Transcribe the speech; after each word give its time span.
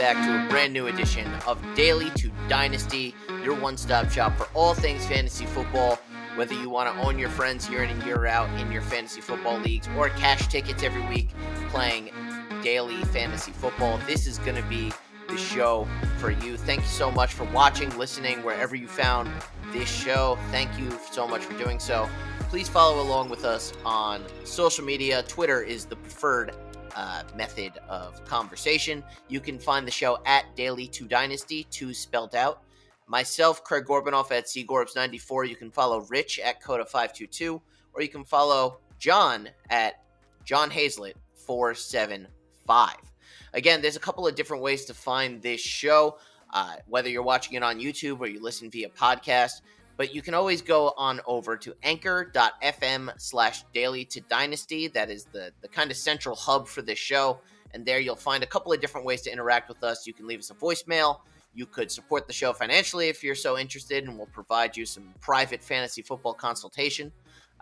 back 0.00 0.16
to 0.24 0.46
a 0.46 0.48
brand 0.48 0.72
new 0.72 0.86
edition 0.86 1.30
of 1.46 1.62
Daily 1.74 2.08
to 2.12 2.30
Dynasty, 2.48 3.14
your 3.44 3.54
one 3.54 3.76
stop 3.76 4.10
shop 4.10 4.34
for 4.38 4.48
all 4.54 4.72
things 4.72 5.04
fantasy 5.04 5.44
football. 5.44 5.96
Whether 6.36 6.54
you 6.54 6.70
want 6.70 6.90
to 6.90 7.02
own 7.02 7.18
your 7.18 7.28
friends 7.28 7.68
year 7.68 7.82
in 7.82 7.90
and 7.90 8.02
year 8.04 8.24
out 8.24 8.48
in 8.58 8.72
your 8.72 8.80
fantasy 8.80 9.20
football 9.20 9.58
leagues 9.58 9.90
or 9.98 10.08
cash 10.08 10.48
tickets 10.48 10.82
every 10.82 11.06
week 11.08 11.28
playing 11.68 12.08
daily 12.62 12.96
fantasy 13.04 13.52
football, 13.52 14.00
this 14.06 14.26
is 14.26 14.38
going 14.38 14.56
to 14.56 14.66
be 14.70 14.90
the 15.28 15.36
show 15.36 15.86
for 16.16 16.30
you. 16.30 16.56
Thank 16.56 16.80
you 16.80 16.88
so 16.88 17.10
much 17.10 17.34
for 17.34 17.44
watching, 17.52 17.94
listening, 17.98 18.42
wherever 18.42 18.74
you 18.74 18.88
found 18.88 19.30
this 19.70 19.90
show. 19.90 20.38
Thank 20.50 20.78
you 20.78 20.98
so 21.12 21.28
much 21.28 21.42
for 21.42 21.52
doing 21.62 21.78
so. 21.78 22.08
Please 22.48 22.70
follow 22.70 23.02
along 23.02 23.28
with 23.28 23.44
us 23.44 23.74
on 23.84 24.24
social 24.44 24.82
media. 24.82 25.22
Twitter 25.24 25.60
is 25.60 25.84
the 25.84 25.96
preferred 25.96 26.54
uh, 26.96 27.22
method 27.36 27.72
of 27.88 28.24
conversation. 28.24 29.02
You 29.28 29.40
can 29.40 29.58
find 29.58 29.86
the 29.86 29.90
show 29.90 30.18
at 30.26 30.54
Daily 30.56 30.86
Two 30.86 31.06
Dynasty, 31.06 31.66
two 31.70 31.94
spelled 31.94 32.34
out. 32.34 32.62
Myself, 33.06 33.64
Craig 33.64 33.86
Gorbanoff 33.86 34.30
at 34.30 34.46
cgorbs94. 34.46 35.48
You 35.48 35.56
can 35.56 35.70
follow 35.70 36.06
Rich 36.08 36.38
at 36.38 36.62
Coda522, 36.62 37.60
or 37.92 38.02
you 38.02 38.08
can 38.08 38.24
follow 38.24 38.78
John 39.00 39.48
at 39.68 40.04
John 40.44 40.70
Hazlett 40.70 41.16
475. 41.34 42.94
Again, 43.52 43.82
there's 43.82 43.96
a 43.96 44.00
couple 44.00 44.26
of 44.28 44.34
different 44.36 44.62
ways 44.62 44.84
to 44.84 44.94
find 44.94 45.42
this 45.42 45.60
show, 45.60 46.18
uh, 46.52 46.76
whether 46.86 47.08
you're 47.08 47.22
watching 47.22 47.54
it 47.54 47.62
on 47.64 47.80
YouTube 47.80 48.20
or 48.20 48.28
you 48.28 48.40
listen 48.40 48.70
via 48.70 48.88
podcast. 48.88 49.62
But 50.00 50.14
you 50.14 50.22
can 50.22 50.32
always 50.32 50.62
go 50.62 50.94
on 50.96 51.20
over 51.26 51.58
to 51.58 51.74
anchor.fm 51.82 53.10
slash 53.18 53.64
daily 53.74 54.06
to 54.06 54.22
dynasty. 54.22 54.88
That 54.88 55.10
is 55.10 55.26
the, 55.26 55.52
the 55.60 55.68
kind 55.68 55.90
of 55.90 55.96
central 55.98 56.34
hub 56.34 56.68
for 56.68 56.80
this 56.80 56.98
show. 56.98 57.38
And 57.74 57.84
there 57.84 58.00
you'll 58.00 58.16
find 58.16 58.42
a 58.42 58.46
couple 58.46 58.72
of 58.72 58.80
different 58.80 59.06
ways 59.06 59.20
to 59.20 59.30
interact 59.30 59.68
with 59.68 59.84
us. 59.84 60.06
You 60.06 60.14
can 60.14 60.26
leave 60.26 60.38
us 60.38 60.48
a 60.48 60.54
voicemail. 60.54 61.20
You 61.52 61.66
could 61.66 61.90
support 61.90 62.26
the 62.26 62.32
show 62.32 62.54
financially 62.54 63.10
if 63.10 63.22
you're 63.22 63.34
so 63.34 63.58
interested, 63.58 64.04
and 64.04 64.16
we'll 64.16 64.28
provide 64.28 64.74
you 64.74 64.86
some 64.86 65.12
private 65.20 65.62
fantasy 65.62 66.00
football 66.00 66.32
consultation 66.32 67.12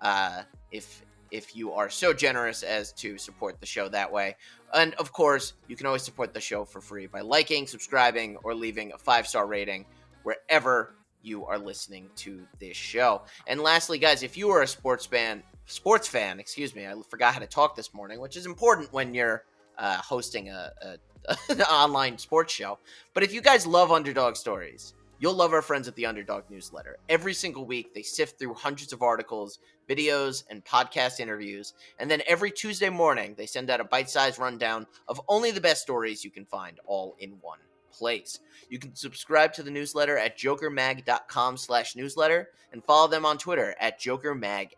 uh, 0.01 0.43
if 0.71 1.03
if 1.33 1.57
you 1.57 1.73
are 1.73 1.91
so 1.91 2.13
generous 2.13 2.63
as 2.63 2.93
to 2.93 3.19
support 3.19 3.59
the 3.59 3.67
show 3.67 3.89
that 3.89 4.13
way. 4.13 4.37
And 4.73 4.95
of 4.95 5.13
course, 5.13 5.55
you 5.67 5.75
can 5.75 5.87
always 5.87 6.05
support 6.05 6.35
the 6.35 6.41
show 6.41 6.65
for 6.65 6.81
free 6.81 7.09
by 7.09 7.21
liking, 7.21 7.67
subscribing, 7.67 8.37
or 8.45 8.55
leaving 8.55 8.93
a 8.93 8.99
five 8.99 9.27
star 9.27 9.45
rating 9.45 9.87
wherever 10.23 10.95
you 11.29 11.45
are 11.45 11.59
listening 11.59 12.09
to 12.17 12.47
this 12.59 12.77
show. 12.77 13.23
And 13.47 13.61
lastly, 13.61 13.99
guys, 13.99 14.23
if 14.23 14.37
you 14.37 14.51
are 14.51 14.63
a 14.63 14.67
sports 14.67 15.07
fan, 15.07 15.43
sports 15.67 16.09
fan, 16.09 16.41
excuse 16.41 16.75
me, 16.75 16.87
I 16.87 16.95
forgot 17.09 17.35
how 17.35 17.41
to 17.41 17.47
talk 17.47 17.77
this 17.77 17.93
morning, 17.93 18.19
which 18.21 18.37
is 18.37 18.47
important 18.47 18.93
when 18.93 19.15
you're 19.15 19.45
uh, 19.79 19.99
hosting 19.99 20.49
a, 20.49 20.73
a 20.83 20.97
an 21.51 21.61
online 21.63 22.17
sports 22.17 22.53
show. 22.53 22.79
But 23.15 23.23
if 23.23 23.33
you 23.35 23.41
guys 23.41 23.67
love 23.67 23.93
underdog 23.93 24.37
stories, 24.37 24.95
you'll 25.19 25.35
love 25.35 25.53
our 25.53 25.63
friends 25.63 25.89
at 25.89 25.95
the 25.95 26.07
Underdog 26.07 26.45
newsletter. 26.49 26.97
Every 27.09 27.35
single 27.35 27.67
week, 27.67 27.93
they 27.93 28.03
sift 28.03 28.39
through 28.39 28.55
hundreds 28.55 28.93
of 28.93 29.03
articles, 29.03 29.59
videos, 29.89 30.45
and 30.49 30.65
podcast 30.65 31.21
interviews. 31.21 31.75
And 31.99 32.11
then 32.11 32.23
every 32.27 32.51
Tuesday 32.51 32.89
morning, 32.89 33.35
they 33.37 33.47
send 33.47 33.69
out 33.69 33.81
a 33.81 33.85
bite 33.85 34.09
sized 34.09 34.39
rundown 34.39 34.87
of 35.07 35.21
only 35.29 35.51
the 35.51 35.61
best 35.61 35.83
stories 35.83 36.25
you 36.25 36.31
can 36.31 36.47
find 36.47 36.79
all 36.87 37.17
in 37.19 37.33
one 37.43 37.59
place. 37.93 38.41
You 38.69 38.79
can 38.79 38.95
subscribe 38.95 39.53
to 39.55 39.63
the 39.63 39.71
newsletter 39.71 40.19
at 40.19 40.39
jokermag.com 40.39 41.57
slash 41.57 41.97
newsletter 41.97 42.49
and 42.73 42.85
follow 42.85 43.09
them 43.09 43.25
on 43.25 43.39
Twitter 43.39 43.75
at 43.81 44.01
jokermaghq. 44.01 44.71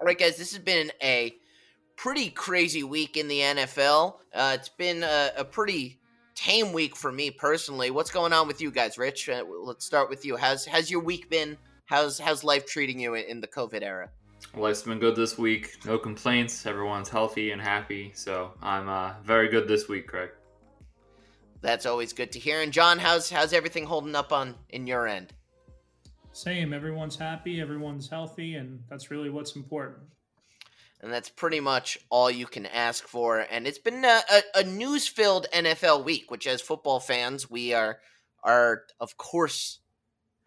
All 0.00 0.06
right, 0.06 0.18
guys, 0.18 0.36
this 0.36 0.52
has 0.52 0.62
been 0.62 0.90
a 1.02 1.34
pretty 1.96 2.30
crazy 2.30 2.82
week 2.82 3.16
in 3.16 3.28
the 3.28 3.40
NFL. 3.40 4.14
Uh, 4.34 4.56
it's 4.58 4.70
been 4.70 5.02
a, 5.02 5.30
a, 5.36 5.44
pretty 5.44 5.98
tame 6.34 6.72
week 6.72 6.96
for 6.96 7.12
me 7.12 7.30
personally. 7.30 7.90
What's 7.90 8.10
going 8.10 8.32
on 8.32 8.46
with 8.46 8.60
you 8.60 8.70
guys, 8.70 8.96
Rich? 8.96 9.28
Uh, 9.28 9.44
let's 9.62 9.84
start 9.84 10.08
with 10.08 10.24
you. 10.24 10.36
How's 10.36 10.64
has 10.64 10.90
your 10.90 11.00
week 11.00 11.28
been? 11.28 11.58
How's 11.84 12.18
how's 12.18 12.42
life 12.42 12.66
treating 12.66 12.98
you 12.98 13.14
in, 13.14 13.24
in 13.26 13.40
the 13.40 13.48
COVID 13.48 13.82
era? 13.82 14.08
Life's 14.56 14.82
been 14.82 14.98
good 14.98 15.14
this 15.14 15.36
week. 15.36 15.76
No 15.84 15.98
complaints. 15.98 16.64
Everyone's 16.64 17.10
healthy 17.10 17.50
and 17.50 17.60
happy. 17.60 18.12
So 18.14 18.52
I'm 18.62 18.88
uh, 18.88 19.12
very 19.22 19.48
good 19.48 19.68
this 19.68 19.88
week, 19.88 20.06
Craig. 20.06 20.30
That's 21.62 21.86
always 21.86 22.12
good 22.12 22.32
to 22.32 22.38
hear. 22.38 22.62
And 22.62 22.72
John, 22.72 22.98
how's 22.98 23.30
how's 23.30 23.52
everything 23.52 23.84
holding 23.84 24.14
up 24.14 24.32
on 24.32 24.54
in 24.70 24.86
your 24.86 25.06
end? 25.06 25.32
Same. 26.32 26.72
Everyone's 26.72 27.16
happy. 27.16 27.60
Everyone's 27.60 28.08
healthy, 28.08 28.54
and 28.54 28.82
that's 28.88 29.10
really 29.10 29.30
what's 29.30 29.56
important. 29.56 29.98
And 31.02 31.12
that's 31.12 31.28
pretty 31.28 31.60
much 31.60 31.98
all 32.10 32.30
you 32.30 32.46
can 32.46 32.66
ask 32.66 33.06
for. 33.06 33.46
And 33.50 33.66
it's 33.66 33.78
been 33.78 34.04
a, 34.04 34.20
a, 34.30 34.42
a 34.60 34.64
news-filled 34.64 35.46
NFL 35.52 36.04
week, 36.04 36.30
which, 36.30 36.46
as 36.46 36.60
football 36.60 37.00
fans, 37.00 37.50
we 37.50 37.74
are 37.74 37.98
are 38.42 38.84
of 39.00 39.16
course 39.18 39.80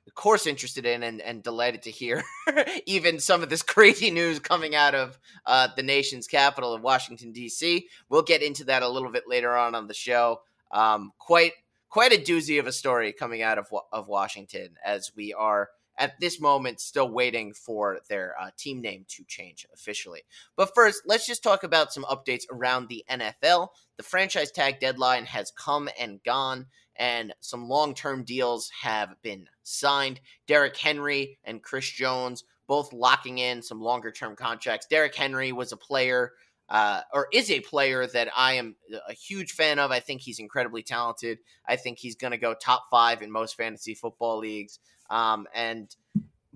of 0.07 0.15
course 0.15 0.47
interested 0.47 0.85
in 0.85 1.03
and, 1.03 1.21
and 1.21 1.43
delighted 1.43 1.83
to 1.83 1.91
hear 1.91 2.23
even 2.85 3.19
some 3.19 3.41
of 3.41 3.49
this 3.49 3.61
crazy 3.61 4.11
news 4.11 4.39
coming 4.39 4.75
out 4.75 4.95
of 4.95 5.17
uh, 5.45 5.67
the 5.75 5.83
nation's 5.83 6.27
capital 6.27 6.73
of 6.73 6.81
Washington 6.81 7.31
D.C. 7.31 7.87
We'll 8.09 8.23
get 8.23 8.41
into 8.41 8.65
that 8.65 8.83
a 8.83 8.89
little 8.89 9.11
bit 9.11 9.23
later 9.27 9.55
on 9.55 9.75
on 9.75 9.87
the 9.87 9.93
show. 9.93 10.41
Um, 10.73 11.13
quite 11.19 11.53
quite 11.89 12.11
a 12.11 12.21
doozy 12.21 12.59
of 12.59 12.67
a 12.67 12.71
story 12.71 13.13
coming 13.13 13.41
out 13.41 13.57
of 13.57 13.67
of 13.91 14.07
Washington 14.07 14.75
as 14.83 15.11
we 15.15 15.33
are 15.33 15.69
at 15.97 16.19
this 16.19 16.41
moment 16.41 16.79
still 16.79 17.09
waiting 17.09 17.53
for 17.53 17.99
their 18.09 18.35
uh, 18.39 18.49
team 18.57 18.81
name 18.81 19.05
to 19.07 19.23
change 19.25 19.65
officially. 19.73 20.21
But 20.55 20.73
first, 20.73 21.03
let's 21.05 21.27
just 21.27 21.43
talk 21.43 21.63
about 21.63 21.93
some 21.93 22.03
updates 22.05 22.43
around 22.51 22.87
the 22.87 23.05
NFL. 23.09 23.69
The 23.97 24.03
franchise 24.03 24.51
tag 24.51 24.79
deadline 24.79 25.25
has 25.25 25.51
come 25.51 25.89
and 25.99 26.23
gone, 26.23 26.65
and 26.95 27.33
some 27.39 27.69
long 27.69 27.93
term 27.93 28.23
deals 28.23 28.71
have 28.81 29.15
been 29.21 29.47
signed. 29.63 30.19
Derrick 30.47 30.77
Henry 30.77 31.37
and 31.43 31.61
Chris 31.61 31.89
Jones 31.89 32.43
both 32.67 32.93
locking 32.93 33.39
in 33.39 33.61
some 33.61 33.81
longer 33.81 34.11
term 34.11 34.35
contracts. 34.35 34.87
Derrick 34.87 35.15
Henry 35.15 35.51
was 35.51 35.71
a 35.71 35.77
player 35.77 36.31
uh, 36.69 37.01
or 37.13 37.27
is 37.31 37.51
a 37.51 37.59
player 37.59 38.07
that 38.07 38.29
I 38.35 38.53
am 38.53 38.75
a 39.07 39.13
huge 39.13 39.51
fan 39.51 39.79
of. 39.79 39.91
I 39.91 39.99
think 39.99 40.21
he's 40.21 40.39
incredibly 40.39 40.83
talented. 40.83 41.39
I 41.67 41.75
think 41.75 41.99
he's 41.99 42.15
going 42.15 42.31
to 42.31 42.37
go 42.37 42.53
top 42.53 42.85
five 42.89 43.21
in 43.21 43.31
most 43.31 43.55
fantasy 43.55 43.93
football 43.93 44.39
leagues. 44.39 44.79
Um, 45.09 45.47
and 45.53 45.95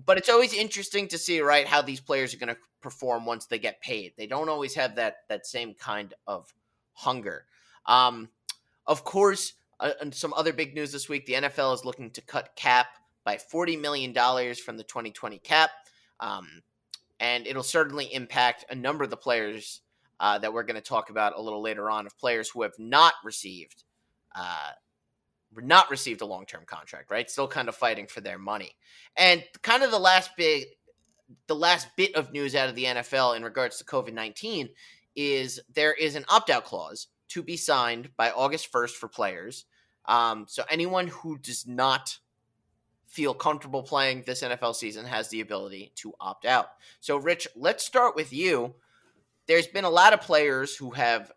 but 0.04 0.16
it's 0.16 0.28
always 0.28 0.54
interesting 0.54 1.08
to 1.08 1.18
see 1.18 1.40
right 1.40 1.66
how 1.66 1.82
these 1.82 2.00
players 2.00 2.32
are 2.34 2.38
going 2.38 2.54
to 2.54 2.60
perform 2.80 3.26
once 3.26 3.46
they 3.46 3.58
get 3.58 3.80
paid. 3.80 4.12
They 4.16 4.26
don't 4.26 4.48
always 4.48 4.74
have 4.74 4.96
that 4.96 5.18
that 5.28 5.46
same 5.46 5.74
kind 5.74 6.14
of 6.26 6.52
hunger. 6.94 7.44
Um, 7.86 8.28
of 8.86 9.04
course, 9.04 9.54
uh, 9.80 9.92
and 10.00 10.14
some 10.14 10.32
other 10.34 10.52
big 10.52 10.74
news 10.74 10.92
this 10.92 11.08
week: 11.08 11.26
the 11.26 11.34
NFL 11.34 11.74
is 11.74 11.84
looking 11.84 12.10
to 12.10 12.22
cut 12.22 12.56
cap 12.56 12.86
by 13.24 13.36
forty 13.36 13.76
million 13.76 14.12
dollars 14.12 14.58
from 14.58 14.76
the 14.76 14.84
2020 14.84 15.38
cap. 15.40 15.70
Um, 16.20 16.62
and 17.20 17.46
it'll 17.46 17.62
certainly 17.62 18.12
impact 18.14 18.64
a 18.70 18.74
number 18.74 19.04
of 19.04 19.10
the 19.10 19.16
players 19.16 19.80
uh, 20.20 20.38
that 20.38 20.52
we're 20.52 20.62
going 20.62 20.76
to 20.76 20.80
talk 20.80 21.10
about 21.10 21.36
a 21.36 21.40
little 21.40 21.62
later 21.62 21.90
on 21.90 22.06
of 22.06 22.18
players 22.18 22.48
who 22.48 22.62
have 22.62 22.78
not 22.78 23.14
received 23.24 23.84
uh, 24.34 24.70
not 25.56 25.90
received 25.90 26.20
a 26.20 26.26
long 26.26 26.46
term 26.46 26.64
contract, 26.66 27.10
right? 27.10 27.30
Still 27.30 27.48
kind 27.48 27.68
of 27.68 27.74
fighting 27.74 28.06
for 28.06 28.20
their 28.20 28.38
money. 28.38 28.72
And 29.16 29.42
kind 29.62 29.82
of 29.82 29.90
the 29.90 29.98
last 29.98 30.30
big 30.36 30.66
the 31.46 31.54
last 31.54 31.88
bit 31.96 32.14
of 32.14 32.32
news 32.32 32.54
out 32.54 32.68
of 32.68 32.74
the 32.74 32.84
NFL 32.84 33.36
in 33.36 33.42
regards 33.42 33.78
to 33.78 33.84
COVID 33.84 34.12
nineteen 34.12 34.68
is 35.16 35.60
there 35.74 35.92
is 35.94 36.14
an 36.14 36.24
opt 36.28 36.50
out 36.50 36.64
clause 36.64 37.08
to 37.28 37.42
be 37.42 37.56
signed 37.56 38.10
by 38.16 38.30
August 38.30 38.70
first 38.70 38.96
for 38.96 39.08
players. 39.08 39.64
Um, 40.06 40.46
so 40.48 40.62
anyone 40.70 41.08
who 41.08 41.38
does 41.38 41.66
not 41.66 42.18
feel 43.06 43.34
comfortable 43.34 43.82
playing 43.82 44.22
this 44.22 44.42
NFL 44.42 44.74
season 44.74 45.04
has 45.04 45.28
the 45.28 45.40
ability 45.40 45.92
to 45.96 46.12
opt 46.20 46.44
out. 46.44 46.68
So, 47.00 47.16
Rich, 47.16 47.48
let's 47.56 47.84
start 47.84 48.14
with 48.14 48.32
you 48.32 48.74
there's 49.48 49.66
been 49.66 49.84
a 49.84 49.90
lot 49.90 50.12
of 50.12 50.20
players 50.20 50.76
who 50.76 50.90
have 50.90 51.32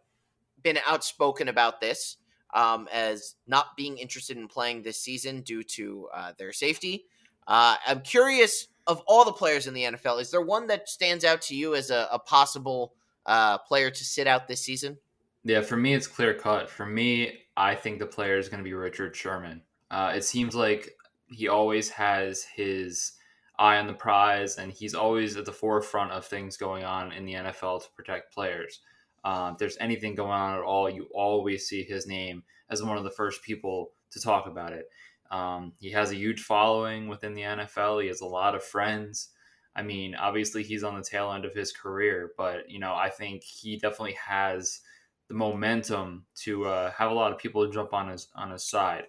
been 0.62 0.78
outspoken 0.86 1.48
about 1.48 1.82
this 1.82 2.18
um, 2.54 2.88
as 2.92 3.36
not 3.48 3.76
being 3.76 3.98
interested 3.98 4.38
in 4.38 4.48
playing 4.48 4.84
this 4.84 5.02
season 5.02 5.42
due 5.42 5.64
to 5.64 6.08
uh, 6.14 6.34
their 6.38 6.54
safety. 6.54 7.06
Uh, 7.48 7.76
I'm 7.88 8.02
curious 8.02 8.68
of 8.88 9.02
all 9.08 9.26
the 9.26 9.32
players 9.32 9.68
in 9.68 9.74
the 9.74 9.84
NFL, 9.84 10.22
is 10.22 10.32
there 10.32 10.42
one 10.42 10.68
that 10.68 10.90
stands 10.90 11.24
out 11.24 11.42
to 11.44 11.56
you 11.56 11.76
as 11.76 11.90
a, 11.90 12.08
a 12.12 12.20
possible 12.20 12.94
uh, 13.26 13.58
player 13.60 13.90
to 13.90 14.04
sit 14.04 14.28
out 14.28 14.48
this 14.48 14.62
season? 14.62 14.98
Yeah, 15.44 15.62
for 15.62 15.78
me, 15.78 15.94
it's 15.94 16.08
clear 16.08 16.34
cut. 16.34 16.70
For 16.70 16.86
me, 16.86 17.40
I 17.58 17.76
think 17.76 18.00
the 18.00 18.06
player 18.06 18.38
is 18.38 18.50
going 18.50 18.60
to 18.60 18.64
be 18.64 18.74
Richard 18.74 19.16
Sherman. 19.16 19.62
Uh, 19.90 20.14
it 20.16 20.24
seems 20.24 20.56
like 20.56 20.96
he 21.30 21.48
always 21.48 21.90
has 21.90 22.44
his 22.44 23.14
eye 23.62 23.78
on 23.78 23.88
the 23.88 23.94
prize, 23.94 24.58
and 24.58 24.72
he's 24.72 24.96
always 24.96 25.38
at 25.38 25.46
the 25.46 25.52
forefront 25.52 26.12
of 26.12 26.26
things 26.26 26.58
going 26.58 26.84
on 26.84 27.12
in 27.12 27.26
the 27.26 27.34
NFL 27.34 27.84
to 27.84 27.92
protect 27.96 28.34
players. 28.34 28.80
Um, 29.24 29.54
if 29.54 29.60
there's 29.60 29.78
anything 29.80 30.16
going 30.16 30.32
on 30.32 30.58
at 30.58 30.64
all, 30.64 30.90
you 30.90 31.08
always 31.14 31.68
see 31.68 31.84
his 31.84 32.08
name 32.08 32.44
as 32.72 32.82
one 32.82 32.98
of 32.98 33.04
the 33.04 33.12
first 33.12 33.44
people 33.44 33.92
to 34.12 34.20
talk 34.20 34.48
about 34.48 34.74
it. 34.74 34.86
Um, 35.30 35.74
he 35.80 35.92
has 35.92 36.12
a 36.12 36.16
huge 36.16 36.42
following 36.42 37.08
within 37.08 37.36
the 37.36 37.44
NFL. 37.44 38.02
He 38.02 38.08
has 38.08 38.22
a 38.22 38.26
lot 38.26 38.56
of 38.56 38.64
friends. 38.64 39.30
I 39.76 39.84
mean, 39.84 40.16
obviously 40.16 40.64
he's 40.64 40.84
on 40.84 40.96
the 40.96 41.04
tail 41.04 41.32
end 41.32 41.46
of 41.46 41.54
his 41.54 41.72
career, 41.72 42.32
but 42.38 42.70
you 42.70 42.80
know, 42.80 42.96
I 42.96 43.10
think 43.10 43.44
he 43.44 43.78
definitely 43.78 44.18
has 44.28 44.82
the 45.30 45.36
momentum 45.36 46.26
to 46.44 46.66
uh, 46.66 46.92
have 46.92 47.12
a 47.12 47.14
lot 47.14 47.32
of 47.32 47.38
people 47.38 47.66
jump 47.70 47.94
on 47.94 48.10
his 48.10 48.28
on 48.36 48.52
his 48.52 48.68
side. 48.68 49.04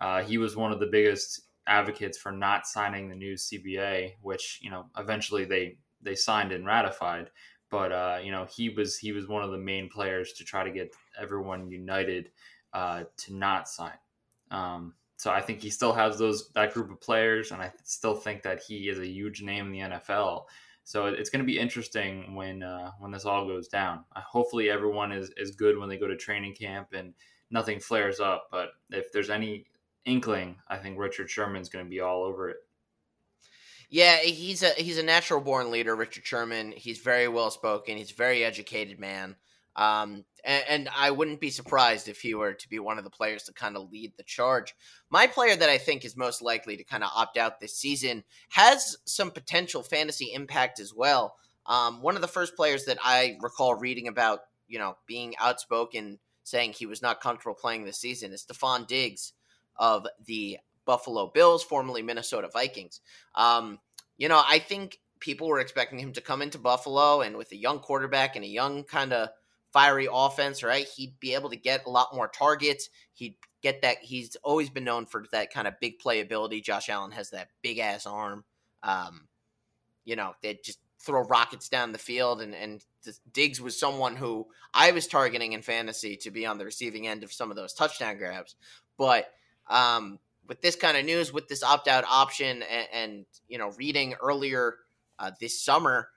Uh, 0.00 0.22
he 0.22 0.38
was 0.38 0.56
one 0.56 0.72
of 0.72 0.80
the 0.80 0.86
biggest 0.86 1.45
advocates 1.66 2.18
for 2.18 2.32
not 2.32 2.66
signing 2.66 3.08
the 3.08 3.14
new 3.14 3.34
CBA, 3.34 4.14
which 4.22 4.60
you 4.62 4.70
know 4.70 4.86
eventually 4.96 5.44
they 5.44 5.78
they 6.02 6.14
signed 6.14 6.52
and 6.52 6.66
ratified. 6.66 7.30
But 7.70 7.92
uh, 7.92 8.18
you 8.22 8.30
know 8.30 8.46
he 8.50 8.68
was 8.68 8.96
he 8.98 9.12
was 9.12 9.28
one 9.28 9.42
of 9.42 9.50
the 9.50 9.58
main 9.58 9.88
players 9.88 10.32
to 10.34 10.44
try 10.44 10.64
to 10.64 10.70
get 10.70 10.94
everyone 11.20 11.70
united 11.70 12.30
uh, 12.72 13.04
to 13.18 13.34
not 13.34 13.68
sign. 13.68 13.98
Um, 14.50 14.94
so 15.16 15.30
I 15.30 15.40
think 15.40 15.60
he 15.60 15.70
still 15.70 15.92
has 15.92 16.18
those 16.18 16.50
that 16.50 16.74
group 16.74 16.90
of 16.90 17.00
players, 17.00 17.50
and 17.50 17.62
I 17.62 17.72
still 17.84 18.14
think 18.14 18.42
that 18.42 18.62
he 18.66 18.88
is 18.88 18.98
a 18.98 19.06
huge 19.06 19.42
name 19.42 19.66
in 19.66 19.72
the 19.72 19.96
NFL. 19.96 20.44
So 20.84 21.06
it's 21.06 21.30
going 21.30 21.40
to 21.40 21.46
be 21.46 21.58
interesting 21.58 22.34
when 22.34 22.62
uh, 22.62 22.92
when 23.00 23.10
this 23.10 23.24
all 23.24 23.46
goes 23.46 23.66
down. 23.66 24.04
Uh, 24.14 24.20
hopefully, 24.20 24.70
everyone 24.70 25.10
is 25.10 25.32
is 25.36 25.52
good 25.52 25.78
when 25.78 25.88
they 25.88 25.96
go 25.96 26.06
to 26.06 26.16
training 26.16 26.54
camp 26.54 26.88
and 26.92 27.14
nothing 27.50 27.80
flares 27.80 28.20
up. 28.20 28.48
But 28.52 28.68
if 28.90 29.10
there's 29.10 29.30
any 29.30 29.66
inkling, 30.06 30.56
I 30.68 30.78
think 30.78 30.98
Richard 30.98 31.28
Sherman's 31.28 31.68
going 31.68 31.84
to 31.84 31.90
be 31.90 32.00
all 32.00 32.22
over 32.22 32.48
it. 32.48 32.56
Yeah, 33.88 34.16
he's 34.16 34.62
a 34.62 34.70
he's 34.70 34.98
a 34.98 35.02
natural 35.02 35.40
born 35.40 35.70
leader, 35.70 35.94
Richard 35.94 36.26
Sherman. 36.26 36.72
He's 36.72 36.98
very 36.98 37.28
well 37.28 37.50
spoken. 37.50 37.96
He's 37.96 38.10
a 38.10 38.16
very 38.16 38.44
educated 38.44 38.98
man. 38.98 39.36
Um, 39.76 40.24
and, 40.42 40.64
and, 40.68 40.88
I 40.96 41.10
wouldn't 41.10 41.38
be 41.38 41.50
surprised 41.50 42.08
if 42.08 42.22
he 42.22 42.34
were 42.34 42.54
to 42.54 42.68
be 42.70 42.78
one 42.78 42.96
of 42.96 43.04
the 43.04 43.10
players 43.10 43.42
to 43.42 43.52
kind 43.52 43.76
of 43.76 43.90
lead 43.90 44.14
the 44.16 44.22
charge. 44.22 44.74
My 45.10 45.26
player 45.26 45.54
that 45.54 45.68
I 45.68 45.76
think 45.76 46.02
is 46.02 46.16
most 46.16 46.40
likely 46.40 46.78
to 46.78 46.84
kind 46.84 47.04
of 47.04 47.10
opt 47.14 47.36
out 47.36 47.60
this 47.60 47.76
season 47.76 48.24
has 48.48 48.96
some 49.04 49.30
potential 49.30 49.82
fantasy 49.82 50.32
impact 50.32 50.80
as 50.80 50.94
well. 50.94 51.34
Um, 51.66 52.00
one 52.00 52.14
of 52.14 52.22
the 52.22 52.28
first 52.28 52.56
players 52.56 52.86
that 52.86 52.96
I 53.04 53.36
recall 53.42 53.74
reading 53.74 54.08
about, 54.08 54.40
you 54.66 54.78
know, 54.78 54.96
being 55.06 55.34
outspoken, 55.38 56.20
saying 56.42 56.72
he 56.72 56.86
was 56.86 57.02
not 57.02 57.20
comfortable 57.20 57.54
playing 57.54 57.84
this 57.84 58.00
season 58.00 58.32
is 58.32 58.46
Stefon 58.46 58.86
Diggs 58.86 59.34
of 59.78 60.06
the 60.24 60.58
Buffalo 60.84 61.30
Bills, 61.32 61.62
formerly 61.62 62.02
Minnesota 62.02 62.48
Vikings. 62.52 63.00
Um, 63.34 63.78
you 64.18 64.28
know, 64.28 64.42
I 64.46 64.58
think 64.58 64.98
people 65.20 65.48
were 65.48 65.60
expecting 65.60 65.98
him 65.98 66.12
to 66.12 66.20
come 66.20 66.42
into 66.42 66.58
Buffalo 66.58 67.20
and 67.20 67.36
with 67.36 67.52
a 67.52 67.56
young 67.56 67.80
quarterback 67.80 68.36
and 68.36 68.44
a 68.44 68.48
young 68.48 68.84
kind 68.84 69.12
of– 69.12 69.28
fiery 69.76 70.08
offense, 70.10 70.62
right? 70.62 70.86
He'd 70.88 71.20
be 71.20 71.34
able 71.34 71.50
to 71.50 71.56
get 71.56 71.84
a 71.84 71.90
lot 71.90 72.14
more 72.14 72.28
targets. 72.28 72.88
He'd 73.12 73.36
get 73.60 73.82
that. 73.82 73.98
He's 74.00 74.34
always 74.42 74.70
been 74.70 74.84
known 74.84 75.04
for 75.04 75.26
that 75.32 75.52
kind 75.52 75.68
of 75.68 75.78
big 75.80 75.98
playability. 75.98 76.64
Josh 76.64 76.88
Allen 76.88 77.10
has 77.10 77.28
that 77.30 77.48
big 77.60 77.78
ass 77.78 78.06
arm. 78.06 78.44
Um, 78.82 79.28
you 80.06 80.16
know, 80.16 80.34
they 80.42 80.58
just 80.64 80.78
throw 80.98 81.24
rockets 81.24 81.68
down 81.68 81.92
the 81.92 81.98
field, 81.98 82.40
and 82.40 82.54
and 82.54 82.82
Diggs 83.34 83.60
was 83.60 83.78
someone 83.78 84.16
who 84.16 84.46
I 84.72 84.92
was 84.92 85.06
targeting 85.06 85.52
in 85.52 85.60
fantasy 85.60 86.16
to 86.22 86.30
be 86.30 86.46
on 86.46 86.56
the 86.56 86.64
receiving 86.64 87.06
end 87.06 87.22
of 87.22 87.30
some 87.30 87.50
of 87.50 87.56
those 87.56 87.74
touchdown 87.74 88.16
grabs. 88.16 88.56
But 88.96 89.30
um, 89.68 90.18
with 90.48 90.60
this 90.60 90.76
kind 90.76 90.96
of 90.96 91.04
news, 91.04 91.32
with 91.32 91.48
this 91.48 91.62
opt 91.62 91.88
out 91.88 92.04
option, 92.08 92.62
and, 92.62 92.86
and, 92.92 93.26
you 93.48 93.58
know, 93.58 93.72
reading 93.76 94.14
earlier 94.22 94.76
uh, 95.18 95.30
this 95.40 95.62
summer 95.64 96.08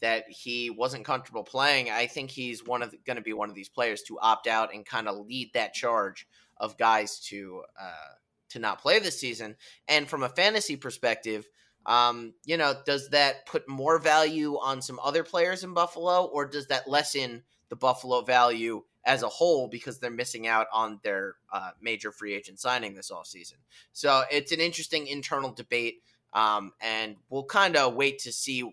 that 0.00 0.24
he 0.28 0.70
wasn't 0.70 1.04
comfortable 1.04 1.42
playing, 1.42 1.90
I 1.90 2.06
think 2.06 2.30
he's 2.30 2.64
one 2.64 2.82
of 2.82 2.94
going 3.04 3.16
to 3.16 3.22
be 3.22 3.32
one 3.32 3.48
of 3.48 3.54
these 3.54 3.68
players 3.68 4.02
to 4.02 4.18
opt 4.20 4.46
out 4.46 4.72
and 4.72 4.86
kind 4.86 5.08
of 5.08 5.26
lead 5.26 5.52
that 5.54 5.74
charge 5.74 6.26
of 6.56 6.76
guys 6.76 7.18
to 7.20 7.62
uh, 7.80 8.14
to 8.50 8.58
not 8.58 8.80
play 8.80 8.98
this 8.98 9.18
season. 9.18 9.56
And 9.88 10.08
from 10.08 10.22
a 10.22 10.28
fantasy 10.28 10.76
perspective, 10.76 11.46
um, 11.86 12.34
you 12.44 12.56
know, 12.56 12.74
does 12.86 13.10
that 13.10 13.46
put 13.46 13.68
more 13.68 13.98
value 13.98 14.54
on 14.54 14.82
some 14.82 15.00
other 15.02 15.24
players 15.24 15.64
in 15.64 15.74
Buffalo, 15.74 16.24
or 16.24 16.46
does 16.46 16.66
that 16.68 16.88
lessen 16.88 17.42
the 17.68 17.76
Buffalo 17.76 18.22
value 18.22 18.82
as 19.08 19.22
a 19.24 19.28
whole 19.28 19.66
because 19.66 19.98
they're 19.98 20.10
missing 20.10 20.46
out 20.46 20.66
on 20.72 21.00
their 21.02 21.34
uh, 21.52 21.70
major 21.80 22.12
free 22.12 22.34
agent 22.34 22.60
signing 22.60 22.94
this 22.94 23.10
offseason? 23.10 23.54
So 23.92 24.22
it's 24.30 24.52
an 24.52 24.60
interesting 24.60 25.08
internal 25.08 25.50
debate. 25.50 26.02
Um, 26.34 26.72
and 26.80 27.16
we'll 27.30 27.44
kind 27.44 27.74
of 27.74 27.94
wait 27.94 28.18
to 28.20 28.32
see 28.32 28.70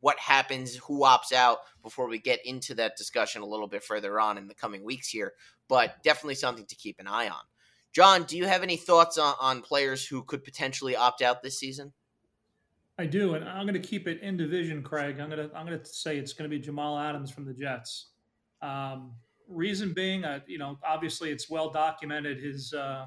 what 0.00 0.18
happens, 0.18 0.76
who 0.76 1.00
opts 1.00 1.32
out 1.32 1.58
before 1.82 2.08
we 2.08 2.18
get 2.18 2.44
into 2.44 2.74
that 2.74 2.96
discussion 2.96 3.42
a 3.42 3.46
little 3.46 3.68
bit 3.68 3.84
further 3.84 4.20
on 4.20 4.36
in 4.36 4.48
the 4.48 4.54
coming 4.54 4.84
weeks 4.84 5.08
here. 5.08 5.32
But 5.68 6.02
definitely 6.02 6.34
something 6.34 6.66
to 6.66 6.74
keep 6.74 6.98
an 6.98 7.06
eye 7.06 7.28
on. 7.28 7.42
John, 7.92 8.24
do 8.24 8.36
you 8.36 8.44
have 8.44 8.62
any 8.62 8.76
thoughts 8.76 9.18
on, 9.18 9.34
on 9.40 9.62
players 9.62 10.06
who 10.06 10.22
could 10.22 10.44
potentially 10.44 10.96
opt 10.96 11.22
out 11.22 11.42
this 11.42 11.58
season? 11.58 11.92
I 12.98 13.06
do, 13.06 13.34
and 13.34 13.48
I'm 13.48 13.66
going 13.66 13.80
to 13.80 13.88
keep 13.88 14.08
it 14.08 14.20
in 14.20 14.36
division, 14.36 14.82
Craig. 14.82 15.20
I'm 15.20 15.28
going 15.28 15.48
to 15.48 15.56
I'm 15.56 15.66
going 15.66 15.78
to 15.78 15.84
say 15.84 16.16
it's 16.16 16.32
going 16.32 16.50
to 16.50 16.54
be 16.54 16.62
Jamal 16.62 16.98
Adams 16.98 17.30
from 17.30 17.44
the 17.44 17.52
Jets. 17.52 18.08
Um, 18.62 19.12
reason 19.48 19.92
being, 19.92 20.24
uh, 20.24 20.40
you 20.46 20.58
know, 20.58 20.78
obviously 20.84 21.30
it's 21.30 21.48
well 21.48 21.70
documented 21.70 22.38
his 22.38 22.72
uh, 22.72 23.06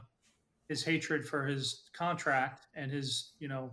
his 0.68 0.84
hatred 0.84 1.26
for 1.28 1.46
his 1.46 1.90
contract 1.94 2.68
and 2.76 2.92
his 2.92 3.34
you 3.40 3.48
know 3.48 3.72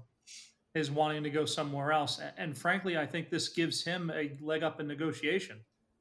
his 0.74 0.90
wanting 0.90 1.22
to 1.22 1.30
go 1.30 1.44
somewhere 1.44 1.92
else. 1.92 2.20
And 2.36 2.56
frankly, 2.56 2.98
I 2.98 3.06
think 3.06 3.30
this 3.30 3.48
gives 3.48 3.82
him 3.82 4.12
a 4.14 4.32
leg 4.40 4.62
up 4.62 4.80
in 4.80 4.86
negotiation. 4.86 5.58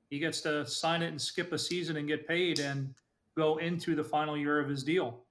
He 0.10 0.20
gets 0.20 0.42
to 0.42 0.66
sign 0.66 1.02
it 1.02 1.08
and 1.08 1.22
skip 1.22 1.52
a 1.54 1.58
season 1.58 1.98
and 1.98 2.08
get 2.08 2.28
paid 2.28 2.60
and 2.60 2.94
go 3.38 3.58
into 3.58 3.96
the 3.96 4.04
final 4.04 4.38
year 4.38 4.60
of 4.60 4.70
his 4.70 4.84
deal. 4.84 5.22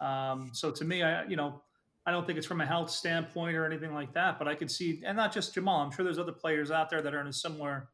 Um, 0.00 0.50
so 0.52 0.70
to 0.70 0.84
me, 0.84 1.02
I 1.02 1.24
you 1.26 1.36
know 1.36 1.62
I 2.06 2.12
don't 2.12 2.26
think 2.26 2.38
it's 2.38 2.46
from 2.46 2.60
a 2.60 2.66
health 2.66 2.90
standpoint 2.90 3.56
or 3.56 3.66
anything 3.66 3.94
like 3.94 4.12
that, 4.14 4.38
but 4.38 4.48
I 4.48 4.54
could 4.54 4.70
see, 4.70 5.02
and 5.04 5.16
not 5.16 5.32
just 5.32 5.54
Jamal. 5.54 5.80
I'm 5.80 5.90
sure 5.90 6.04
there's 6.04 6.18
other 6.18 6.32
players 6.32 6.70
out 6.70 6.90
there 6.90 7.02
that 7.02 7.14
are 7.14 7.20
in 7.20 7.26
a 7.26 7.32
similar 7.32 7.88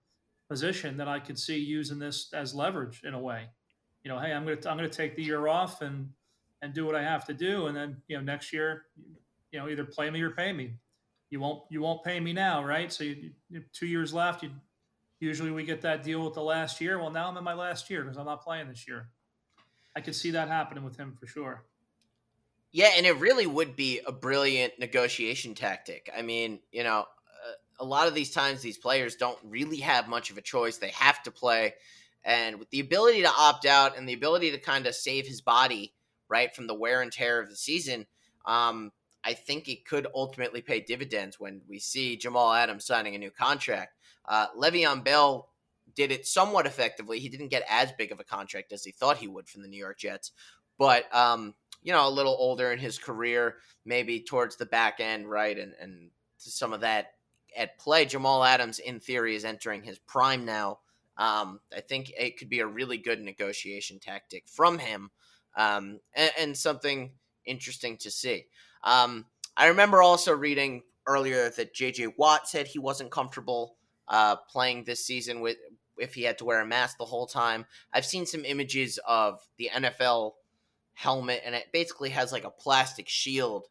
position 0.48 0.96
that 0.96 1.08
I 1.08 1.18
could 1.18 1.38
see 1.38 1.58
using 1.58 1.98
this 1.98 2.32
as 2.32 2.54
leverage 2.54 3.02
in 3.04 3.14
a 3.14 3.20
way. 3.20 3.46
You 4.02 4.10
know, 4.10 4.18
hey, 4.18 4.32
I'm 4.32 4.44
gonna 4.44 4.56
I'm 4.66 4.76
gonna 4.76 4.88
take 4.88 5.16
the 5.16 5.22
year 5.22 5.48
off 5.48 5.82
and 5.82 6.10
and 6.62 6.72
do 6.72 6.86
what 6.86 6.94
I 6.94 7.02
have 7.02 7.24
to 7.26 7.34
do, 7.34 7.66
and 7.66 7.76
then 7.76 7.96
you 8.08 8.16
know 8.16 8.22
next 8.22 8.52
year, 8.52 8.84
you 9.50 9.58
know, 9.58 9.68
either 9.68 9.84
play 9.84 10.10
me 10.10 10.22
or 10.22 10.30
pay 10.30 10.52
me 10.52 10.74
you 11.30 11.40
won't 11.40 11.62
you 11.70 11.82
won't 11.82 12.04
pay 12.04 12.20
me 12.20 12.32
now, 12.32 12.64
right? 12.64 12.92
So 12.92 13.04
you, 13.04 13.30
you 13.50 13.62
two 13.72 13.86
years 13.86 14.14
left. 14.14 14.42
You 14.42 14.50
usually 15.20 15.50
we 15.50 15.64
get 15.64 15.80
that 15.82 16.02
deal 16.02 16.24
with 16.24 16.34
the 16.34 16.42
last 16.42 16.80
year. 16.80 16.98
Well, 16.98 17.10
now 17.10 17.28
I'm 17.28 17.36
in 17.36 17.44
my 17.44 17.54
last 17.54 17.90
year 17.90 18.02
because 18.02 18.16
I'm 18.16 18.26
not 18.26 18.42
playing 18.42 18.68
this 18.68 18.86
year. 18.86 19.08
I 19.96 20.00
could 20.00 20.14
see 20.14 20.30
that 20.32 20.48
happening 20.48 20.84
with 20.84 20.96
him 20.96 21.16
for 21.18 21.26
sure. 21.26 21.64
Yeah, 22.72 22.90
and 22.96 23.06
it 23.06 23.16
really 23.16 23.46
would 23.46 23.74
be 23.74 24.00
a 24.06 24.12
brilliant 24.12 24.78
negotiation 24.78 25.54
tactic. 25.54 26.10
I 26.16 26.22
mean, 26.22 26.60
you 26.70 26.84
know, 26.84 27.06
a 27.78 27.84
lot 27.84 28.08
of 28.08 28.14
these 28.14 28.30
times 28.30 28.62
these 28.62 28.78
players 28.78 29.16
don't 29.16 29.38
really 29.44 29.78
have 29.78 30.08
much 30.08 30.30
of 30.30 30.38
a 30.38 30.42
choice. 30.42 30.78
They 30.78 30.90
have 30.90 31.22
to 31.24 31.30
play. 31.30 31.74
And 32.24 32.58
with 32.58 32.70
the 32.70 32.80
ability 32.80 33.22
to 33.22 33.30
opt 33.30 33.66
out 33.66 33.96
and 33.96 34.08
the 34.08 34.14
ability 34.14 34.50
to 34.50 34.58
kind 34.58 34.86
of 34.86 34.94
save 34.94 35.26
his 35.26 35.40
body, 35.40 35.94
right, 36.28 36.54
from 36.54 36.66
the 36.66 36.74
wear 36.74 37.02
and 37.02 37.12
tear 37.12 37.40
of 37.40 37.48
the 37.48 37.56
season, 37.56 38.06
um, 38.46 38.90
I 39.24 39.34
think 39.34 39.68
it 39.68 39.84
could 39.84 40.06
ultimately 40.14 40.60
pay 40.60 40.80
dividends 40.80 41.38
when 41.38 41.60
we 41.68 41.78
see 41.78 42.16
Jamal 42.16 42.52
Adams 42.52 42.86
signing 42.86 43.14
a 43.14 43.18
new 43.18 43.30
contract. 43.30 43.92
Uh, 44.24 44.46
Le'Veon 44.56 45.04
Bell 45.04 45.50
did 45.94 46.12
it 46.12 46.26
somewhat 46.26 46.66
effectively. 46.66 47.18
He 47.18 47.28
didn't 47.28 47.48
get 47.48 47.64
as 47.68 47.92
big 47.92 48.12
of 48.12 48.20
a 48.20 48.24
contract 48.24 48.72
as 48.72 48.84
he 48.84 48.92
thought 48.92 49.18
he 49.18 49.28
would 49.28 49.48
from 49.48 49.62
the 49.62 49.68
New 49.68 49.78
York 49.78 49.98
Jets, 49.98 50.32
but 50.78 51.12
um, 51.14 51.54
you 51.82 51.92
know, 51.92 52.06
a 52.06 52.10
little 52.10 52.36
older 52.38 52.72
in 52.72 52.78
his 52.78 52.98
career, 52.98 53.56
maybe 53.84 54.20
towards 54.20 54.56
the 54.56 54.66
back 54.66 55.00
end, 55.00 55.28
right, 55.28 55.56
and 55.58 55.72
and 55.80 56.10
some 56.38 56.72
of 56.72 56.80
that 56.80 57.12
at 57.56 57.78
play. 57.78 58.04
Jamal 58.04 58.44
Adams, 58.44 58.78
in 58.78 59.00
theory, 59.00 59.34
is 59.34 59.44
entering 59.44 59.82
his 59.82 59.98
prime 59.98 60.44
now. 60.44 60.80
Um, 61.18 61.60
I 61.74 61.80
think 61.80 62.12
it 62.18 62.36
could 62.36 62.48
be 62.48 62.60
a 62.60 62.66
really 62.66 62.98
good 62.98 63.20
negotiation 63.22 63.98
tactic 63.98 64.48
from 64.48 64.78
him, 64.78 65.10
um, 65.56 66.00
and, 66.14 66.30
and 66.38 66.56
something 66.56 67.12
interesting 67.46 67.96
to 67.98 68.10
see. 68.10 68.46
Um, 68.84 69.26
I 69.56 69.68
remember 69.68 70.02
also 70.02 70.34
reading 70.34 70.82
earlier 71.06 71.48
that 71.50 71.74
J.J. 71.74 72.08
Watt 72.18 72.48
said 72.48 72.66
he 72.66 72.78
wasn't 72.78 73.10
comfortable 73.10 73.76
uh, 74.08 74.36
playing 74.36 74.84
this 74.84 75.04
season 75.04 75.40
with 75.40 75.56
if 75.98 76.14
he 76.14 76.24
had 76.24 76.36
to 76.38 76.44
wear 76.44 76.60
a 76.60 76.66
mask 76.66 76.98
the 76.98 77.06
whole 77.06 77.26
time. 77.26 77.64
I've 77.92 78.04
seen 78.04 78.26
some 78.26 78.44
images 78.44 78.98
of 79.06 79.40
the 79.56 79.70
NFL 79.74 80.32
helmet, 80.92 81.42
and 81.44 81.54
it 81.54 81.66
basically 81.72 82.10
has 82.10 82.32
like 82.32 82.44
a 82.44 82.50
plastic 82.50 83.08
shield 83.08 83.68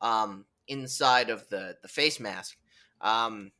um, 0.00 0.46
inside 0.66 1.30
of 1.30 1.48
the 1.48 1.76
the 1.82 1.88
face 1.88 2.18
mask. 2.18 2.56
Um, 3.00 3.52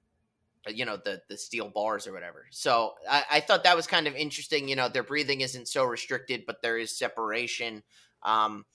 you 0.68 0.84
know 0.84 0.96
the 0.96 1.22
the 1.28 1.36
steel 1.36 1.68
bars 1.68 2.06
or 2.06 2.12
whatever. 2.12 2.46
So 2.50 2.94
I, 3.08 3.24
I, 3.32 3.40
thought 3.40 3.64
that 3.64 3.76
was 3.76 3.86
kind 3.86 4.06
of 4.06 4.14
interesting. 4.14 4.68
You 4.68 4.76
know, 4.76 4.88
their 4.88 5.02
breathing 5.02 5.40
isn't 5.40 5.68
so 5.68 5.84
restricted, 5.84 6.44
but 6.46 6.60
there 6.62 6.76
is 6.76 6.96
separation. 6.96 7.82
Um, 8.22 8.66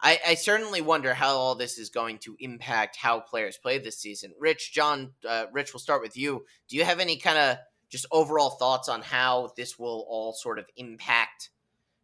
I, 0.00 0.18
I, 0.26 0.34
certainly 0.34 0.80
wonder 0.80 1.14
how 1.14 1.36
all 1.36 1.54
this 1.54 1.78
is 1.78 1.88
going 1.88 2.18
to 2.18 2.36
impact 2.38 2.96
how 2.96 3.20
players 3.20 3.56
play 3.56 3.78
this 3.78 3.98
season. 3.98 4.32
Rich, 4.38 4.72
John, 4.72 5.12
uh, 5.26 5.46
Rich, 5.52 5.72
we'll 5.72 5.80
start 5.80 6.02
with 6.02 6.16
you. 6.16 6.44
Do 6.68 6.76
you 6.76 6.84
have 6.84 7.00
any 7.00 7.16
kind 7.16 7.38
of 7.38 7.58
just 7.88 8.06
overall 8.10 8.50
thoughts 8.50 8.88
on 8.88 9.02
how 9.02 9.52
this 9.56 9.78
will 9.78 10.06
all 10.08 10.32
sort 10.32 10.58
of 10.58 10.66
impact 10.76 11.50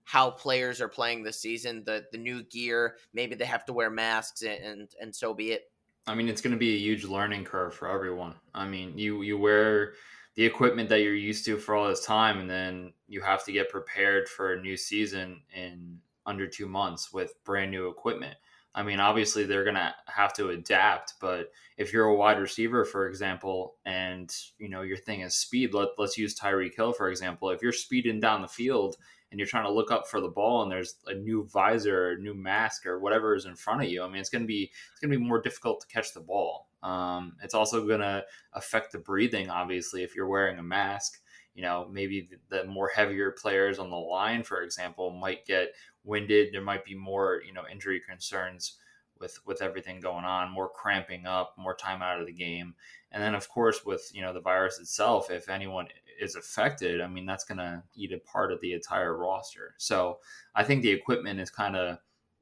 how 0.04 0.30
players 0.30 0.80
are 0.80 0.88
playing 0.88 1.22
this 1.22 1.40
season? 1.40 1.84
The 1.84 2.04
the 2.12 2.18
new 2.18 2.42
gear, 2.42 2.96
maybe 3.14 3.34
they 3.34 3.46
have 3.46 3.64
to 3.66 3.72
wear 3.72 3.90
masks, 3.90 4.42
and 4.42 4.62
and, 4.64 4.88
and 5.00 5.16
so 5.16 5.32
be 5.34 5.52
it. 5.52 5.71
I 6.06 6.14
mean, 6.14 6.28
it's 6.28 6.40
going 6.40 6.52
to 6.52 6.58
be 6.58 6.74
a 6.74 6.78
huge 6.78 7.04
learning 7.04 7.44
curve 7.44 7.74
for 7.74 7.88
everyone. 7.88 8.34
I 8.54 8.66
mean, 8.66 8.98
you 8.98 9.22
you 9.22 9.38
wear 9.38 9.94
the 10.34 10.44
equipment 10.44 10.88
that 10.88 11.02
you're 11.02 11.14
used 11.14 11.44
to 11.46 11.58
for 11.58 11.74
all 11.74 11.88
this 11.88 12.04
time, 12.04 12.38
and 12.40 12.50
then 12.50 12.92
you 13.06 13.20
have 13.20 13.44
to 13.44 13.52
get 13.52 13.70
prepared 13.70 14.28
for 14.28 14.52
a 14.52 14.60
new 14.60 14.76
season 14.76 15.42
in 15.54 15.98
under 16.26 16.46
two 16.46 16.66
months 16.66 17.12
with 17.12 17.34
brand 17.44 17.70
new 17.70 17.88
equipment. 17.88 18.36
I 18.74 18.82
mean, 18.82 19.00
obviously 19.00 19.44
they're 19.44 19.64
going 19.64 19.76
to 19.76 19.94
have 20.06 20.32
to 20.34 20.48
adapt, 20.48 21.14
but 21.20 21.50
if 21.76 21.92
you're 21.92 22.06
a 22.06 22.14
wide 22.14 22.38
receiver, 22.38 22.84
for 22.86 23.06
example, 23.06 23.74
and 23.84 24.34
you 24.58 24.68
know 24.68 24.82
your 24.82 24.96
thing 24.96 25.20
is 25.20 25.36
speed, 25.36 25.74
let, 25.74 25.90
let's 25.98 26.16
use 26.16 26.38
Tyreek 26.38 26.74
Hill 26.74 26.92
for 26.92 27.10
example. 27.10 27.50
If 27.50 27.62
you're 27.62 27.72
speeding 27.72 28.18
down 28.18 28.42
the 28.42 28.48
field 28.48 28.96
and 29.32 29.40
you're 29.40 29.48
trying 29.48 29.64
to 29.64 29.72
look 29.72 29.90
up 29.90 30.06
for 30.06 30.20
the 30.20 30.28
ball 30.28 30.62
and 30.62 30.70
there's 30.70 30.96
a 31.06 31.14
new 31.14 31.48
visor 31.50 32.10
or 32.10 32.16
new 32.18 32.34
mask 32.34 32.84
or 32.84 32.98
whatever 32.98 33.34
is 33.34 33.46
in 33.46 33.56
front 33.56 33.82
of 33.82 33.88
you, 33.88 34.02
I 34.02 34.06
mean, 34.06 34.18
it's 34.18 34.28
going 34.28 34.42
to 34.42 34.46
be 34.46 34.70
it's 34.92 35.00
going 35.00 35.10
to 35.10 35.18
be 35.18 35.24
more 35.24 35.40
difficult 35.40 35.80
to 35.80 35.86
catch 35.86 36.12
the 36.12 36.20
ball. 36.20 36.68
Um, 36.82 37.36
it's 37.42 37.54
also 37.54 37.86
going 37.86 38.00
to 38.00 38.24
affect 38.52 38.92
the 38.92 38.98
breathing, 38.98 39.48
obviously, 39.48 40.02
if 40.02 40.14
you're 40.14 40.28
wearing 40.28 40.58
a 40.58 40.62
mask. 40.62 41.18
You 41.54 41.62
know, 41.62 41.88
maybe 41.90 42.28
the, 42.50 42.58
the 42.58 42.64
more 42.64 42.90
heavier 42.94 43.30
players 43.30 43.78
on 43.78 43.90
the 43.90 43.96
line, 43.96 44.42
for 44.42 44.62
example, 44.62 45.10
might 45.10 45.46
get 45.46 45.72
winded. 46.04 46.52
There 46.52 46.62
might 46.62 46.84
be 46.84 46.94
more, 46.94 47.42
you 47.46 47.52
know, 47.52 47.64
injury 47.70 48.00
concerns 48.06 48.76
with 49.22 49.38
with 49.46 49.62
everything 49.62 50.00
going 50.00 50.26
on, 50.26 50.52
more 50.52 50.68
cramping 50.68 51.26
up, 51.26 51.54
more 51.56 51.74
time 51.74 52.02
out 52.02 52.20
of 52.20 52.26
the 52.26 52.32
game, 52.32 52.74
and 53.10 53.22
then 53.22 53.34
of 53.34 53.48
course 53.48 53.84
with 53.86 54.10
you 54.12 54.20
know 54.20 54.34
the 54.34 54.40
virus 54.40 54.78
itself, 54.78 55.30
if 55.30 55.48
anyone 55.48 55.86
is 56.20 56.36
affected, 56.36 57.00
I 57.00 57.06
mean 57.06 57.26
that's 57.26 57.44
going 57.44 57.58
to 57.58 57.82
eat 57.94 58.12
a 58.12 58.18
part 58.18 58.52
of 58.52 58.60
the 58.60 58.72
entire 58.72 59.16
roster. 59.16 59.74
So 59.78 60.18
I 60.54 60.64
think 60.64 60.82
the 60.82 60.90
equipment 60.90 61.40
is 61.40 61.50
kind 61.50 61.76
of 61.76 61.98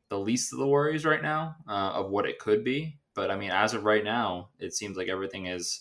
the 0.09 0.19
least 0.19 0.53
of 0.53 0.59
the 0.59 0.67
worries 0.67 1.05
right 1.05 1.23
now 1.23 1.57
uh, 1.69 1.93
of 1.95 2.11
what 2.11 2.27
it 2.27 2.39
could 2.39 2.65
be. 2.65 2.99
But 3.15 3.31
I 3.31 3.37
mean, 3.37 3.51
as 3.51 3.75
of 3.75 3.85
right 3.85 4.05
now, 4.05 4.51
it 4.59 4.75
seems 4.75 4.97
like 4.97 5.09
everything 5.09 5.47
is 5.47 5.81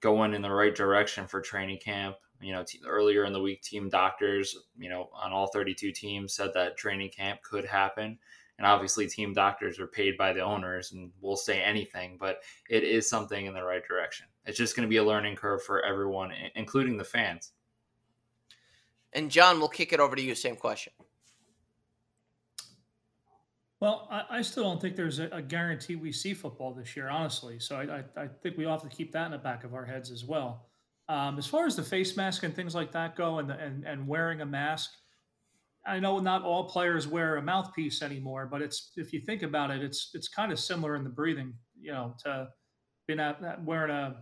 going 0.00 0.34
in 0.34 0.42
the 0.42 0.50
right 0.50 0.74
direction 0.74 1.26
for 1.26 1.40
training 1.40 1.78
camp. 1.78 2.16
You 2.40 2.52
know, 2.52 2.62
t- 2.62 2.80
earlier 2.86 3.24
in 3.24 3.32
the 3.32 3.40
week, 3.40 3.62
team 3.62 3.88
doctors, 3.88 4.56
you 4.76 4.90
know, 4.90 5.08
on 5.14 5.32
all 5.32 5.46
32 5.46 5.92
teams 5.92 6.34
said 6.34 6.52
that 6.54 6.76
training 6.76 7.10
camp 7.10 7.42
could 7.42 7.64
happen. 7.64 8.18
And 8.58 8.66
obviously, 8.66 9.08
team 9.08 9.32
doctors 9.32 9.80
are 9.80 9.86
paid 9.86 10.16
by 10.16 10.32
the 10.32 10.40
owners 10.40 10.92
and 10.92 11.10
will 11.20 11.36
say 11.36 11.60
anything, 11.60 12.16
but 12.20 12.42
it 12.70 12.84
is 12.84 13.08
something 13.08 13.46
in 13.46 13.54
the 13.54 13.64
right 13.64 13.82
direction. 13.86 14.26
It's 14.46 14.58
just 14.58 14.76
going 14.76 14.86
to 14.86 14.90
be 14.90 14.98
a 14.98 15.04
learning 15.04 15.36
curve 15.36 15.62
for 15.62 15.84
everyone, 15.84 16.32
including 16.54 16.96
the 16.96 17.04
fans. 17.04 17.52
And 19.12 19.30
John, 19.30 19.58
we'll 19.58 19.68
kick 19.68 19.92
it 19.92 20.00
over 20.00 20.14
to 20.14 20.22
you. 20.22 20.34
Same 20.34 20.56
question. 20.56 20.92
Well, 23.80 24.08
I, 24.10 24.38
I 24.38 24.42
still 24.42 24.64
don't 24.64 24.80
think 24.80 24.96
there's 24.96 25.18
a, 25.18 25.28
a, 25.30 25.42
guarantee 25.42 25.96
we 25.96 26.10
see 26.10 26.32
football 26.32 26.72
this 26.72 26.96
year, 26.96 27.10
honestly. 27.10 27.58
So 27.58 27.76
I, 27.76 27.98
I, 27.98 28.24
I, 28.24 28.28
think 28.42 28.56
we 28.56 28.64
have 28.64 28.82
to 28.82 28.88
keep 28.88 29.12
that 29.12 29.26
in 29.26 29.32
the 29.32 29.38
back 29.38 29.62
of 29.62 29.74
our 29.74 29.84
heads 29.84 30.10
as 30.10 30.24
well. 30.24 30.66
Um, 31.08 31.36
as 31.36 31.46
far 31.46 31.66
as 31.66 31.76
the 31.76 31.82
face 31.82 32.16
mask 32.16 32.44
and 32.44 32.54
things 32.56 32.74
like 32.74 32.92
that 32.92 33.14
go, 33.14 33.40
and, 33.40 33.50
the, 33.50 33.58
and 33.58 33.84
and 33.84 34.08
wearing 34.08 34.40
a 34.40 34.46
mask, 34.46 34.92
I 35.86 35.98
know 36.00 36.18
not 36.18 36.42
all 36.42 36.64
players 36.64 37.06
wear 37.06 37.36
a 37.36 37.42
mouthpiece 37.42 38.02
anymore, 38.02 38.48
but 38.50 38.62
it's 38.62 38.92
if 38.96 39.12
you 39.12 39.20
think 39.20 39.42
about 39.42 39.70
it, 39.70 39.82
it's 39.82 40.10
it's 40.14 40.28
kind 40.28 40.50
of 40.50 40.58
similar 40.58 40.96
in 40.96 41.04
the 41.04 41.10
breathing. 41.10 41.52
You 41.78 41.92
know, 41.92 42.14
to 42.24 42.48
being 43.06 43.20
at, 43.20 43.62
wearing 43.64 43.90
a, 43.90 44.16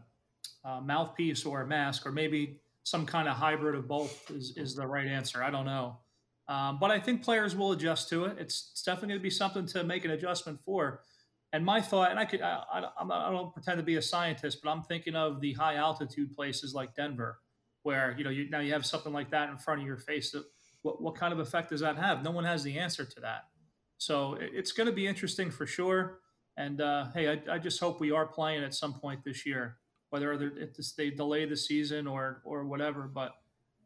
a, 0.64 0.80
mouthpiece 0.80 1.44
or 1.44 1.62
a 1.62 1.66
mask, 1.66 2.04
or 2.04 2.12
maybe 2.12 2.60
some 2.82 3.06
kind 3.06 3.28
of 3.28 3.36
hybrid 3.36 3.76
of 3.76 3.86
both 3.86 4.30
is 4.30 4.56
is 4.56 4.74
the 4.74 4.86
right 4.86 5.06
answer. 5.06 5.42
I 5.42 5.50
don't 5.50 5.66
know, 5.66 5.98
um, 6.48 6.78
but 6.80 6.90
I 6.90 6.98
think 6.98 7.22
players 7.22 7.54
will 7.54 7.72
adjust 7.72 8.08
to 8.08 8.24
it. 8.24 8.38
It's, 8.38 8.70
it's 8.72 8.82
definitely 8.82 9.08
going 9.08 9.20
to 9.20 9.22
be 9.22 9.30
something 9.30 9.66
to 9.66 9.84
make 9.84 10.04
an 10.04 10.10
adjustment 10.10 10.58
for. 10.64 11.02
And 11.52 11.64
my 11.64 11.80
thought, 11.80 12.10
and 12.10 12.18
I 12.18 12.24
could, 12.24 12.40
I, 12.40 12.62
I, 12.72 13.04
I 13.04 13.30
don't 13.30 13.52
pretend 13.52 13.76
to 13.76 13.82
be 13.82 13.96
a 13.96 14.02
scientist, 14.02 14.60
but 14.64 14.70
I'm 14.70 14.82
thinking 14.82 15.14
of 15.14 15.40
the 15.40 15.52
high 15.52 15.76
altitude 15.76 16.32
places 16.32 16.74
like 16.74 16.94
Denver, 16.96 17.38
where 17.82 18.14
you 18.16 18.24
know 18.24 18.30
you, 18.30 18.50
now 18.50 18.60
you 18.60 18.72
have 18.72 18.86
something 18.86 19.12
like 19.12 19.30
that 19.30 19.50
in 19.50 19.58
front 19.58 19.80
of 19.80 19.86
your 19.86 19.98
face 19.98 20.32
that 20.32 20.44
what, 20.82 21.00
what 21.00 21.14
kind 21.14 21.32
of 21.32 21.38
effect 21.38 21.70
does 21.70 21.80
that 21.80 21.96
have? 21.96 22.22
No 22.22 22.30
one 22.30 22.44
has 22.44 22.62
the 22.62 22.78
answer 22.78 23.04
to 23.04 23.20
that. 23.20 23.44
So 23.98 24.36
it's 24.40 24.72
going 24.72 24.88
to 24.88 24.92
be 24.92 25.06
interesting 25.06 25.50
for 25.50 25.66
sure. 25.66 26.18
And 26.56 26.80
uh, 26.80 27.06
hey, 27.14 27.28
I, 27.28 27.54
I, 27.54 27.58
just 27.58 27.80
hope 27.80 28.00
we 28.00 28.10
are 28.10 28.26
playing 28.26 28.62
at 28.62 28.74
some 28.74 28.92
point 28.92 29.24
this 29.24 29.46
year, 29.46 29.78
whether 30.10 30.52
they 30.98 31.10
delay 31.10 31.46
the 31.46 31.56
season 31.56 32.06
or 32.06 32.42
or 32.44 32.66
whatever. 32.66 33.02
But 33.12 33.32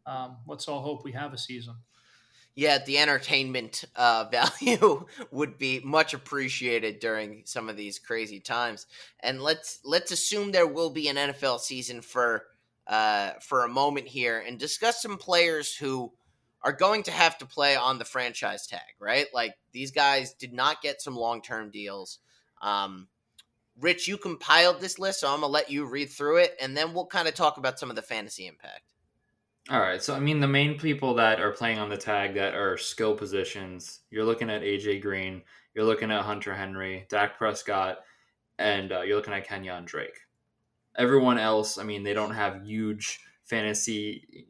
um, 0.04 0.38
let's 0.48 0.66
all 0.66 0.80
hope 0.80 1.04
we 1.04 1.12
have 1.12 1.32
a 1.32 1.38
season. 1.38 1.76
Yeah, 2.56 2.78
the 2.82 2.98
entertainment 2.98 3.84
uh, 3.94 4.24
value 4.32 5.04
would 5.30 5.58
be 5.58 5.80
much 5.84 6.14
appreciated 6.14 6.98
during 6.98 7.42
some 7.44 7.68
of 7.68 7.76
these 7.76 7.98
crazy 7.98 8.40
times. 8.40 8.86
And 9.20 9.42
let's 9.42 9.80
let's 9.84 10.10
assume 10.10 10.50
there 10.50 10.66
will 10.66 10.90
be 10.90 11.08
an 11.08 11.16
NFL 11.16 11.60
season 11.60 12.00
for 12.00 12.44
uh, 12.86 13.32
for 13.40 13.64
a 13.64 13.68
moment 13.68 14.08
here 14.08 14.42
and 14.46 14.58
discuss 14.58 15.02
some 15.02 15.18
players 15.18 15.76
who 15.76 16.12
are 16.62 16.72
going 16.72 17.02
to 17.04 17.10
have 17.10 17.38
to 17.38 17.46
play 17.46 17.76
on 17.76 17.98
the 17.98 18.04
franchise 18.04 18.66
tag, 18.66 18.80
right? 18.98 19.26
Like 19.32 19.54
these 19.72 19.90
guys 19.90 20.34
did 20.34 20.52
not 20.52 20.82
get 20.82 21.00
some 21.00 21.16
long 21.16 21.42
term 21.42 21.70
deals. 21.70 22.18
Um, 22.60 23.08
Rich, 23.78 24.08
you 24.08 24.16
compiled 24.16 24.80
this 24.80 24.98
list, 24.98 25.20
so 25.20 25.28
I'm 25.28 25.40
gonna 25.40 25.52
let 25.52 25.70
you 25.70 25.84
read 25.84 26.10
through 26.10 26.38
it, 26.38 26.56
and 26.60 26.76
then 26.76 26.94
we'll 26.94 27.06
kind 27.06 27.28
of 27.28 27.34
talk 27.34 27.58
about 27.58 27.78
some 27.78 27.90
of 27.90 27.96
the 27.96 28.02
fantasy 28.02 28.46
impact. 28.46 28.94
All 29.68 29.80
right, 29.80 30.02
so 30.02 30.14
I 30.14 30.20
mean, 30.20 30.40
the 30.40 30.48
main 30.48 30.78
people 30.78 31.14
that 31.14 31.40
are 31.40 31.50
playing 31.50 31.78
on 31.78 31.90
the 31.90 31.96
tag 31.96 32.34
that 32.34 32.54
are 32.54 32.78
skill 32.78 33.14
positions, 33.14 34.00
you're 34.10 34.24
looking 34.24 34.48
at 34.48 34.62
AJ 34.62 35.02
Green, 35.02 35.42
you're 35.74 35.84
looking 35.84 36.10
at 36.10 36.22
Hunter 36.22 36.54
Henry, 36.54 37.06
Dak 37.10 37.36
Prescott, 37.36 37.98
and 38.58 38.92
uh, 38.92 39.02
you're 39.02 39.16
looking 39.16 39.34
at 39.34 39.46
Kenyan 39.46 39.84
Drake. 39.84 40.20
Everyone 40.96 41.38
else, 41.38 41.76
I 41.76 41.82
mean, 41.82 42.02
they 42.02 42.14
don't 42.14 42.34
have 42.34 42.64
huge 42.64 43.20
fantasy 43.44 44.46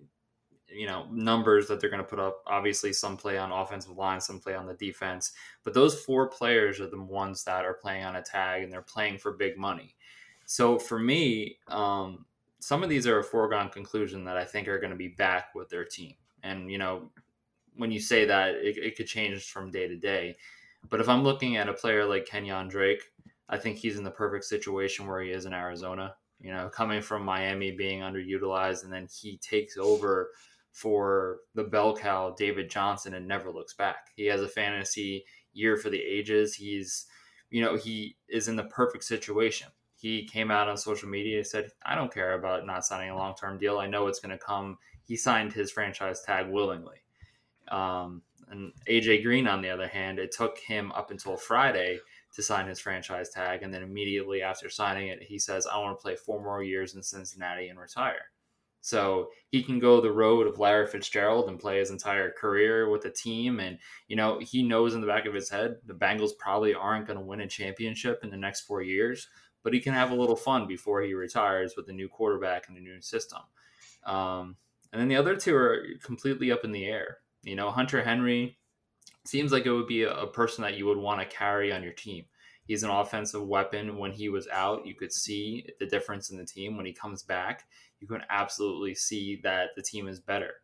you 0.69 0.87
know 0.87 1.07
numbers 1.11 1.69
that 1.69 1.81
they're 1.81 1.91
going 1.91 2.03
to 2.03 2.09
put 2.09 2.19
up. 2.19 2.43
Obviously, 2.47 2.93
some 2.93 3.17
play 3.17 3.39
on 3.39 3.53
offensive 3.53 3.97
line, 3.97 4.21
some 4.21 4.41
play 4.41 4.55
on 4.55 4.67
the 4.67 4.75
defense, 4.75 5.33
but 5.65 5.75
those 5.75 6.01
four 6.03 6.29
players 6.29 6.81
are 6.81 6.89
the 6.89 7.01
ones 7.01 7.45
that 7.45 7.65
are 7.65 7.75
playing 7.75 8.05
on 8.05 8.17
a 8.17 8.23
tag 8.23 8.63
and 8.63 8.73
they're 8.73 8.83
playing 8.83 9.19
for 9.19 9.33
big 9.33 9.57
money. 9.57 9.95
So 10.47 10.79
for 10.79 10.99
me, 10.99 11.59
um, 11.69 12.25
some 12.61 12.83
of 12.83 12.89
these 12.89 13.07
are 13.07 13.19
a 13.19 13.25
foregone 13.25 13.69
conclusion 13.69 14.25
that 14.25 14.37
I 14.37 14.45
think 14.45 14.69
are 14.69 14.79
going 14.79 14.91
to 14.91 14.97
be 14.97 15.09
back 15.09 15.55
with 15.55 15.69
their 15.69 15.85
team. 15.85 16.15
And 16.43 16.71
you 16.71 16.79
know, 16.79 17.11
when 17.77 17.91
you 17.91 18.01
say 18.01 18.25
that, 18.25 18.55
it, 18.55 18.79
it 18.79 18.97
could 18.97 19.07
change 19.07 19.51
from 19.51 19.71
day 19.71 19.87
to 19.89 19.97
day. 19.97 20.37
But 20.89 21.01
if 21.01 21.09
I'm 21.09 21.25
looking 21.25 21.57
at 21.57 21.69
a 21.69 21.75
player 21.75 22.05
like 22.05 22.27
kenyan 22.27 22.71
Drake, 22.71 23.03
I 23.49 23.59
think 23.59 23.77
he's 23.77 23.99
in 23.99 24.05
the 24.05 24.11
perfect 24.11 24.45
situation 24.45 25.07
where 25.07 25.21
he 25.21 25.31
is 25.31 25.47
in 25.47 25.53
Arizona. 25.53 26.15
You 26.41 26.53
know, 26.53 26.69
coming 26.69 27.01
from 27.01 27.25
Miami 27.25 27.71
being 27.71 28.01
underutilized, 28.01 28.85
and 28.85 28.93
then 28.93 29.09
he 29.11 29.39
takes 29.39 29.77
over 29.79 30.31
for 30.77 31.39
the 31.55 31.65
bell 31.65 31.97
cow 31.97 32.35
David 32.37 32.69
Johnson 32.69 33.15
and 33.15 33.27
never 33.27 33.51
looks 33.51 33.73
back. 33.73 34.09
He 34.15 34.27
has 34.27 34.43
a 34.43 34.49
fantasy 34.49 35.25
year 35.55 35.79
for 35.79 35.89
the 35.89 36.01
ages. 36.01 36.55
He's, 36.55 37.07
you 37.49 37.63
know, 37.63 37.77
he 37.77 38.17
is 38.29 38.47
in 38.47 38.57
the 38.57 38.65
perfect 38.65 39.03
situation. 39.05 39.69
He 39.95 40.27
came 40.27 40.51
out 40.51 40.69
on 40.69 40.77
social 40.77 41.09
media 41.09 41.39
and 41.39 41.47
said, 41.47 41.71
I 41.87 41.95
don't 41.95 42.13
care 42.13 42.35
about 42.35 42.67
not 42.67 42.85
signing 42.85 43.09
a 43.09 43.17
long 43.17 43.35
term 43.35 43.57
deal. 43.57 43.79
I 43.79 43.87
know 43.87 44.07
it's 44.07 44.21
going 44.21 44.37
to 44.37 44.45
come. 44.45 44.77
He 45.03 45.17
signed 45.17 45.55
his 45.55 45.73
franchise 45.73 46.21
tag 46.21 46.51
willingly. 46.51 46.99
Um, 47.69 48.21
and 48.51 48.73
AJ 48.87 49.23
Green, 49.23 49.49
on 49.49 49.63
the 49.63 49.71
other 49.71 49.89
hand, 49.89 50.19
it 50.19 50.31
took 50.31 50.59
him 50.59 50.93
up 50.93 51.11
until 51.11 51.39
Friday 51.39 52.01
to 52.35 52.43
sign 52.43 52.69
his 52.69 52.81
franchise 52.81 53.31
tag. 53.31 53.63
And 53.63 53.73
then 53.73 53.83
immediately 53.83 54.43
after 54.43 54.69
signing 54.69 55.09
it, 55.09 55.23
he 55.23 55.39
says, 55.39 55.67
I 55.67 55.79
want 55.79 55.99
to 55.99 56.03
play 56.03 56.17
four 56.17 56.43
more 56.43 56.63
years 56.63 56.95
in 56.95 57.03
Cincinnati 57.03 57.69
and 57.69 57.81
retire. 57.81 58.27
So 58.87 59.31
he 59.49 59.65
can 59.65 59.81
go 59.81 60.01
the 60.01 60.13
road 60.13 60.47
of 60.47 60.61
Larry 60.61 60.87
Fitzgerald 60.87 61.49
and 61.49 61.59
play 61.59 61.81
his 61.81 61.91
entire 61.91 62.31
career 62.31 62.89
with 62.89 63.05
a 63.05 63.11
team. 63.11 63.59
And, 63.59 63.81
you 64.07 64.15
know, 64.15 64.39
he 64.39 64.63
knows 64.63 64.95
in 64.95 65.01
the 65.01 65.09
back 65.09 65.27
of 65.27 65.35
his 65.35 65.51
head 65.51 65.79
the 65.87 65.93
Bengals 65.93 66.39
probably 66.39 66.73
aren't 66.73 67.09
going 67.09 67.19
to 67.19 67.25
win 67.25 67.41
a 67.41 67.49
championship 67.49 68.21
in 68.23 68.31
the 68.31 68.37
next 68.37 68.61
four 68.61 68.83
years, 68.83 69.27
but 69.65 69.75
he 69.75 69.81
can 69.81 69.93
have 69.93 70.13
a 70.13 70.15
little 70.15 70.37
fun 70.37 70.69
before 70.69 71.03
he 71.03 71.15
retires 71.15 71.75
with 71.77 71.89
a 71.89 71.93
new 71.93 72.09
quarterback 72.09 72.69
and 72.69 72.79
a 72.79 72.81
new 72.81 73.01
system. 73.01 73.41
Um, 74.05 74.55
and 74.93 75.01
then 75.01 75.09
the 75.09 75.17
other 75.17 75.35
two 75.35 75.57
are 75.57 75.85
completely 76.01 76.53
up 76.53 76.65
in 76.65 76.71
the 76.71 76.85
air. 76.85 77.19
You 77.43 77.57
know, 77.57 77.73
Hunter 77.73 78.05
Henry 78.05 78.57
seems 79.25 79.51
like 79.51 79.67
it 79.67 79.73
would 79.73 79.89
be 79.89 80.05
a, 80.05 80.15
a 80.15 80.27
person 80.29 80.63
that 80.63 80.77
you 80.77 80.87
would 80.87 80.97
want 80.97 81.21
to 81.21 81.37
carry 81.37 81.73
on 81.73 81.83
your 81.83 81.93
team. 81.93 82.27
He's 82.67 82.83
an 82.83 82.91
offensive 82.91 83.47
weapon. 83.47 83.97
When 83.97 84.11
he 84.11 84.29
was 84.29 84.49
out, 84.49 84.87
you 84.87 84.95
could 84.95 85.13
see 85.13 85.67
the 85.79 85.87
difference 85.87 86.31
in 86.31 86.37
the 86.37 86.45
team. 86.45 86.77
When 86.77 86.87
he 86.87 86.93
comes 86.93 87.23
back, 87.23 87.65
you 88.01 88.07
can 88.07 88.23
absolutely 88.31 88.95
see 88.95 89.41
that 89.43 89.71
the 89.77 89.83
team 89.83 90.09
is 90.09 90.21
better. 90.21 90.55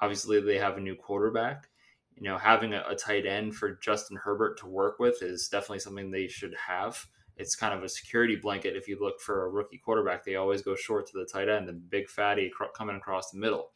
Obviously, 0.00 0.40
they 0.40 0.58
have 0.58 0.76
a 0.76 0.80
new 0.80 0.94
quarterback. 0.94 1.68
You 2.16 2.24
know, 2.24 2.38
having 2.38 2.74
a, 2.74 2.84
a 2.88 2.94
tight 2.94 3.26
end 3.26 3.56
for 3.56 3.78
Justin 3.82 4.16
Herbert 4.16 4.58
to 4.60 4.66
work 4.66 4.98
with 4.98 5.22
is 5.22 5.48
definitely 5.48 5.80
something 5.80 6.10
they 6.10 6.28
should 6.28 6.54
have. 6.54 7.06
It's 7.36 7.56
kind 7.56 7.74
of 7.74 7.82
a 7.82 7.88
security 7.88 8.36
blanket. 8.36 8.76
If 8.76 8.86
you 8.86 8.96
look 9.00 9.20
for 9.20 9.46
a 9.46 9.50
rookie 9.50 9.78
quarterback, 9.78 10.24
they 10.24 10.36
always 10.36 10.62
go 10.62 10.76
short 10.76 11.06
to 11.08 11.18
the 11.18 11.24
tight 11.24 11.48
end, 11.48 11.66
the 11.66 11.72
big 11.72 12.08
fatty 12.08 12.52
coming 12.76 12.96
across 12.96 13.30
the 13.30 13.38
middle. 13.38 13.72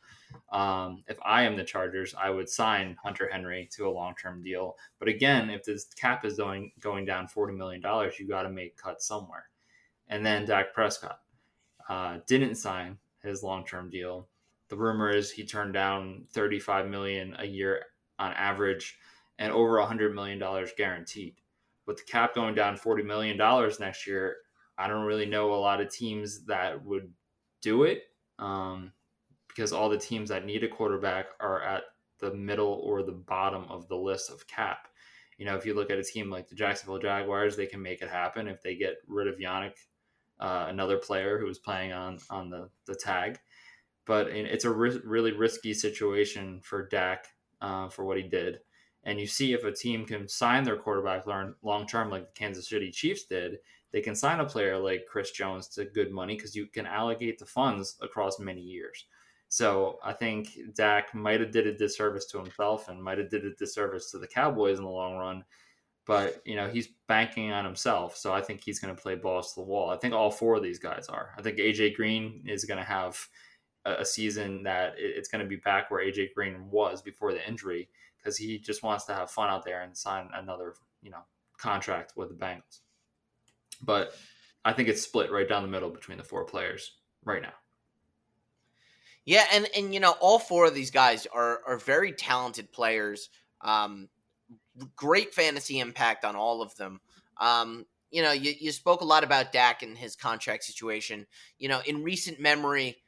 Um, 0.52 1.02
if 1.08 1.18
I 1.24 1.42
am 1.42 1.56
the 1.56 1.64
Chargers, 1.64 2.14
I 2.16 2.30
would 2.30 2.48
sign 2.48 2.96
Hunter 3.02 3.28
Henry 3.32 3.68
to 3.72 3.88
a 3.88 3.90
long 3.90 4.14
term 4.20 4.42
deal. 4.42 4.76
But 5.00 5.08
again, 5.08 5.50
if 5.50 5.64
this 5.64 5.86
cap 5.96 6.24
is 6.24 6.36
going 6.36 6.70
going 6.78 7.04
down 7.04 7.26
forty 7.26 7.54
million 7.54 7.80
dollars, 7.80 8.18
you 8.18 8.28
got 8.28 8.42
to 8.42 8.50
make 8.50 8.76
cuts 8.76 9.06
somewhere. 9.06 9.46
And 10.08 10.24
then 10.24 10.46
Dak 10.46 10.72
Prescott 10.72 11.20
uh, 11.88 12.18
didn't 12.26 12.56
sign 12.56 12.98
his 13.22 13.42
long 13.42 13.64
term 13.64 13.90
deal. 13.90 14.28
The 14.68 14.76
rumor 14.76 15.10
is 15.10 15.30
he 15.30 15.46
turned 15.46 15.72
down 15.72 16.26
35 16.32 16.88
million 16.88 17.34
a 17.38 17.46
year 17.46 17.82
on 18.18 18.32
average 18.32 18.98
and 19.38 19.52
over 19.52 19.78
100 19.78 20.14
million 20.14 20.38
dollars 20.38 20.70
guaranteed. 20.76 21.36
With 21.86 21.98
the 21.98 22.04
cap 22.04 22.34
going 22.34 22.54
down 22.54 22.76
40 22.76 23.02
million 23.02 23.36
dollars 23.38 23.80
next 23.80 24.06
year, 24.06 24.36
I 24.76 24.88
don't 24.88 25.06
really 25.06 25.26
know 25.26 25.54
a 25.54 25.56
lot 25.56 25.80
of 25.80 25.90
teams 25.90 26.44
that 26.46 26.84
would 26.84 27.12
do 27.62 27.84
it 27.84 28.04
um, 28.38 28.92
because 29.48 29.72
all 29.72 29.88
the 29.88 29.98
teams 29.98 30.28
that 30.28 30.44
need 30.44 30.62
a 30.64 30.68
quarterback 30.68 31.26
are 31.40 31.62
at 31.62 31.82
the 32.20 32.34
middle 32.34 32.80
or 32.84 33.02
the 33.02 33.12
bottom 33.12 33.64
of 33.68 33.88
the 33.88 33.96
list 33.96 34.30
of 34.30 34.46
cap. 34.46 34.88
You 35.38 35.46
know, 35.46 35.56
if 35.56 35.64
you 35.64 35.74
look 35.74 35.90
at 35.90 35.98
a 35.98 36.04
team 36.04 36.30
like 36.30 36.48
the 36.48 36.54
Jacksonville 36.54 36.98
Jaguars, 36.98 37.56
they 37.56 37.66
can 37.66 37.80
make 37.80 38.02
it 38.02 38.10
happen 38.10 38.48
if 38.48 38.60
they 38.60 38.74
get 38.74 38.96
rid 39.06 39.28
of 39.28 39.38
Yannick, 39.38 39.74
uh, 40.40 40.66
another 40.68 40.96
player 40.98 41.38
who 41.38 41.46
was 41.46 41.58
playing 41.58 41.92
on 41.92 42.18
on 42.30 42.50
the 42.50 42.68
the 42.86 42.94
tag. 42.94 43.38
But 44.06 44.28
it's 44.28 44.64
a 44.64 44.70
ri- 44.70 45.02
really 45.04 45.32
risky 45.32 45.74
situation 45.74 46.60
for 46.62 46.88
Dak 46.88 47.26
uh, 47.60 47.88
for 47.88 48.04
what 48.04 48.16
he 48.16 48.22
did. 48.22 48.60
And 49.04 49.20
you 49.20 49.26
see 49.26 49.52
if 49.52 49.64
a 49.64 49.72
team 49.72 50.06
can 50.06 50.28
sign 50.28 50.64
their 50.64 50.76
quarterback 50.76 51.26
long 51.26 51.86
term, 51.86 52.10
like 52.10 52.26
the 52.26 52.38
Kansas 52.38 52.68
City 52.68 52.90
Chiefs 52.90 53.24
did, 53.24 53.58
they 53.92 54.00
can 54.00 54.14
sign 54.14 54.40
a 54.40 54.44
player 54.44 54.78
like 54.78 55.06
Chris 55.06 55.30
Jones 55.30 55.68
to 55.68 55.84
good 55.84 56.10
money 56.10 56.36
because 56.36 56.54
you 56.54 56.66
can 56.66 56.86
allocate 56.86 57.38
the 57.38 57.46
funds 57.46 57.96
across 58.02 58.38
many 58.38 58.60
years. 58.60 59.06
So 59.48 59.98
I 60.04 60.12
think 60.12 60.58
Dak 60.74 61.14
might 61.14 61.40
have 61.40 61.52
did 61.52 61.66
a 61.66 61.76
disservice 61.76 62.26
to 62.26 62.38
himself 62.38 62.88
and 62.88 63.02
might 63.02 63.18
have 63.18 63.30
did 63.30 63.46
a 63.46 63.54
disservice 63.54 64.10
to 64.10 64.18
the 64.18 64.26
Cowboys 64.26 64.78
in 64.78 64.84
the 64.84 64.90
long 64.90 65.16
run. 65.16 65.44
But 66.08 66.40
you 66.46 66.56
know 66.56 66.70
he's 66.70 66.88
banking 67.06 67.52
on 67.52 67.66
himself, 67.66 68.16
so 68.16 68.32
I 68.32 68.40
think 68.40 68.64
he's 68.64 68.80
going 68.80 68.96
to 68.96 69.00
play 69.00 69.14
balls 69.14 69.52
to 69.52 69.60
the 69.60 69.66
wall. 69.66 69.90
I 69.90 69.98
think 69.98 70.14
all 70.14 70.30
four 70.30 70.56
of 70.56 70.62
these 70.62 70.78
guys 70.78 71.06
are. 71.08 71.34
I 71.36 71.42
think 71.42 71.58
AJ 71.58 71.96
Green 71.96 72.42
is 72.46 72.64
going 72.64 72.78
to 72.78 72.84
have 72.84 73.20
a, 73.84 74.06
season 74.06 74.62
that 74.62 74.94
it's 74.96 75.28
going 75.28 75.44
to 75.44 75.48
be 75.48 75.56
back 75.56 75.90
where 75.90 76.02
AJ 76.02 76.32
Green 76.34 76.70
was 76.70 77.02
before 77.02 77.32
the 77.32 77.46
injury 77.46 77.90
because 78.16 78.38
he 78.38 78.58
just 78.58 78.82
wants 78.82 79.04
to 79.04 79.14
have 79.14 79.30
fun 79.30 79.50
out 79.50 79.66
there 79.66 79.82
and 79.82 79.94
sign 79.94 80.30
another 80.32 80.76
you 81.02 81.10
know 81.10 81.20
contract 81.58 82.14
with 82.16 82.30
the 82.30 82.34
Bengals. 82.34 82.80
But 83.82 84.14
I 84.64 84.72
think 84.72 84.88
it's 84.88 85.02
split 85.02 85.30
right 85.30 85.46
down 85.46 85.62
the 85.62 85.68
middle 85.68 85.90
between 85.90 86.16
the 86.16 86.24
four 86.24 86.46
players 86.46 86.92
right 87.22 87.42
now. 87.42 87.52
Yeah, 89.26 89.44
and 89.52 89.68
and 89.76 89.92
you 89.92 90.00
know, 90.00 90.14
all 90.20 90.38
four 90.38 90.64
of 90.64 90.74
these 90.74 90.90
guys 90.90 91.26
are 91.26 91.60
are 91.66 91.76
very 91.76 92.12
talented 92.12 92.72
players. 92.72 93.28
Um, 93.60 94.08
great 94.96 95.34
fantasy 95.34 95.80
impact 95.80 96.24
on 96.24 96.36
all 96.36 96.62
of 96.62 96.74
them. 96.76 97.00
Um, 97.38 97.86
you 98.10 98.22
know, 98.22 98.32
you, 98.32 98.54
you 98.58 98.72
spoke 98.72 99.00
a 99.00 99.06
lot 99.06 99.24
about 99.24 99.52
Dak 99.52 99.82
and 99.82 99.96
his 99.96 100.16
contract 100.16 100.64
situation. 100.64 101.26
You 101.58 101.68
know, 101.68 101.80
in 101.86 102.02
recent 102.02 102.40
memory, 102.40 102.98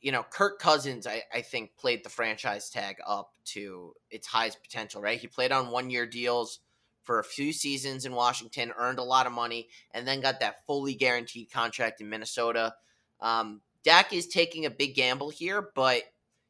you 0.00 0.12
know, 0.12 0.24
Kirk 0.30 0.58
Cousins, 0.58 1.06
I, 1.06 1.22
I 1.34 1.42
think, 1.42 1.76
played 1.76 2.04
the 2.04 2.10
franchise 2.10 2.70
tag 2.70 2.96
up 3.06 3.32
to 3.46 3.94
its 4.10 4.26
highest 4.26 4.62
potential, 4.62 5.02
right? 5.02 5.20
He 5.20 5.26
played 5.26 5.52
on 5.52 5.70
one 5.70 5.90
year 5.90 6.06
deals 6.06 6.60
for 7.02 7.18
a 7.18 7.24
few 7.24 7.52
seasons 7.52 8.06
in 8.06 8.14
Washington, 8.14 8.72
earned 8.78 8.98
a 8.98 9.04
lot 9.04 9.26
of 9.26 9.32
money, 9.32 9.68
and 9.92 10.06
then 10.06 10.20
got 10.20 10.40
that 10.40 10.64
fully 10.66 10.94
guaranteed 10.94 11.50
contract 11.50 12.00
in 12.00 12.08
Minnesota. 12.08 12.74
Um, 13.20 13.60
Dak 13.82 14.12
is 14.12 14.26
taking 14.26 14.66
a 14.66 14.70
big 14.70 14.94
gamble 14.94 15.30
here, 15.30 15.70
but 15.74 16.02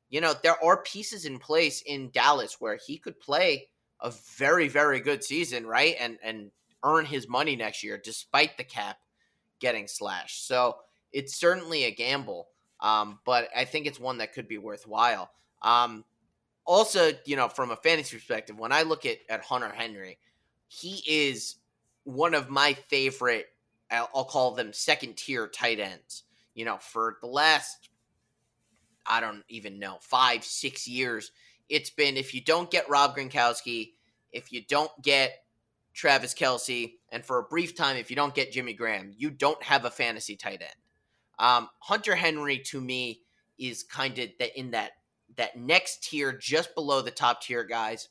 you 0.08 0.20
know 0.20 0.34
there 0.42 0.62
are 0.62 0.82
pieces 0.82 1.24
in 1.24 1.38
place 1.38 1.82
in 1.82 2.10
Dallas 2.10 2.60
where 2.60 2.76
he 2.84 2.98
could 2.98 3.18
play 3.20 3.68
a 4.02 4.12
very 4.36 4.68
very 4.68 5.00
good 5.00 5.22
season, 5.22 5.66
right? 5.66 5.96
And 5.98 6.18
and 6.22 6.50
earn 6.82 7.04
his 7.04 7.28
money 7.28 7.56
next 7.56 7.82
year 7.82 8.00
despite 8.02 8.56
the 8.56 8.64
cap 8.64 8.98
getting 9.60 9.86
slashed. 9.86 10.46
So 10.46 10.76
it's 11.12 11.34
certainly 11.34 11.84
a 11.84 11.90
gamble, 11.90 12.48
um, 12.80 13.18
but 13.24 13.48
I 13.54 13.64
think 13.64 13.86
it's 13.86 14.00
one 14.00 14.18
that 14.18 14.32
could 14.32 14.48
be 14.48 14.58
worthwhile. 14.58 15.30
Um, 15.62 16.04
also, 16.64 17.12
you 17.24 17.36
know, 17.36 17.48
from 17.48 17.70
a 17.70 17.76
fantasy 17.76 18.16
perspective, 18.16 18.58
when 18.58 18.72
I 18.72 18.82
look 18.82 19.04
at 19.04 19.18
at 19.28 19.42
Hunter 19.42 19.72
Henry, 19.74 20.18
he 20.68 21.02
is 21.06 21.56
one 22.04 22.34
of 22.34 22.48
my 22.48 22.74
favorite. 22.74 23.46
I'll, 23.90 24.08
I'll 24.14 24.24
call 24.24 24.52
them 24.52 24.72
second 24.72 25.16
tier 25.16 25.48
tight 25.48 25.80
ends. 25.80 26.24
You 26.54 26.64
know, 26.64 26.78
for 26.78 27.16
the 27.20 27.26
last, 27.26 27.90
I 29.06 29.20
don't 29.20 29.42
even 29.48 29.78
know, 29.78 29.98
five, 30.00 30.44
six 30.44 30.86
years, 30.86 31.32
it's 31.70 31.90
been 31.90 32.16
if 32.16 32.34
you 32.34 32.42
don't 32.42 32.70
get 32.70 32.90
Rob 32.90 33.16
Gronkowski, 33.16 33.92
if 34.32 34.52
you 34.52 34.62
don't 34.68 34.90
get 35.02 35.32
Travis 35.94 36.34
Kelce, 36.34 36.94
and 37.10 37.24
for 37.24 37.38
a 37.38 37.44
brief 37.44 37.74
time, 37.74 37.96
if 37.96 38.10
you 38.10 38.16
don't 38.16 38.34
get 38.34 38.52
Jimmy 38.52 38.74
Graham, 38.74 39.12
you 39.16 39.30
don't 39.30 39.62
have 39.62 39.84
a 39.84 39.90
fantasy 39.90 40.36
tight 40.36 40.60
end. 40.60 40.74
Um, 41.38 41.68
Hunter 41.78 42.14
Henry 42.14 42.58
to 42.66 42.80
me 42.80 43.22
is 43.58 43.82
kind 43.82 44.18
of 44.18 44.28
that 44.38 44.58
in 44.58 44.72
that 44.72 44.92
that 45.36 45.56
next 45.56 46.02
tier, 46.04 46.32
just 46.32 46.74
below 46.74 47.00
the 47.00 47.10
top 47.10 47.40
tier 47.40 47.64
guys. 47.64 48.08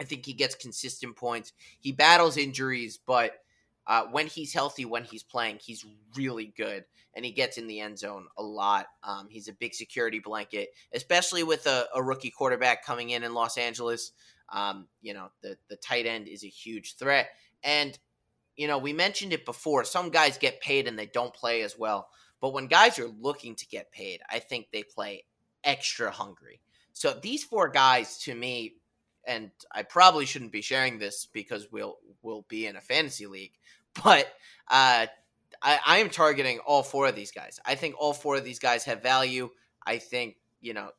I 0.00 0.04
think 0.04 0.26
he 0.26 0.32
gets 0.32 0.56
consistent 0.56 1.16
points. 1.16 1.52
He 1.78 1.92
battles 1.92 2.36
injuries, 2.36 2.98
but 3.06 3.43
uh, 3.86 4.04
when 4.10 4.26
he's 4.26 4.52
healthy, 4.52 4.84
when 4.84 5.04
he's 5.04 5.22
playing, 5.22 5.58
he's 5.62 5.84
really 6.16 6.52
good, 6.56 6.84
and 7.14 7.24
he 7.24 7.32
gets 7.32 7.58
in 7.58 7.66
the 7.66 7.80
end 7.80 7.98
zone 7.98 8.26
a 8.38 8.42
lot. 8.42 8.86
Um, 9.02 9.28
he's 9.28 9.48
a 9.48 9.52
big 9.52 9.74
security 9.74 10.20
blanket, 10.20 10.70
especially 10.92 11.42
with 11.42 11.66
a, 11.66 11.86
a, 11.94 12.02
rookie 12.02 12.30
quarterback 12.30 12.84
coming 12.84 13.10
in 13.10 13.24
in 13.24 13.34
Los 13.34 13.58
Angeles. 13.58 14.12
Um, 14.52 14.88
you 15.02 15.14
know, 15.14 15.28
the 15.42 15.56
the 15.68 15.76
tight 15.76 16.06
end 16.06 16.28
is 16.28 16.44
a 16.44 16.48
huge 16.48 16.96
threat, 16.96 17.28
and 17.62 17.98
you 18.56 18.68
know 18.68 18.78
we 18.78 18.92
mentioned 18.92 19.32
it 19.32 19.44
before. 19.44 19.84
Some 19.84 20.10
guys 20.10 20.38
get 20.38 20.60
paid 20.60 20.88
and 20.88 20.98
they 20.98 21.06
don't 21.06 21.34
play 21.34 21.62
as 21.62 21.78
well, 21.78 22.08
but 22.40 22.52
when 22.54 22.66
guys 22.66 22.98
are 22.98 23.08
looking 23.08 23.54
to 23.56 23.66
get 23.66 23.92
paid, 23.92 24.20
I 24.30 24.38
think 24.38 24.68
they 24.72 24.82
play 24.82 25.24
extra 25.62 26.10
hungry. 26.10 26.60
So 26.94 27.12
these 27.12 27.44
four 27.44 27.68
guys, 27.68 28.18
to 28.18 28.34
me, 28.34 28.76
and 29.26 29.50
I 29.72 29.82
probably 29.82 30.26
shouldn't 30.26 30.52
be 30.52 30.62
sharing 30.62 30.98
this 30.98 31.26
because 31.32 31.70
we'll 31.70 31.98
we'll 32.22 32.44
be 32.48 32.66
in 32.66 32.76
a 32.76 32.80
fantasy 32.80 33.26
league, 33.26 33.52
but 34.04 34.26
uh, 34.68 35.06
I, 35.62 35.78
I 35.86 35.98
am 35.98 36.10
targeting 36.10 36.58
all 36.60 36.82
four 36.82 37.06
of 37.06 37.16
these 37.16 37.30
guys. 37.30 37.60
I 37.64 37.74
think 37.74 37.94
all 37.98 38.12
four 38.12 38.36
of 38.36 38.44
these 38.44 38.58
guys 38.58 38.84
have 38.84 39.02
value. 39.02 39.50
I 39.86 39.98
think 39.98 40.36
you 40.60 40.74
know 40.74 40.90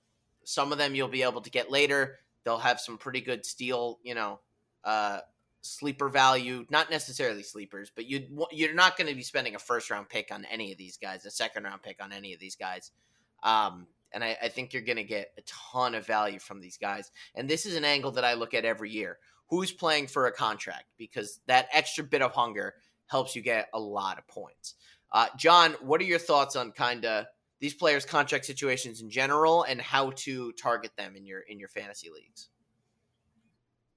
some 0.44 0.72
of 0.72 0.78
them 0.78 0.96
you'll 0.96 1.08
be 1.08 1.24
able 1.24 1.42
to 1.42 1.50
get 1.50 1.72
later. 1.72 2.20
They'll 2.44 2.58
have 2.60 2.80
some 2.80 2.98
pretty 2.98 3.22
good 3.22 3.46
steal, 3.46 4.00
you 4.04 4.14
know, 4.14 4.40
uh, 4.84 5.20
sleeper 5.62 6.10
value. 6.10 6.66
Not 6.70 6.92
necessarily 6.92 7.44
sleepers, 7.44 7.92
but 7.94 8.06
you 8.06 8.48
you're 8.52 8.74
not 8.74 8.98
going 8.98 9.10
to 9.10 9.16
be 9.16 9.24
spending 9.24 9.56
a 9.56 9.60
first 9.60 9.90
round 9.90 10.10
pick 10.10 10.30
on 10.32 10.46
any 10.46 10.72
of 10.72 10.78
these 10.78 10.98
guys, 10.98 11.26
a 11.26 11.32
second 11.32 11.64
round 11.64 11.82
pick 11.82 12.02
on 12.02 12.14
any 12.14 12.34
of 12.34 12.40
these 12.40 12.56
guys. 12.56 12.92
Um, 13.44 13.88
and 14.16 14.24
I, 14.24 14.38
I 14.42 14.48
think 14.48 14.74
you're 14.74 14.82
going 14.82 14.96
to 14.96 15.04
get 15.04 15.34
a 15.38 15.42
ton 15.42 15.94
of 15.94 16.08
value 16.08 16.40
from 16.40 16.62
these 16.62 16.78
guys. 16.78 17.12
And 17.36 17.50
this 17.50 17.66
is 17.66 17.76
an 17.76 17.84
angle 17.86 18.12
that 18.12 18.24
I 18.24 18.34
look 18.34 18.54
at 18.54 18.66
every 18.66 18.90
year. 18.90 19.20
Who's 19.50 19.72
playing 19.72 20.08
for 20.08 20.26
a 20.26 20.32
contract? 20.32 20.86
Because 20.98 21.40
that 21.48 21.68
extra 21.72 22.04
bit 22.04 22.22
of 22.22 22.32
hunger 22.32 22.74
helps 23.08 23.36
you 23.36 23.44
get 23.44 23.68
a 23.74 23.80
lot 23.80 24.18
of 24.18 24.28
points. 24.28 24.76
Uh, 25.12 25.28
John, 25.38 25.74
what 25.82 26.02
are 26.02 26.06
your 26.06 26.18
thoughts 26.18 26.56
on 26.56 26.72
kind 26.72 27.06
of 27.06 27.26
these 27.60 27.74
players' 27.74 28.06
contract 28.06 28.46
situations 28.46 29.02
in 29.02 29.10
general 29.10 29.64
and 29.64 29.80
how 29.80 30.12
to 30.16 30.52
target 30.54 30.92
them 30.98 31.16
in 31.16 31.26
your 31.26 31.42
in 31.42 31.60
your 31.60 31.70
fantasy 31.70 32.10
leagues? 32.10 32.50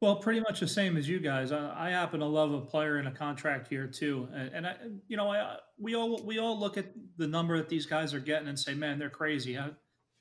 Well, 0.00 0.16
pretty 0.16 0.40
much 0.40 0.61
the 0.61 0.68
same 0.68 0.96
as 0.96 1.09
you 1.09 1.18
guys. 1.18 1.50
I, 1.50 1.88
I 1.88 1.90
happen 1.90 2.20
to 2.20 2.26
love 2.26 2.52
a 2.52 2.61
player 2.61 2.98
in 2.98 3.09
a 3.09 3.11
contract 3.12 3.72
year 3.72 3.88
too, 3.88 4.28
and, 4.33 4.50
and 4.54 4.66
I, 4.66 4.76
you 5.09 5.16
know, 5.16 5.33
I, 5.33 5.57
we 5.78 5.96
all 5.96 6.22
we 6.24 6.38
all 6.38 6.59
look 6.59 6.76
at 6.76 6.87
the 7.16 7.26
number 7.26 7.57
that 7.57 7.68
these 7.68 7.87
guys 7.87 8.14
are 8.14 8.20
getting 8.20 8.48
and 8.48 8.59
say, 8.59 8.74
"Man, 8.74 8.98
they're 8.98 9.11
crazy." 9.11 9.59
I, 9.59 9.70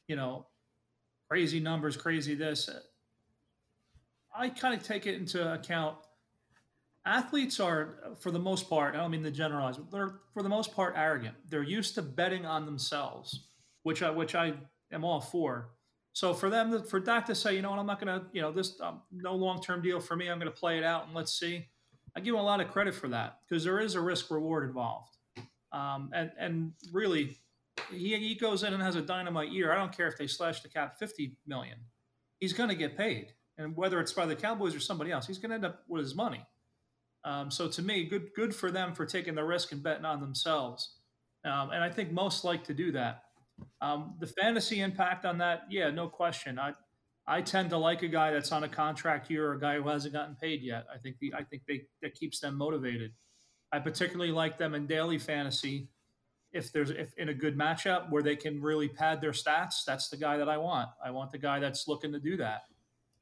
you 0.07 0.15
know, 0.15 0.45
crazy 1.29 1.59
numbers, 1.59 1.97
crazy 1.97 2.35
this. 2.35 2.69
I 4.35 4.49
kind 4.49 4.73
of 4.73 4.83
take 4.83 5.05
it 5.05 5.15
into 5.15 5.53
account. 5.53 5.97
Athletes 7.05 7.59
are, 7.59 8.15
for 8.19 8.31
the 8.31 8.39
most 8.39 8.69
part, 8.69 8.93
I 8.93 8.97
don't 8.97 9.11
mean 9.11 9.23
to 9.23 9.31
generalize, 9.31 9.77
but 9.77 9.91
they're 9.91 10.19
for 10.33 10.43
the 10.43 10.49
most 10.49 10.75
part 10.75 10.93
arrogant. 10.97 11.35
They're 11.49 11.63
used 11.63 11.95
to 11.95 12.01
betting 12.01 12.45
on 12.45 12.65
themselves, 12.65 13.47
which 13.83 14.03
I 14.03 14.09
which 14.09 14.35
I 14.35 14.53
am 14.91 15.03
all 15.03 15.21
for. 15.21 15.69
So 16.13 16.33
for 16.33 16.49
them, 16.49 16.83
for 16.83 16.99
Dak 16.99 17.27
to 17.27 17.35
say, 17.35 17.55
you 17.55 17.61
know 17.61 17.69
what, 17.69 17.79
I'm 17.79 17.85
not 17.85 18.03
going 18.03 18.19
to, 18.19 18.25
you 18.33 18.41
know, 18.41 18.51
this 18.51 18.81
um, 18.81 19.01
no 19.11 19.35
long 19.35 19.61
term 19.61 19.81
deal 19.81 19.99
for 19.99 20.15
me. 20.15 20.29
I'm 20.29 20.39
going 20.39 20.51
to 20.51 20.59
play 20.59 20.77
it 20.77 20.83
out 20.83 21.05
and 21.05 21.15
let's 21.15 21.39
see. 21.39 21.67
I 22.15 22.19
give 22.19 22.33
him 22.33 22.39
a 22.39 22.43
lot 22.43 22.59
of 22.59 22.71
credit 22.71 22.95
for 22.95 23.07
that 23.09 23.37
because 23.47 23.63
there 23.63 23.79
is 23.79 23.93
a 23.95 24.01
risk 24.01 24.31
reward 24.31 24.67
involved, 24.67 25.15
um, 25.71 26.09
and 26.13 26.31
and 26.37 26.73
really 26.91 27.37
he, 27.91 28.15
he 28.15 28.35
goes 28.35 28.63
in 28.63 28.73
and 28.73 28.81
has 28.81 28.95
a 28.95 29.01
dynamite 29.01 29.51
year. 29.51 29.71
I 29.71 29.75
don't 29.75 29.95
care 29.95 30.07
if 30.07 30.17
they 30.17 30.27
slash 30.27 30.61
the 30.61 30.69
cap 30.69 30.97
50 30.97 31.37
million. 31.45 31.77
He's 32.39 32.53
going 32.53 32.69
to 32.69 32.75
get 32.75 32.97
paid. 32.97 33.33
And 33.57 33.75
whether 33.75 33.99
it's 33.99 34.13
by 34.13 34.25
the 34.25 34.35
Cowboys 34.35 34.75
or 34.75 34.79
somebody 34.79 35.11
else, 35.11 35.25
he's 35.25 35.39
going 35.39 35.49
to 35.49 35.55
end 35.55 35.65
up 35.65 35.83
with 35.87 36.03
his 36.03 36.15
money. 36.15 36.45
Um, 37.23 37.49
so 37.49 37.67
to 37.67 37.81
me, 37.81 38.05
good 38.05 38.33
good 38.35 38.55
for 38.55 38.71
them 38.71 38.93
for 38.93 39.05
taking 39.05 39.35
the 39.35 39.43
risk 39.43 39.71
and 39.71 39.83
betting 39.83 40.05
on 40.05 40.21
themselves. 40.21 40.97
Um, 41.43 41.71
and 41.71 41.83
I 41.83 41.89
think 41.89 42.11
most 42.11 42.43
like 42.43 42.63
to 42.65 42.73
do 42.73 42.91
that. 42.91 43.23
Um, 43.81 44.15
the 44.19 44.27
fantasy 44.27 44.81
impact 44.81 45.25
on 45.25 45.39
that, 45.39 45.63
yeah, 45.69 45.89
no 45.89 46.07
question. 46.07 46.59
I 46.59 46.73
I 47.27 47.41
tend 47.41 47.71
to 47.71 47.77
like 47.77 48.03
a 48.03 48.07
guy 48.07 48.31
that's 48.31 48.51
on 48.51 48.63
a 48.63 48.69
contract 48.69 49.29
year 49.29 49.49
or 49.49 49.53
a 49.53 49.59
guy 49.59 49.75
who 49.75 49.87
hasn't 49.89 50.13
gotten 50.13 50.35
paid 50.35 50.61
yet. 50.61 50.85
I 50.93 50.97
think 50.97 51.17
the 51.19 51.33
I 51.33 51.43
think 51.43 51.63
they 51.67 51.81
that 52.01 52.13
keeps 52.13 52.39
them 52.39 52.57
motivated. 52.57 53.11
I 53.73 53.79
particularly 53.79 54.31
like 54.31 54.57
them 54.57 54.75
in 54.75 54.87
daily 54.87 55.17
fantasy 55.17 55.89
if 56.57 56.71
there's 56.71 56.89
if 56.89 57.13
in 57.17 57.29
a 57.29 57.33
good 57.33 57.57
matchup 57.57 58.09
where 58.09 58.23
they 58.23 58.35
can 58.35 58.61
really 58.61 58.87
pad 58.87 59.21
their 59.21 59.31
stats, 59.31 59.85
that's 59.85 60.09
the 60.09 60.17
guy 60.17 60.37
that 60.37 60.49
I 60.49 60.57
want. 60.57 60.89
I 61.03 61.11
want 61.11 61.31
the 61.31 61.37
guy 61.37 61.59
that's 61.59 61.87
looking 61.87 62.11
to 62.13 62.19
do 62.19 62.37
that. 62.37 62.63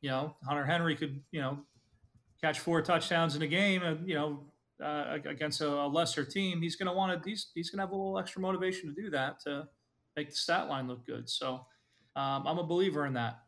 You 0.02 0.10
know, 0.10 0.36
Hunter 0.48 0.66
Henry 0.66 0.96
could 0.96 1.22
you 1.32 1.42
know 1.42 1.60
catch 2.42 2.60
four 2.60 2.82
touchdowns 2.82 3.36
in 3.36 3.42
a 3.42 3.48
game, 3.48 3.84
and 3.84 4.08
you 4.08 4.16
know 4.16 4.46
uh, 4.84 5.18
against 5.26 5.62
a, 5.62 5.68
a, 5.68 5.88
lesser 5.88 6.26
team, 6.26 6.62
he's 6.62 6.76
going 6.76 6.88
to 6.88 6.94
want 6.94 7.24
to 7.24 7.30
he's, 7.30 7.48
he's 7.54 7.70
going 7.70 7.78
to 7.78 7.84
have 7.84 7.92
a 7.92 7.96
little 7.96 8.18
extra 8.18 8.42
motivation 8.42 8.94
to 8.94 9.02
do 9.02 9.10
that 9.10 9.40
to 9.42 9.68
make 10.16 10.30
the 10.30 10.36
stat 10.36 10.68
line 10.68 10.88
look 10.88 11.06
good. 11.06 11.30
So 11.30 11.66
um, 12.16 12.48
I'm 12.48 12.58
a 12.58 12.64
believer 12.64 13.06
in 13.06 13.14
that. 13.14 13.40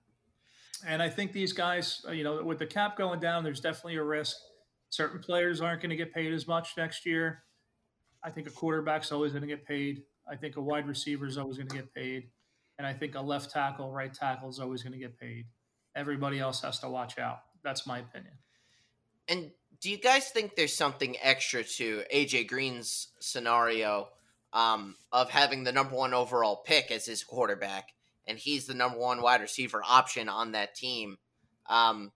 And 0.86 1.02
I 1.02 1.10
think 1.10 1.32
these 1.32 1.54
guys, 1.54 2.06
uh, 2.08 2.12
you 2.12 2.24
know, 2.24 2.44
with 2.44 2.60
the 2.60 2.66
cap 2.66 2.98
going 2.98 3.20
down, 3.20 3.44
there's 3.44 3.60
definitely 3.60 3.96
a 3.96 4.04
risk. 4.04 4.38
Certain 4.90 5.20
players 5.20 5.60
aren't 5.60 5.82
going 5.82 5.90
to 5.90 5.96
get 5.96 6.14
paid 6.14 6.32
as 6.34 6.48
much 6.48 6.74
next 6.78 7.06
year. 7.06 7.44
I 8.24 8.30
think 8.30 8.48
a 8.48 8.52
quarterback's 8.52 9.12
always 9.12 9.32
going 9.32 9.42
to 9.42 9.48
get 9.48 9.66
paid. 9.66 10.04
I 10.30 10.36
think 10.36 10.58
a 10.58 10.62
wide 10.62 10.88
receiver 10.88 11.26
is 11.26 11.38
always 11.38 11.58
going 11.58 11.70
to 11.70 11.76
get 11.76 11.94
paid. 11.94 12.30
And 12.78 12.86
I 12.86 12.94
think 12.94 13.16
a 13.16 13.22
left 13.22 13.52
tackle, 13.52 13.92
right 13.92 14.14
tackle 14.14 14.50
is 14.50 14.60
always 14.60 14.84
going 14.84 14.94
to 14.94 15.00
get 15.00 15.20
paid. 15.20 15.46
Everybody 15.96 16.40
else 16.40 16.62
has 16.62 16.80
to 16.80 16.90
watch 16.90 17.18
out. 17.18 17.40
That's 17.64 17.88
my 17.88 18.00
opinion. 18.00 18.34
And 19.28 19.52
do 19.82 19.90
you 19.90 19.98
guys 19.98 20.30
think 20.30 20.56
there's 20.56 20.76
something 20.76 21.16
extra 21.22 21.64
to 21.64 22.04
AJ 22.14 22.48
Green's 22.48 23.10
scenario 23.20 24.10
um, 24.54 24.96
of 25.12 25.30
having 25.30 25.64
the 25.64 25.72
number 25.72 25.96
one 25.96 26.14
overall 26.14 26.64
pick 26.66 26.92
as 26.92 27.06
his 27.06 27.24
quarterback, 27.24 27.90
and 28.26 28.38
he's 28.38 28.66
the 28.66 28.74
number 28.74 28.98
one 28.98 29.22
wide 29.22 29.42
receiver 29.42 29.82
option 29.86 30.30
on 30.30 30.54
that 30.54 30.76
team? 30.76 31.18
Um, 31.70 32.12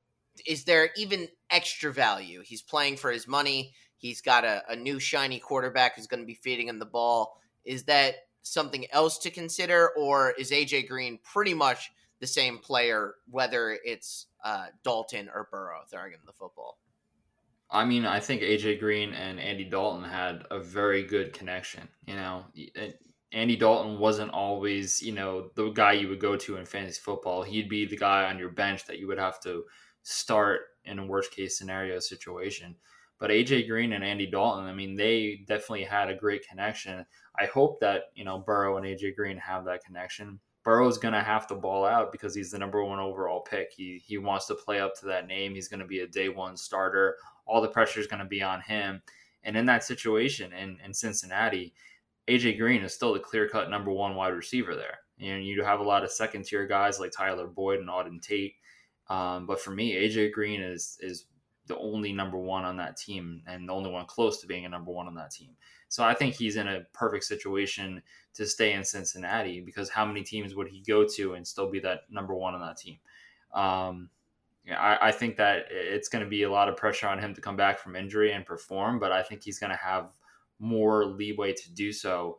is 0.48 0.64
there 0.64 0.90
even 0.96 1.28
extra 1.50 1.92
value? 1.92 2.42
He's 2.44 2.62
playing 2.62 2.98
for 2.98 3.12
his 3.12 3.28
money. 3.28 3.74
He's 4.02 4.20
got 4.20 4.44
a, 4.44 4.64
a 4.68 4.76
new 4.76 5.00
shiny 5.00 5.38
quarterback 5.38 5.96
who's 5.96 6.08
going 6.08 6.22
to 6.22 6.26
be 6.26 6.34
feeding 6.34 6.68
him 6.68 6.80
the 6.80 6.86
ball. 6.86 7.40
Is 7.64 7.84
that 7.84 8.16
something 8.42 8.88
else 8.92 9.20
to 9.20 9.30
consider, 9.30 9.92
or 9.96 10.32
is 10.32 10.50
AJ 10.50 10.88
Green 10.88 11.20
pretty 11.24 11.54
much 11.54 11.92
the 12.20 12.26
same 12.26 12.58
player, 12.58 13.14
whether 13.30 13.78
it's 13.86 14.26
uh, 14.44 14.68
Dalton 14.84 15.30
or 15.32 15.48
Burrow 15.52 15.82
throwing 15.88 16.14
him 16.14 16.22
the 16.26 16.34
football? 16.34 16.80
I 17.70 17.86
mean, 17.86 18.06
I 18.06 18.20
think 18.20 18.42
AJ 18.42 18.80
Green 18.80 19.14
and 19.14 19.40
Andy 19.40 19.66
Dalton 19.66 20.04
had 20.04 20.46
a 20.50 20.60
very 20.60 21.04
good 21.04 21.32
connection. 21.32 21.88
You 22.08 22.16
know, 22.16 22.46
Andy 23.32 23.56
Dalton 23.56 24.00
wasn't 24.00 24.32
always, 24.32 25.00
you 25.04 25.14
know, 25.14 25.52
the 25.54 25.70
guy 25.70 25.94
you 25.94 26.10
would 26.10 26.20
go 26.20 26.36
to 26.38 26.58
in 26.58 26.66
fantasy 26.66 27.00
football. 27.00 27.44
He'd 27.44 27.70
be 27.70 27.86
the 27.86 27.98
guy 27.98 28.26
on 28.26 28.40
your 28.40 28.50
bench 28.50 28.88
that 28.88 28.98
you 28.98 29.08
would 29.08 29.20
have 29.20 29.40
to 29.42 29.66
start 30.02 30.62
in 30.86 30.98
a 30.98 31.06
worst 31.06 31.32
case 31.32 31.56
scenario 31.56 32.00
situation. 32.00 32.76
But 33.22 33.30
AJ 33.30 33.68
Green 33.68 33.94
and 33.94 34.04
Andy 34.04 34.26
Dalton, 34.26 34.66
I 34.66 34.74
mean, 34.74 34.96
they 34.96 35.46
definitely 35.48 35.84
had 35.84 36.10
a 36.10 36.16
great 36.16 36.46
connection. 36.48 37.06
I 37.40 37.46
hope 37.46 37.80
that, 37.80 38.06
you 38.16 38.26
know, 38.26 38.40
Burrow 38.40 38.78
and 38.78 38.86
AJ 38.86 39.16
Green 39.16 39.38
have 39.38 39.64
that 39.66 39.86
connection. 39.86 40.40
Burrow's 40.64 40.98
going 40.98 41.14
to 41.14 41.22
have 41.22 41.46
to 41.48 41.56
ball 41.56 41.86
out 41.86 42.12
because 42.12 42.34
he's 42.34 42.50
the 42.50 42.58
number 42.58 42.84
one 42.84 42.98
overall 43.00 43.42
pick. 43.42 43.74
He 43.78 44.02
he 44.04 44.18
wants 44.18 44.48
to 44.48 44.56
play 44.56 44.80
up 44.80 45.00
to 45.00 45.06
that 45.06 45.28
name. 45.28 45.54
He's 45.54 45.68
going 45.68 45.82
to 45.82 45.86
be 45.86 46.00
a 46.00 46.08
day 46.08 46.30
one 46.30 46.58
starter. 46.58 47.16
All 47.46 47.62
the 47.62 47.68
pressure 47.68 48.00
is 48.00 48.08
going 48.08 48.24
to 48.24 48.28
be 48.28 48.42
on 48.42 48.60
him. 48.60 49.04
And 49.44 49.56
in 49.56 49.68
that 49.68 49.84
situation 49.84 50.52
in, 50.54 50.80
in 50.84 50.92
Cincinnati, 50.92 51.76
AJ 52.28 52.58
Green 52.58 52.82
is 52.82 52.96
still 52.96 53.14
the 53.14 53.20
clear 53.20 53.48
cut 53.48 53.70
number 53.70 53.92
one 53.92 54.16
wide 54.16 54.30
receiver 54.30 54.76
there. 54.76 54.98
And 55.20 55.46
you 55.46 55.64
have 55.64 55.80
a 55.80 55.84
lot 55.84 56.04
of 56.04 56.12
second 56.12 56.46
tier 56.46 56.66
guys 56.66 57.00
like 57.00 57.12
Tyler 57.12 57.46
Boyd 57.46 57.82
and 57.82 57.90
Auden 57.90 58.20
Tate. 58.20 58.56
Um, 59.10 59.46
but 59.46 59.62
for 59.62 59.70
me, 59.70 59.94
AJ 59.94 60.32
Green 60.32 60.60
is 60.60 60.98
is 61.02 61.26
the 61.68 61.78
only 61.78 62.12
number 62.12 62.38
one 62.38 62.66
on 62.66 62.78
that 62.78 62.98
team 62.98 63.44
and 63.48 63.70
the 63.70 63.74
only 63.74 63.92
one 63.92 64.06
close 64.06 64.40
to 64.42 64.48
being 64.48 64.66
a 64.66 64.70
number 64.70 64.92
one 64.92 65.08
on 65.08 65.16
that 65.16 65.32
team. 65.32 65.52
So 65.90 66.04
I 66.04 66.14
think 66.14 66.36
he's 66.36 66.56
in 66.56 66.68
a 66.68 66.82
perfect 66.94 67.26
situation 67.26 68.02
to 68.34 68.46
stay 68.46 68.74
in 68.74 68.84
Cincinnati 68.84 69.62
because 69.62 69.90
how 69.90 70.06
many 70.06 70.24
teams 70.24 70.56
would 70.56 70.68
he 70.68 70.82
go 70.82 71.06
to 71.16 71.34
and 71.34 71.46
still 71.46 71.70
be 71.70 71.80
that 71.82 72.02
number 72.10 72.34
one 72.34 72.56
on 72.56 72.62
that 72.62 72.78
team? 72.78 72.98
Um, 73.54 74.10
I, 74.70 74.98
I, 75.02 75.12
think 75.12 75.36
that 75.38 75.66
it's 75.70 76.08
going 76.08 76.24
to 76.24 76.30
be 76.30 76.44
a 76.44 76.52
lot 76.52 76.70
of 76.70 76.78
pressure 76.78 77.08
on 77.08 77.20
him 77.20 77.34
to 77.34 77.42
come 77.42 77.58
back 77.58 77.80
from 77.80 77.98
injury 77.98 78.32
and 78.32 78.46
perform, 78.46 79.00
but 79.00 79.12
I 79.12 79.22
think 79.22 79.44
he's 79.44 79.60
going 79.60 79.72
to 79.72 79.76
have 79.76 80.12
more 80.60 81.06
leeway 81.06 81.52
to 81.52 81.74
do 81.74 81.92
so 81.92 82.38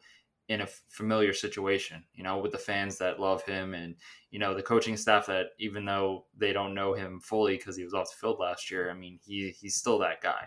in 0.53 0.61
a 0.61 0.67
familiar 0.67 1.33
situation, 1.33 2.05
you 2.15 2.23
know, 2.23 2.38
with 2.38 2.53
the 2.53 2.59
fans 2.59 2.99
that 2.99 3.19
love 3.19 3.43
him 3.45 3.75
and, 3.75 3.97
you 4.31 4.38
know, 4.38 4.55
the 4.55 4.62
coaching 4.62 4.97
staff 4.97 5.27
that 5.27 5.47
even 5.59 5.85
though 5.85 6.27
they 6.37 6.53
don't 6.53 6.75
know 6.75 6.93
him 6.93 7.19
fully 7.21 7.57
because 7.57 7.77
he 7.77 7.85
was 7.85 7.95
off 7.95 8.11
the 8.11 8.17
field 8.17 8.38
last 8.38 8.71
year, 8.71 8.91
I 8.91 8.95
mean, 8.95 9.19
he 9.25 9.51
he's 9.51 9.77
still 9.77 9.99
that 9.99 10.21
guy. 10.21 10.47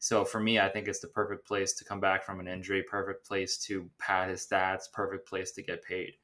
So 0.00 0.24
for 0.24 0.40
me, 0.40 0.58
I 0.58 0.68
think 0.68 0.88
it's 0.88 1.00
the 1.00 1.08
perfect 1.08 1.46
place 1.46 1.72
to 1.74 1.84
come 1.84 2.00
back 2.00 2.24
from 2.24 2.40
an 2.40 2.48
injury, 2.48 2.82
perfect 2.82 3.26
place 3.26 3.56
to 3.58 3.88
pad 3.98 4.28
his 4.28 4.46
stats, 4.46 4.92
perfect 4.92 5.26
place 5.28 5.52
to 5.52 5.62
get 5.62 5.82
paid. 5.82 6.14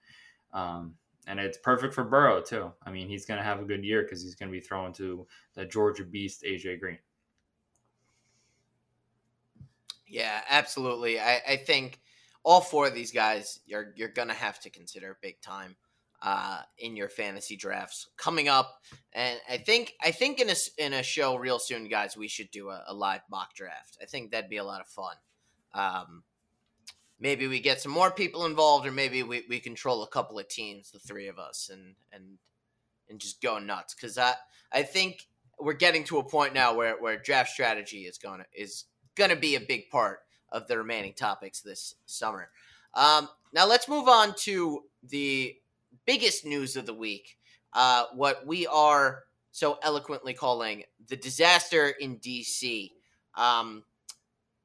Um, 0.52 0.94
and 1.26 1.38
it's 1.38 1.58
perfect 1.58 1.94
for 1.94 2.04
Burrow 2.04 2.42
too. 2.42 2.72
I 2.84 2.90
mean, 2.90 3.08
he's 3.08 3.24
going 3.24 3.38
to 3.38 3.44
have 3.44 3.60
a 3.60 3.64
good 3.64 3.84
year 3.84 4.02
because 4.02 4.22
he's 4.22 4.34
going 4.34 4.50
to 4.50 4.58
be 4.58 4.60
thrown 4.60 4.92
to 4.94 5.26
the 5.54 5.64
Georgia 5.64 6.04
Beast, 6.04 6.42
AJ 6.42 6.80
Green. 6.80 6.98
Yeah, 10.06 10.40
absolutely. 10.50 11.20
I, 11.20 11.40
I 11.48 11.56
think 11.56 12.00
all 12.42 12.60
four 12.60 12.86
of 12.86 12.94
these 12.94 13.12
guys 13.12 13.60
you're 13.66 13.92
you're 13.96 14.08
gonna 14.08 14.34
have 14.34 14.60
to 14.60 14.70
consider 14.70 15.18
big 15.22 15.40
time 15.40 15.76
uh, 16.22 16.60
in 16.78 16.96
your 16.96 17.08
fantasy 17.08 17.56
drafts 17.56 18.08
coming 18.16 18.48
up. 18.48 18.80
And 19.12 19.38
I 19.48 19.56
think 19.56 19.94
I 20.02 20.10
think 20.10 20.40
in 20.40 20.50
a 20.50 20.54
in 20.78 20.92
a 20.92 21.02
show 21.02 21.36
real 21.36 21.58
soon, 21.58 21.88
guys, 21.88 22.16
we 22.16 22.28
should 22.28 22.50
do 22.50 22.70
a, 22.70 22.84
a 22.88 22.94
live 22.94 23.22
mock 23.30 23.54
draft. 23.54 23.96
I 24.02 24.06
think 24.06 24.30
that'd 24.30 24.50
be 24.50 24.58
a 24.58 24.64
lot 24.64 24.80
of 24.80 24.88
fun. 24.88 25.16
Um, 25.72 26.22
maybe 27.18 27.46
we 27.46 27.60
get 27.60 27.80
some 27.80 27.92
more 27.92 28.10
people 28.10 28.46
involved, 28.46 28.86
or 28.86 28.92
maybe 28.92 29.22
we, 29.22 29.44
we 29.48 29.60
control 29.60 30.02
a 30.02 30.08
couple 30.08 30.38
of 30.38 30.48
teams, 30.48 30.90
the 30.90 30.98
three 30.98 31.28
of 31.28 31.38
us, 31.38 31.70
and 31.72 31.94
and 32.12 32.38
and 33.08 33.18
just 33.18 33.40
go 33.40 33.58
nuts. 33.58 33.94
Because 33.94 34.18
I 34.18 34.34
I 34.72 34.82
think 34.82 35.26
we're 35.58 35.72
getting 35.72 36.04
to 36.04 36.18
a 36.18 36.24
point 36.24 36.54
now 36.54 36.74
where 36.74 36.96
where 37.00 37.16
draft 37.16 37.50
strategy 37.50 38.00
is 38.02 38.18
gonna 38.18 38.46
is 38.52 38.84
gonna 39.16 39.36
be 39.36 39.54
a 39.54 39.60
big 39.60 39.88
part 39.90 40.20
of 40.52 40.66
the 40.66 40.76
remaining 40.78 41.12
topics 41.12 41.60
this 41.60 41.94
summer. 42.06 42.50
Um, 42.94 43.28
now 43.52 43.66
let's 43.66 43.88
move 43.88 44.08
on 44.08 44.34
to 44.40 44.84
the 45.08 45.56
biggest 46.06 46.44
news 46.44 46.76
of 46.76 46.86
the 46.86 46.94
week. 46.94 47.36
Uh, 47.72 48.04
what 48.14 48.46
we 48.46 48.66
are 48.66 49.24
so 49.52 49.78
eloquently 49.82 50.34
calling 50.34 50.84
the 51.08 51.16
disaster 51.16 51.88
in 51.88 52.18
DC. 52.18 52.92
Um, 53.34 53.84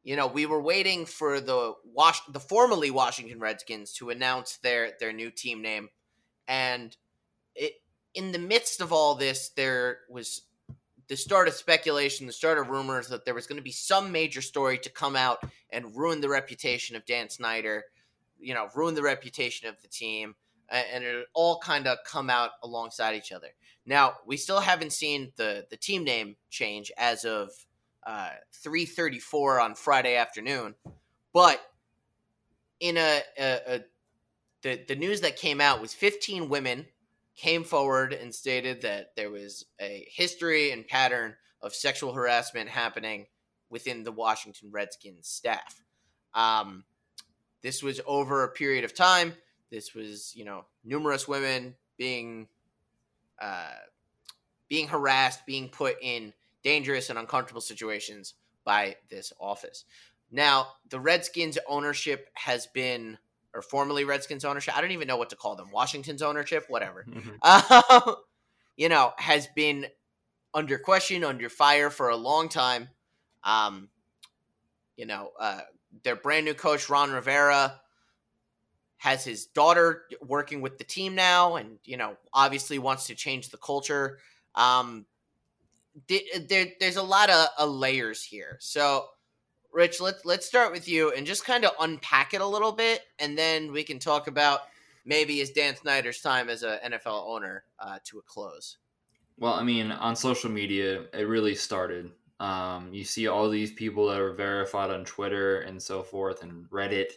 you 0.04 0.16
know, 0.16 0.28
we 0.28 0.46
were 0.46 0.62
waiting 0.62 1.06
for 1.06 1.40
the 1.40 1.74
Wash 1.84 2.22
the 2.32 2.40
formerly 2.40 2.92
Washington 2.92 3.40
Redskins 3.40 3.94
to 3.94 4.12
announce 4.12 4.58
their 4.58 4.92
their 5.00 5.12
new 5.12 5.32
team 5.32 5.62
name, 5.62 5.90
and 6.48 6.96
it 7.56 7.74
in 8.14 8.32
the 8.32 8.40
midst 8.40 8.82
of 8.82 8.94
all 8.94 9.16
this, 9.16 9.50
there 9.50 10.00
was 10.10 10.44
the 11.08 11.18
start 11.18 11.48
of 11.48 11.54
speculation, 11.54 12.28
the 12.28 12.34
start 12.34 12.58
of 12.58 12.70
rumors 12.70 13.08
that 13.10 13.26
there 13.26 13.34
was 13.34 13.48
going 13.48 13.58
to 13.58 13.64
be 13.64 13.72
some 13.72 14.12
major 14.12 14.42
story 14.42 14.78
to 14.80 14.90
come 14.90 15.16
out 15.16 15.40
and 15.70 15.96
ruin 15.96 16.22
the 16.22 16.30
reputation 16.30 16.96
of 16.96 17.06
Dan 17.06 17.30
Snyder, 17.30 17.86
you 18.40 18.54
know, 18.54 18.70
ruin 18.76 18.96
the 18.96 19.02
reputation 19.02 19.70
of 19.70 19.82
the 19.82 19.88
team, 19.88 20.36
and 20.70 21.04
it 21.04 21.28
all 21.34 21.60
kind 21.60 21.88
of 21.88 22.00
come 22.06 22.30
out 22.30 22.52
alongside 22.64 23.16
each 23.16 23.32
other. 23.32 23.50
Now 23.86 24.14
we 24.26 24.38
still 24.38 24.60
haven't 24.60 24.94
seen 24.94 25.32
the 25.36 25.66
the 25.70 25.78
team 25.78 26.04
name 26.04 26.36
change 26.50 26.92
as 26.98 27.24
of 27.24 27.52
uh, 28.06 28.32
three 28.52 28.86
thirty 28.86 29.20
four 29.20 29.60
on 29.60 29.76
Friday 29.76 30.16
afternoon, 30.16 30.76
but 31.34 31.62
in 32.80 32.98
a, 32.98 33.22
a, 33.38 33.60
a 33.68 33.80
the 34.64 34.82
the 34.88 34.96
news 34.96 35.22
that 35.22 35.38
came 35.38 35.62
out 35.62 35.82
was 35.82 35.94
fifteen 35.94 36.50
women 36.50 36.88
came 37.36 37.64
forward 37.64 38.14
and 38.14 38.34
stated 38.34 38.82
that 38.82 39.16
there 39.16 39.30
was 39.30 39.66
a 39.82 40.08
history 40.10 40.72
and 40.72 40.88
pattern 40.88 41.36
of 41.62 41.74
sexual 41.74 42.14
harassment 42.14 42.70
happening 42.70 43.26
within 43.70 44.04
the 44.04 44.12
Washington 44.12 44.70
Redskins 44.72 45.28
staff. 45.28 45.82
Um, 46.34 46.84
this 47.62 47.82
was 47.82 48.00
over 48.06 48.44
a 48.44 48.50
period 48.52 48.84
of 48.84 48.94
time. 48.94 49.34
This 49.72 49.94
was, 49.94 50.34
you 50.36 50.46
know, 50.46 50.66
numerous 50.84 51.28
women 51.28 51.76
being 51.98 52.48
uh, 53.42 53.72
being 54.70 54.88
harassed, 54.88 55.46
being 55.46 55.70
put 55.70 55.98
in 56.02 56.34
dangerous 56.64 57.10
and 57.10 57.20
uncomfortable 57.20 57.62
situations 57.62 58.36
by 58.64 58.96
this 59.10 59.32
office. 59.40 59.86
Now, 60.32 60.68
the 60.90 61.00
Redskins 61.00 61.58
ownership 61.68 62.30
has 62.34 62.68
been 62.68 63.18
or 63.56 63.62
formerly 63.62 64.04
Redskins 64.04 64.46
ownership. 64.46 64.78
I 64.78 64.82
don't 64.82 64.92
even 64.92 65.08
know 65.08 65.18
what 65.18 65.30
to 65.30 65.36
call 65.36 65.56
them. 65.56 65.72
Washington's 65.72 66.22
ownership, 66.22 66.66
whatever. 66.68 67.06
Mm-hmm. 67.10 67.32
Um, 68.08 68.16
you 68.78 68.90
know, 68.90 69.14
has 69.18 69.48
been 69.56 69.88
under 70.54 70.78
question, 70.78 71.24
under 71.24 71.48
fire 71.48 71.90
for 71.90 72.10
a 72.10 72.16
long 72.16 72.50
time. 72.50 72.90
Um, 73.46 73.88
you 74.98 75.06
know, 75.06 75.32
uh, 75.40 75.62
their 76.04 76.18
brand 76.18 76.46
new 76.46 76.54
coach 76.54 76.90
Ron 76.90 77.12
Rivera 77.12 77.80
has 78.98 79.24
his 79.24 79.46
daughter 79.46 80.04
working 80.22 80.62
with 80.62 80.78
the 80.78 80.84
team 80.84 81.16
now, 81.16 81.56
and 81.56 81.78
you 81.86 81.96
know, 81.96 82.18
obviously 82.34 82.80
wants 82.80 83.08
to 83.08 83.16
change 83.16 83.50
the 83.50 83.58
culture. 83.58 84.20
Um, 84.56 85.06
there, 86.10 86.66
there's 86.80 86.98
a 86.98 87.04
lot 87.04 87.30
of, 87.30 87.48
of 87.58 87.70
layers 87.70 88.24
here. 88.24 88.58
So 88.60 89.06
Rich, 89.76 90.00
let's 90.00 90.24
let's 90.24 90.46
start 90.46 90.72
with 90.72 90.88
you 90.88 91.12
and 91.12 91.28
just 91.28 91.44
kind 91.44 91.66
of 91.66 91.72
unpack 91.82 92.34
it 92.34 92.40
a 92.40 92.48
little 92.48 92.72
bit, 92.72 93.02
and 93.20 93.38
then 93.38 93.74
we 93.74 93.84
can 93.84 94.00
talk 94.00 94.28
about 94.28 94.62
maybe 95.04 95.42
is 95.42 95.52
Dan 95.52 95.76
Snyder's 95.76 96.22
time 96.22 96.48
as 96.50 96.64
an 96.64 96.80
NFL 96.86 97.28
owner 97.28 97.66
uh, 97.78 98.00
to 98.06 98.20
a 98.20 98.22
close. 98.22 98.78
Well, 99.38 99.54
I 99.54 99.64
mean, 99.64 99.92
on 99.92 100.16
social 100.16 100.50
media, 100.50 101.04
it 101.14 101.28
really 101.28 101.56
started. 101.56 102.10
Um, 102.40 102.94
you 102.94 103.04
see 103.04 103.28
all 103.28 103.50
these 103.50 103.74
people 103.74 104.08
that 104.08 104.18
are 104.18 104.32
verified 104.32 104.92
on 104.92 105.04
Twitter 105.04 105.60
and 105.60 105.84
so 105.84 106.04
forth, 106.04 106.42
and 106.42 106.70
Reddit. 106.70 107.12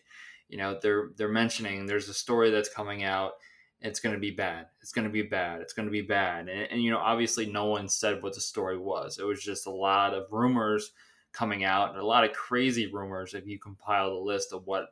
You 0.49 0.59
know, 0.59 0.81
they're 0.83 1.11
they're 1.17 1.29
mentioning 1.29 1.87
there's 1.87 2.09
a 2.09 2.15
story 2.15 2.51
that's 2.51 2.69
coming 2.69 3.05
out. 3.05 3.35
It's 3.83 4.01
going 4.01 4.17
to 4.17 4.21
be 4.21 4.33
bad. 4.33 4.67
It's 4.81 4.91
going 4.91 5.07
to 5.07 5.13
be 5.13 5.23
bad. 5.23 5.61
It's 5.61 5.75
going 5.75 5.87
to 5.87 5.93
be 5.93 6.03
bad. 6.03 6.49
And, 6.49 6.67
and 6.73 6.83
you 6.83 6.91
know, 6.91 6.99
obviously, 6.99 7.47
no 7.47 7.67
one 7.67 7.89
said 7.89 8.21
what 8.21 8.35
the 8.35 8.41
story 8.41 8.79
was. 8.79 9.19
It 9.19 9.25
was 9.25 9.41
just 9.41 9.69
a 9.69 9.71
lot 9.71 10.13
of 10.13 10.33
rumors 10.33 10.91
coming 11.33 11.65
out 11.65 11.91
and 11.91 11.99
a 11.99 12.07
lot 12.07 12.25
of 12.25 12.33
crazy 12.33 12.87
rumors 12.87 13.35
if 13.35 13.47
you 13.47 13.59
compile 13.59 14.11
the 14.11 14.21
list 14.21 14.53
of 14.53 14.67
what 14.67 14.89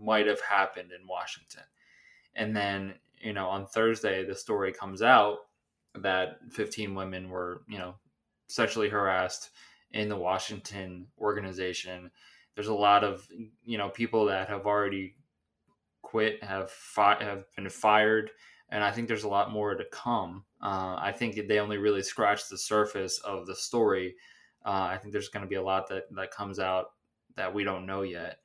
might 0.00 0.26
have 0.26 0.40
happened 0.40 0.90
in 0.92 1.06
Washington. 1.06 1.62
And 2.34 2.56
then, 2.56 2.94
you 3.20 3.32
know, 3.32 3.48
on 3.48 3.66
Thursday, 3.66 4.24
the 4.24 4.34
story 4.34 4.72
comes 4.72 5.02
out 5.02 5.38
that 5.94 6.38
15 6.50 6.94
women 6.94 7.28
were, 7.28 7.62
you 7.68 7.78
know, 7.78 7.94
sexually 8.48 8.88
harassed 8.88 9.50
in 9.92 10.08
the 10.08 10.16
Washington 10.16 11.06
organization. 11.18 12.10
There's 12.54 12.68
a 12.68 12.74
lot 12.74 13.04
of, 13.04 13.26
you 13.64 13.78
know, 13.78 13.88
people 13.88 14.26
that 14.26 14.48
have 14.48 14.66
already 14.66 15.16
quit, 16.02 16.42
have 16.42 16.70
fi- 16.70 17.22
have 17.22 17.44
been 17.56 17.68
fired, 17.68 18.30
and 18.70 18.84
I 18.84 18.90
think 18.90 19.08
there's 19.08 19.24
a 19.24 19.28
lot 19.28 19.52
more 19.52 19.74
to 19.74 19.84
come. 19.90 20.44
Uh, 20.62 20.96
I 20.98 21.12
think 21.16 21.36
they 21.48 21.58
only 21.58 21.78
really 21.78 22.02
scratched 22.02 22.50
the 22.50 22.58
surface 22.58 23.18
of 23.20 23.46
the 23.46 23.54
story 23.56 24.14
uh, 24.64 24.88
I 24.90 24.98
think 24.98 25.12
there's 25.12 25.28
going 25.28 25.44
to 25.44 25.48
be 25.48 25.56
a 25.56 25.62
lot 25.62 25.88
that 25.88 26.04
that 26.14 26.30
comes 26.30 26.58
out 26.58 26.92
that 27.36 27.52
we 27.52 27.64
don't 27.64 27.86
know 27.86 28.02
yet. 28.02 28.38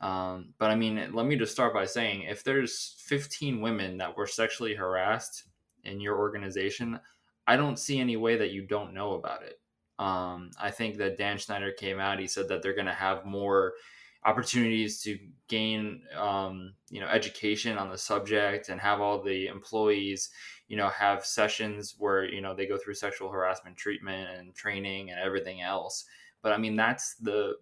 Um, 0.00 0.54
but 0.58 0.70
I 0.70 0.76
mean, 0.76 1.10
let 1.12 1.26
me 1.26 1.36
just 1.36 1.52
start 1.52 1.72
by 1.72 1.86
saying 1.86 2.22
if 2.22 2.44
there's 2.44 2.96
15 3.00 3.60
women 3.60 3.96
that 3.98 4.16
were 4.16 4.26
sexually 4.26 4.74
harassed 4.74 5.44
in 5.84 6.00
your 6.00 6.18
organization, 6.18 7.00
I 7.46 7.56
don't 7.56 7.78
see 7.78 7.98
any 7.98 8.16
way 8.16 8.36
that 8.36 8.50
you 8.50 8.66
don't 8.66 8.94
know 8.94 9.14
about 9.14 9.42
it. 9.42 9.58
Um, 9.98 10.50
I 10.60 10.70
think 10.70 10.98
that 10.98 11.16
Dan 11.16 11.38
Snyder 11.38 11.72
came 11.72 11.98
out. 11.98 12.18
He 12.18 12.26
said 12.26 12.48
that 12.48 12.62
they're 12.62 12.74
going 12.74 12.86
to 12.86 12.92
have 12.92 13.24
more 13.24 13.74
opportunities 14.26 15.00
to 15.02 15.18
gain, 15.48 16.02
um, 16.18 16.74
you 16.90 17.00
know, 17.00 17.06
education 17.06 17.78
on 17.78 17.88
the 17.88 17.96
subject 17.96 18.68
and 18.68 18.80
have 18.80 19.00
all 19.00 19.22
the 19.22 19.46
employees 19.46 20.30
you 20.68 20.76
know 20.76 20.88
have 20.88 21.24
sessions 21.24 21.94
where 21.98 22.24
you 22.24 22.40
know 22.40 22.54
they 22.54 22.66
go 22.66 22.76
through 22.76 22.94
sexual 22.94 23.30
harassment 23.30 23.76
treatment 23.76 24.28
and 24.36 24.54
training 24.54 25.10
and 25.10 25.20
everything 25.20 25.62
else. 25.62 26.04
But 26.42 26.52
i 26.52 26.58
mean 26.58 26.76
that's 26.76 27.14
the 27.16 27.54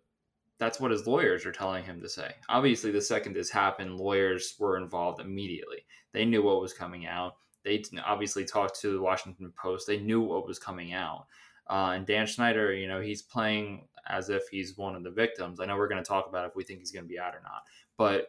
that's 0.58 0.80
what 0.80 0.92
his 0.92 1.06
lawyers 1.06 1.44
are 1.44 1.52
telling 1.52 1.84
him 1.84 2.00
to 2.00 2.08
say. 2.08 2.32
Obviously 2.48 2.90
the 2.90 3.00
second 3.00 3.34
this 3.34 3.50
happened 3.50 3.96
lawyers 3.96 4.54
were 4.58 4.76
involved 4.78 5.20
immediately. 5.20 5.84
They 6.12 6.24
knew 6.24 6.42
what 6.42 6.60
was 6.60 6.72
coming 6.72 7.06
out. 7.06 7.34
They 7.64 7.82
obviously 8.04 8.44
talked 8.44 8.80
to 8.80 8.92
the 8.92 9.00
washington 9.00 9.52
post. 9.60 9.86
They 9.86 9.98
knew 9.98 10.20
what 10.20 10.46
was 10.46 10.58
coming 10.58 10.92
out. 10.92 11.26
Uh, 11.68 11.92
and 11.94 12.06
dan 12.06 12.26
snyder 12.26 12.72
you 12.74 12.86
know 12.86 13.00
he's 13.00 13.22
playing 13.22 13.86
as 14.08 14.30
if 14.30 14.48
he's 14.50 14.76
one 14.76 14.94
of 14.94 15.02
the 15.02 15.10
victims 15.10 15.60
i 15.60 15.64
know 15.64 15.76
we're 15.76 15.88
going 15.88 16.02
to 16.02 16.08
talk 16.08 16.26
about 16.28 16.46
if 16.46 16.56
we 16.56 16.64
think 16.64 16.78
he's 16.78 16.92
going 16.92 17.04
to 17.04 17.08
be 17.08 17.18
out 17.18 17.34
or 17.34 17.42
not 17.42 17.62
but 17.96 18.28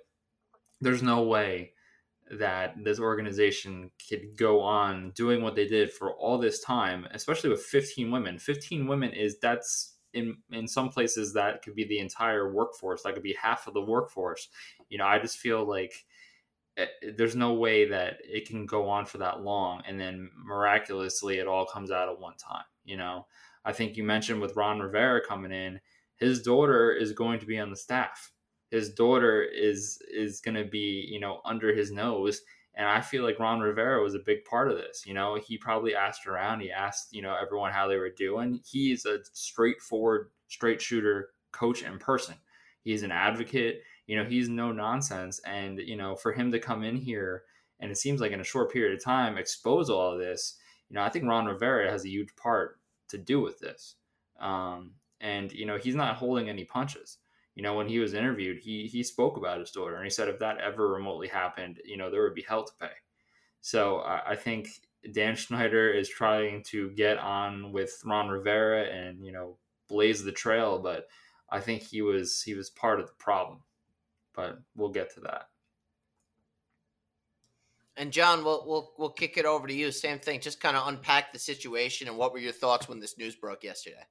there's 0.82 1.04
no 1.04 1.24
way 1.24 1.72
that 2.32 2.76
this 2.84 3.00
organization 3.00 3.92
could 4.10 4.36
go 4.36 4.62
on 4.62 5.12
doing 5.12 5.42
what 5.42 5.56
they 5.56 5.68
did 5.68 5.92
for 5.92 6.14
all 6.14 6.38
this 6.38 6.60
time, 6.60 7.08
especially 7.12 7.50
with 7.50 7.62
15 7.62 8.10
women. 8.12 8.40
15 8.40 8.88
women 8.88 9.12
is 9.12 9.38
that's 9.40 9.96
in 10.14 10.38
in 10.52 10.68
some 10.68 10.90
places 10.90 11.34
that 11.34 11.62
could 11.62 11.76
be 11.76 11.86
the 11.86 12.00
entire 12.00 12.52
workforce. 12.52 13.04
That 13.04 13.14
could 13.14 13.24
be 13.24 13.38
half 13.40 13.68
of 13.68 13.74
the 13.74 13.82
workforce. 13.82 14.50
You 14.90 14.98
know, 14.98 15.06
I 15.06 15.20
just 15.20 15.38
feel 15.38 15.68
like 15.68 15.94
eh, 16.78 16.88
there's 17.16 17.36
no 17.36 17.54
way 17.54 17.90
that 17.90 18.18
it 18.24 18.48
can 18.48 18.66
go 18.66 18.90
on 18.90 19.06
for 19.06 19.20
that 19.20 19.42
long 19.42 19.84
and 19.88 20.00
then 20.00 20.32
miraculously 20.36 21.38
it 21.38 21.48
all 21.48 21.66
comes 21.66 21.92
out 21.92 22.10
at 22.10 22.20
one 22.20 22.38
time. 22.38 22.66
You 22.86 22.98
know, 22.98 23.28
I 23.66 23.74
think 23.74 23.98
you 23.98 24.04
mentioned 24.04 24.40
with 24.40 24.56
Ron 24.56 24.80
Rivera 24.80 25.20
coming 25.26 25.52
in, 25.52 25.80
his 26.18 26.42
daughter 26.42 26.92
is 26.94 27.12
going 27.12 27.40
to 27.40 27.46
be 27.46 27.60
on 27.60 27.70
the 27.70 27.76
staff. 27.76 28.32
His 28.72 28.94
daughter 28.94 29.44
is 29.44 30.00
is 30.10 30.40
going 30.40 30.56
to 30.56 30.66
be 30.66 31.08
you 31.10 31.20
know 31.20 31.42
under 31.46 31.76
his 31.76 31.92
nose. 31.92 32.42
And 32.78 32.88
i 32.90 33.00
feel 33.00 33.24
like 33.24 33.40
ron 33.40 33.62
rivera 33.62 34.04
was 34.04 34.16
a 34.16 34.20
big 34.26 34.44
part 34.44 34.70
of 34.70 34.76
this 34.76 35.06
you 35.06 35.14
know? 35.14 35.36
He 35.36 35.58
probably 35.58 35.96
asked 35.96 36.28
around 36.28 36.60
he 36.60 36.72
asked 36.72 37.14
you 37.14 37.22
know 37.22 37.34
everyone 37.34 37.72
how 37.72 37.88
they 37.88 37.98
were 37.98 38.10
doing. 38.10 38.60
He's 38.66 39.06
a 39.06 39.20
straightforward 39.34 40.30
straight 40.48 40.82
shooter 40.82 41.30
coach 41.52 41.84
in 41.84 41.98
person. 42.00 42.36
He's 42.82 43.04
an 43.04 43.12
advocate 43.12 43.82
you 44.08 44.18
know 44.18 44.26
he's 44.26 44.50
no 44.50 44.72
nonsense. 44.72 45.40
And 45.46 45.80
you 45.80 45.96
know 45.96 46.16
for 46.16 46.34
him 46.34 46.52
to 46.52 46.60
come 46.60 46.84
in 46.84 46.98
here 46.98 47.44
and 47.80 47.92
it 47.92 47.98
seems 47.98 48.22
like 48.22 48.32
in 48.32 48.42
a 48.42 48.44
short 48.44 48.72
period 48.72 48.98
of 48.98 49.04
time 49.04 49.38
expose 49.38 49.90
all 49.90 50.14
of 50.14 50.20
this 50.20 50.58
you 50.90 50.96
know 50.96 51.04
i 51.04 51.10
think 51.10 51.26
ron 51.26 51.46
rivera 51.46 51.92
has 51.92 52.06
a 52.06 52.10
huge 52.10 52.34
part 52.36 52.80
to 53.10 53.18
do 53.18 53.40
with 53.42 53.60
this 53.60 53.96
um, 54.40 54.92
and 55.22 55.52
you 55.52 55.66
know 55.66 55.78
he's 55.78 55.96
not 55.96 56.16
holding 56.16 56.50
any 56.50 56.64
punches 56.64 57.18
you 57.56 57.64
know, 57.64 57.74
when 57.74 57.88
he 57.88 58.00
was 58.00 58.14
interviewed, 58.14 58.60
he 58.60 58.86
he 58.86 59.02
spoke 59.02 59.38
about 59.38 59.60
his 59.60 59.72
daughter, 59.72 59.96
and 59.96 60.04
he 60.04 60.10
said 60.10 60.28
if 60.28 60.40
that 60.40 60.60
ever 60.60 60.90
remotely 60.90 61.30
happened, 61.30 61.80
you 61.86 61.96
know, 61.98 62.12
there 62.12 62.22
would 62.24 62.36
be 62.36 62.42
hell 62.42 62.66
to 62.66 62.74
pay. 62.80 62.92
So 63.62 64.00
I, 64.00 64.32
I 64.32 64.36
think 64.36 64.68
Dan 65.14 65.38
Snyder 65.38 65.90
is 65.90 66.10
trying 66.10 66.64
to 66.64 66.92
get 66.92 67.18
on 67.18 67.72
with 67.72 68.02
Ron 68.06 68.28
Rivera 68.28 68.84
and 68.84 69.26
you 69.26 69.32
know 69.32 69.58
blaze 69.88 70.24
the 70.24 70.34
trail, 70.34 70.80
but 70.80 71.08
I 71.50 71.62
think 71.62 71.82
he 71.82 72.02
was 72.02 72.42
he 72.42 72.56
was 72.56 72.70
part 72.70 73.00
of 73.00 73.08
the 73.08 73.14
problem. 73.14 73.60
But 74.36 74.60
we'll 74.76 74.90
get 74.90 75.14
to 75.16 75.22
that. 75.22 75.48
And 77.98 78.12
John, 78.12 78.44
we'll 78.44 78.64
we'll 78.68 78.94
we'll 78.98 79.10
kick 79.10 79.38
it 79.38 79.46
over 79.46 79.68
to 79.68 79.74
you. 79.74 79.92
Same 79.92 80.20
thing. 80.20 80.42
Just 80.42 80.60
kind 80.60 80.76
of 80.76 80.88
unpack 80.88 81.32
the 81.32 81.40
situation 81.40 82.08
and 82.08 82.18
what 82.18 82.34
were 82.34 82.40
your 82.40 82.52
thoughts 82.52 82.90
when 82.90 83.00
this 83.00 83.18
news 83.18 83.36
broke 83.36 83.64
yesterday? 83.64 84.06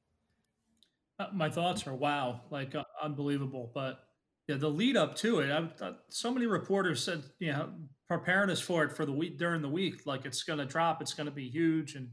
Uh, 1.19 1.27
my 1.33 1.49
thoughts 1.49 1.87
are 1.87 1.95
wow, 1.95 2.41
like 2.51 2.75
uh, 2.75 2.83
unbelievable. 3.03 3.71
But 3.75 4.01
yeah, 4.49 4.57
the 4.57 4.69
lead 4.69 4.97
up 4.97 5.15
to 5.17 5.41
it, 5.41 5.51
I've, 5.51 5.81
uh, 5.81 5.93
so 6.09 6.33
many 6.33 6.47
reporters 6.47 7.03
said, 7.03 7.23
you 7.39 7.53
know, 7.53 7.71
preparing 8.09 8.51
us 8.51 8.61
for 8.61 8.85
it 8.85 8.93
for 8.93 9.07
the 9.07 9.13
week 9.13 9.39
during 9.39 9.63
the 9.63 9.69
week, 9.69 10.07
like 10.07 10.25
it's 10.25 10.43
going 10.43 10.59
to 10.59 10.67
drop, 10.67 11.01
it's 11.01 11.15
going 11.15 11.27
to 11.27 11.33
be 11.33 11.49
huge, 11.49 11.95
and 11.95 12.09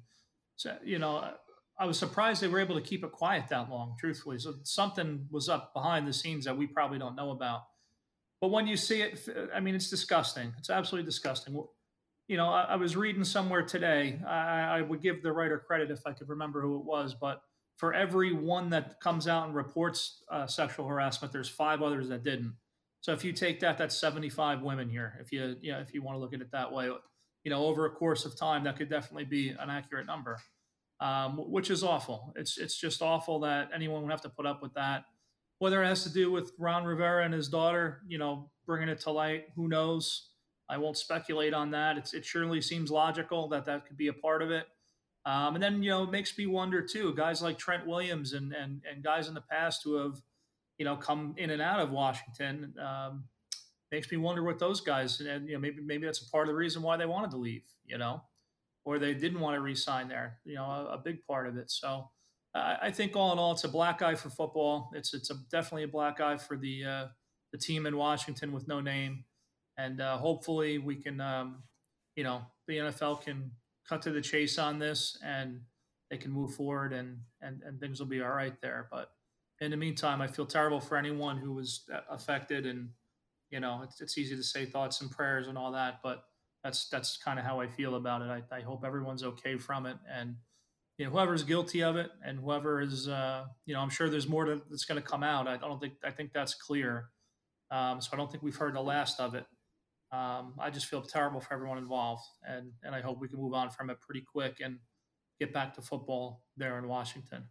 so 0.56 0.78
you 0.84 1.00
know, 1.00 1.34
I 1.80 1.86
was 1.86 1.98
surprised 1.98 2.42
they 2.42 2.48
were 2.48 2.60
able 2.60 2.76
to 2.76 2.82
keep 2.82 3.04
it 3.04 3.12
quiet 3.12 3.46
that 3.50 3.70
long. 3.70 3.96
Truthfully, 4.00 4.38
so 4.40 4.56
something 4.64 5.26
was 5.32 5.50
up 5.50 5.74
behind 5.74 6.08
the 6.08 6.14
scenes 6.14 6.46
that 6.46 6.56
we 6.56 6.68
probably 6.68 7.00
don't 7.00 7.16
know 7.16 7.32
about. 7.32 7.64
But 8.42 8.50
when 8.50 8.66
you 8.66 8.76
see 8.76 9.02
it, 9.02 9.30
I 9.54 9.60
mean, 9.60 9.76
it's 9.76 9.90
disgusting. 9.90 10.52
It's 10.58 10.72
absolutely 10.72 11.06
disgusting. 11.06 11.64
You 12.28 12.38
know, 12.38 12.50
I, 12.50 12.64
I 12.64 12.76
was 12.76 12.98
reading 12.98 13.24
somewhere 13.24 13.62
today. 13.62 14.20
I, 14.28 14.80
I 14.80 14.82
would 14.82 15.02
give 15.02 15.22
the 15.22 15.32
writer 15.32 15.60
credit 15.60 15.92
if 15.92 16.08
I 16.08 16.14
could 16.14 16.28
remember 16.28 16.62
who 16.62 16.80
it 16.80 16.86
was, 16.86 17.14
but 17.14 17.44
for 17.78 17.94
every 17.94 18.34
one 18.34 18.72
that 18.72 19.00
comes 19.00 19.28
out 19.28 19.46
and 19.46 19.56
reports 19.56 20.24
uh, 20.32 20.48
sexual 20.48 20.88
harassment, 20.88 21.32
there's 21.32 21.50
five 21.50 21.82
others 21.82 22.10
that 22.10 22.24
didn't. 22.24 22.56
So 23.02 23.14
if 23.14 23.24
you 23.24 23.32
take 23.34 23.60
that, 23.62 23.78
that's 23.78 23.98
75 23.98 24.62
women 24.62 24.90
here. 24.90 25.18
If 25.20 25.32
you, 25.32 25.56
you 25.62 25.72
know, 25.72 25.80
if 25.80 25.94
you 25.94 26.04
want 26.04 26.16
to 26.16 26.20
look 26.20 26.34
at 26.34 26.42
it 26.42 26.52
that 26.52 26.72
way, 26.72 26.90
you 27.44 27.50
know, 27.50 27.66
over 27.66 27.86
a 27.86 27.90
course 27.90 28.26
of 28.26 28.38
time, 28.38 28.64
that 28.66 28.78
could 28.78 28.90
definitely 28.90 29.26
be 29.26 29.50
an 29.50 29.70
accurate 29.70 30.06
number, 30.06 30.38
um, 31.00 31.38
which 31.38 31.72
is 31.72 31.84
awful. 31.84 32.34
It's 32.36 32.60
it's 32.60 32.78
just 32.78 33.02
awful 33.02 33.40
that 33.40 33.70
anyone 33.74 34.04
would 34.04 34.12
have 34.12 34.22
to 34.22 34.30
put 34.30 34.46
up 34.46 34.62
with 34.62 34.74
that. 34.76 35.06
Whether 35.62 35.84
it 35.84 35.88
has 35.90 36.02
to 36.06 36.10
do 36.10 36.32
with 36.32 36.54
Ron 36.58 36.86
Rivera 36.86 37.24
and 37.24 37.32
his 37.32 37.48
daughter, 37.48 38.02
you 38.08 38.18
know, 38.18 38.50
bringing 38.66 38.90
it 38.90 39.00
to 39.02 39.12
light, 39.12 39.46
who 39.56 39.68
knows? 39.68 40.30
I 40.68 40.80
won't 40.80 40.98
speculate 40.98 41.54
on 41.54 41.70
that. 41.70 42.00
It's, 42.00 42.16
it 42.16 42.26
surely 42.26 42.62
seems 42.62 42.90
logical 42.90 43.48
that 43.50 43.66
that 43.66 43.86
could 43.86 43.96
be 43.96 44.08
a 44.08 44.14
part 44.14 44.42
of 44.42 44.50
it. 44.50 44.66
Um, 45.24 45.54
and 45.54 45.62
then, 45.62 45.84
you 45.84 45.92
know, 45.92 46.02
it 46.02 46.10
makes 46.10 46.36
me 46.36 46.48
wonder 46.48 46.82
too, 46.82 47.14
guys 47.14 47.44
like 47.44 47.60
Trent 47.60 47.86
Williams 47.86 48.34
and, 48.34 48.54
and, 48.54 48.82
and 48.92 49.04
guys 49.04 49.28
in 49.28 49.36
the 49.36 49.44
past 49.52 49.82
who 49.84 49.98
have, 49.98 50.20
you 50.80 50.86
know, 50.86 50.96
come 50.96 51.36
in 51.38 51.52
and 51.52 51.62
out 51.62 51.80
of 51.80 51.92
Washington. 51.92 52.74
Um, 52.84 53.26
makes 53.92 54.12
me 54.12 54.18
wonder 54.18 54.42
what 54.42 54.58
those 54.58 54.82
guys, 54.82 55.20
and, 55.20 55.48
you 55.48 55.54
know, 55.54 55.60
maybe, 55.60 55.80
maybe 55.80 56.08
that's 56.08 56.26
a 56.26 56.32
part 56.32 56.48
of 56.48 56.54
the 56.54 56.58
reason 56.58 56.82
why 56.82 56.98
they 56.98 57.06
wanted 57.06 57.30
to 57.30 57.38
leave, 57.38 57.66
you 57.86 58.00
know, 58.00 58.24
or 58.84 58.98
they 58.98 59.14
didn't 59.14 59.42
want 59.42 59.54
to 59.54 59.62
resign 59.62 60.08
there, 60.08 60.40
you 60.44 60.56
know, 60.56 60.66
a, 60.66 60.94
a 60.94 60.98
big 60.98 61.24
part 61.28 61.48
of 61.48 61.56
it. 61.56 61.70
So 61.70 62.10
I, 62.54 62.92
think 62.92 63.16
all 63.16 63.32
in 63.32 63.40
all, 63.40 63.54
it's 63.54 63.64
a 63.64 63.70
black 63.70 64.02
eye 64.02 64.16
for 64.16 64.30
football. 64.30 64.92
It's, 64.94 65.14
it's 65.14 65.30
a, 65.30 65.36
definitely 65.50 65.84
a 65.84 65.88
black 65.88 66.20
eye 66.20 66.38
for 66.38 66.58
the, 66.58 66.84
uh, 66.84 67.06
the 67.52 67.58
team 67.58 67.86
in 67.86 67.96
Washington 67.96 68.52
with 68.52 68.68
no 68.68 68.82
name. 68.82 69.24
And 69.78 70.02
uh, 70.02 70.18
hopefully 70.18 70.78
we 70.78 70.96
can, 70.96 71.22
um, 71.22 71.64
you 72.16 72.24
know, 72.24 72.42
the 72.68 72.78
NFL 72.78 73.22
can 73.22 73.52
cut 73.88 74.02
to 74.02 74.12
the 74.12 74.22
chase 74.22 74.58
on 74.58 74.80
this 74.80 75.18
and 75.24 75.62
they 76.10 76.18
can 76.18 76.32
move 76.32 76.54
forward 76.54 76.92
and, 76.92 77.20
and, 77.42 77.62
and 77.66 77.80
things 77.80 78.00
will 78.00 78.08
be 78.08 78.22
all 78.22 78.32
right 78.32 78.60
there. 78.62 78.88
But 78.92 79.12
in 79.62 79.72
the 79.72 79.78
meantime, 79.78 80.22
I 80.22 80.28
feel 80.28 80.46
terrible 80.46 80.82
for 80.82 80.98
anyone 80.98 81.38
who 81.38 81.54
was 81.54 81.90
affected. 82.10 82.66
And, 82.66 82.90
you 83.50 83.62
know, 83.62 83.82
it's, 83.84 84.02
it's 84.02 84.18
easy 84.18 84.36
to 84.36 84.44
say 84.44 84.66
thoughts 84.66 85.00
and 85.00 85.10
prayers 85.10 85.48
and 85.48 85.58
all 85.58 85.72
that, 85.72 86.00
but 86.04 86.26
that's, 86.66 86.90
that's 86.90 87.18
kind 87.18 87.40
of 87.40 87.46
how 87.46 87.62
I 87.62 87.68
feel 87.68 87.96
about 87.96 88.22
it. 88.22 88.44
I, 88.52 88.58
I 88.58 88.62
hope 88.62 88.84
everyone's 88.86 89.24
okay 89.24 89.58
from 89.58 89.86
it. 89.86 89.96
And, 90.14 90.36
you 91.02 91.08
know, 91.08 91.14
whoever's 91.14 91.42
guilty 91.42 91.82
of 91.82 91.96
it 91.96 92.12
and 92.24 92.38
whoever 92.38 92.80
is, 92.80 93.08
uh, 93.08 93.46
you 93.66 93.74
know, 93.74 93.80
I'm 93.80 93.90
sure 93.90 94.08
there's 94.08 94.28
more 94.28 94.46
to, 94.46 94.62
that's 94.70 94.86
going 94.86 95.02
to 95.02 95.08
come 95.08 95.24
out. 95.24 95.48
I 95.48 95.58
don't 95.58 95.82
think, 95.82 95.94
I 96.04 96.12
think 96.12 96.32
that's 96.32 96.54
clear. 96.54 97.06
Um, 97.72 98.00
so 98.00 98.12
I 98.14 98.18
don't 98.18 98.30
think 98.30 98.44
we've 98.44 98.56
heard 98.56 98.76
the 98.76 98.82
last 98.82 99.20
of 99.20 99.34
it. 99.34 99.46
Um, 100.12 100.54
I 100.60 100.70
just 100.70 100.86
feel 100.86 101.02
terrible 101.02 101.42
for 101.42 101.56
everyone 101.56 101.80
involved, 101.80 102.22
and 102.46 102.74
and 102.84 102.94
I 102.94 103.02
hope 103.02 103.20
we 103.20 103.30
can 103.30 103.40
move 103.40 103.54
on 103.54 103.70
from 103.72 103.90
it 103.90 104.00
pretty 104.02 104.22
quick 104.22 104.58
and 104.64 104.78
get 105.40 105.54
back 105.54 105.74
to 105.76 105.82
football 105.82 106.44
there 106.56 106.78
in 106.78 106.88
Washington. 106.88 107.46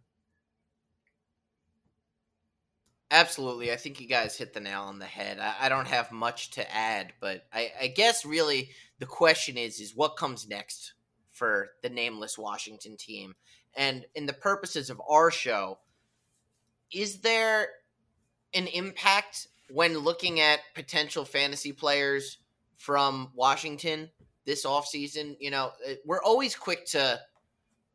Absolutely. 3.09 3.73
I 3.73 3.75
think 3.75 3.99
you 3.99 4.07
guys 4.07 4.37
hit 4.37 4.53
the 4.53 4.61
nail 4.61 4.83
on 4.83 4.99
the 4.99 5.05
head. 5.05 5.39
I, 5.39 5.55
I 5.61 5.69
don't 5.69 5.87
have 5.87 6.11
much 6.13 6.51
to 6.51 6.73
add, 6.73 7.11
but 7.19 7.43
I, 7.51 7.71
I, 7.81 7.87
guess 7.87 8.23
really 8.23 8.69
the 8.99 9.05
question 9.05 9.57
is 9.57 9.81
is 9.81 9.93
what 9.93 10.15
comes 10.15 10.47
next 10.47 10.93
for 11.41 11.71
the 11.81 11.89
nameless 11.89 12.37
Washington 12.37 12.95
team? 12.95 13.33
And 13.75 14.05
in 14.13 14.27
the 14.27 14.33
purposes 14.33 14.91
of 14.91 15.01
our 15.09 15.31
show, 15.31 15.79
is 16.93 17.21
there 17.21 17.69
an 18.53 18.67
impact 18.67 19.47
when 19.71 19.97
looking 19.97 20.39
at 20.39 20.59
potential 20.75 21.25
fantasy 21.25 21.71
players 21.71 22.37
from 22.77 23.31
Washington 23.33 24.11
this 24.45 24.67
offseason? 24.67 25.35
You 25.39 25.49
know, 25.49 25.71
uh, 25.89 25.93
we're 26.05 26.21
always 26.21 26.55
quick 26.55 26.85
to 26.87 27.19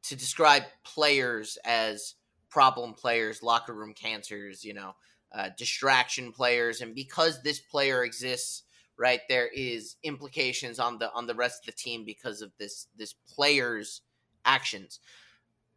to 0.08 0.16
describe 0.16 0.64
players 0.82 1.56
as 1.64 2.14
problem 2.50 2.94
players, 2.94 3.44
locker 3.44 3.74
room 3.74 3.94
cancers, 3.94 4.64
you 4.64 4.74
know, 4.74 4.96
uh, 5.32 5.50
distraction 5.56 6.32
players, 6.32 6.80
and 6.80 6.96
because 6.96 7.40
this 7.42 7.60
player 7.60 8.02
exists, 8.02 8.64
right, 8.98 9.20
there 9.28 9.48
is 9.48 9.96
implications 10.02 10.78
on 10.78 10.98
the 10.98 11.12
on 11.12 11.26
the 11.26 11.34
rest 11.34 11.62
of 11.62 11.74
the 11.74 11.80
team 11.80 12.04
because 12.04 12.42
of 12.42 12.52
this 12.58 12.88
this 12.96 13.14
player's 13.34 14.02
actions. 14.44 15.00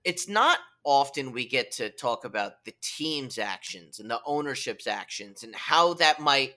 It's 0.04 0.28
not 0.28 0.60
often 0.84 1.34
we 1.34 1.46
get 1.46 1.72
to 1.72 1.90
talk 1.90 2.24
about 2.24 2.64
the 2.66 2.74
team's 2.82 3.38
actions 3.38 4.00
and 4.00 4.10
the 4.10 4.22
ownership's 4.26 4.88
actions 4.88 5.44
and 5.44 5.54
how 5.54 5.94
that 5.96 6.20
might 6.20 6.54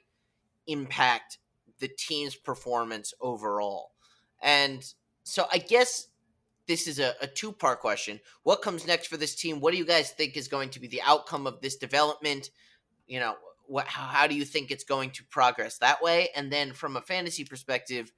impact 0.66 1.38
the 1.80 1.88
team's 1.88 2.36
performance 2.36 3.12
overall. 3.20 3.90
And 4.40 4.84
so 5.24 5.46
I 5.52 5.58
guess 5.58 6.08
this 6.66 6.86
is 6.86 6.98
a, 6.98 7.14
a 7.20 7.26
two 7.26 7.52
part 7.52 7.80
question. 7.80 8.20
What 8.44 8.62
comes 8.62 8.86
next 8.86 9.08
for 9.08 9.16
this 9.16 9.34
team? 9.34 9.60
What 9.60 9.72
do 9.72 9.78
you 9.78 9.84
guys 9.84 10.10
think 10.10 10.36
is 10.36 10.48
going 10.48 10.70
to 10.70 10.80
be 10.80 10.86
the 10.86 11.02
outcome 11.02 11.46
of 11.46 11.60
this 11.60 11.76
development? 11.76 12.50
You 13.06 13.20
know, 13.20 13.34
what, 13.72 13.88
how, 13.88 14.26
do 14.26 14.34
you 14.34 14.44
think 14.44 14.70
it's 14.70 14.84
going 14.84 15.10
to 15.12 15.24
progress 15.24 15.78
that 15.78 16.02
way? 16.02 16.28
And 16.36 16.52
then 16.52 16.74
from 16.74 16.96
a 16.96 17.00
fantasy 17.00 17.42
perspective, 17.42 18.12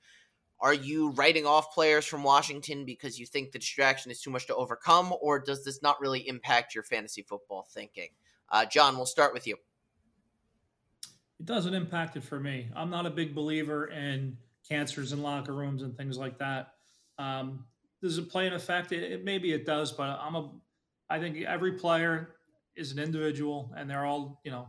are 0.58 0.74
you 0.74 1.10
writing 1.10 1.46
off 1.46 1.72
players 1.72 2.04
from 2.04 2.24
Washington 2.24 2.84
because 2.84 3.20
you 3.20 3.26
think 3.26 3.52
the 3.52 3.60
distraction 3.60 4.10
is 4.10 4.20
too 4.20 4.30
much 4.30 4.48
to 4.48 4.56
overcome, 4.56 5.14
or 5.20 5.38
does 5.38 5.64
this 5.64 5.80
not 5.80 6.00
really 6.00 6.26
impact 6.26 6.74
your 6.74 6.82
fantasy 6.82 7.22
football 7.22 7.68
thinking? 7.72 8.08
Uh, 8.50 8.64
John, 8.64 8.96
we'll 8.96 9.06
start 9.06 9.32
with 9.32 9.46
you. 9.46 9.56
It 11.38 11.46
doesn't 11.46 11.72
impact 11.72 12.16
it 12.16 12.24
for 12.24 12.40
me. 12.40 12.68
I'm 12.74 12.90
not 12.90 13.06
a 13.06 13.10
big 13.10 13.32
believer 13.32 13.86
in 13.86 14.36
cancers 14.68 15.12
in 15.12 15.22
locker 15.22 15.54
rooms 15.54 15.82
and 15.82 15.96
things 15.96 16.18
like 16.18 16.36
that. 16.38 16.72
Um, 17.16 17.64
does 18.02 18.18
it 18.18 18.28
play 18.28 18.48
an 18.48 18.54
effect? 18.54 18.90
It, 18.90 19.04
it, 19.04 19.24
maybe 19.24 19.52
it 19.52 19.64
does, 19.64 19.92
but 19.92 20.18
I'm 20.20 20.34
a. 20.34 20.50
I 21.08 21.20
think 21.20 21.42
every 21.42 21.74
player 21.74 22.34
is 22.74 22.90
an 22.90 22.98
individual, 22.98 23.72
and 23.76 23.88
they're 23.88 24.04
all 24.04 24.40
you 24.42 24.50
know, 24.50 24.66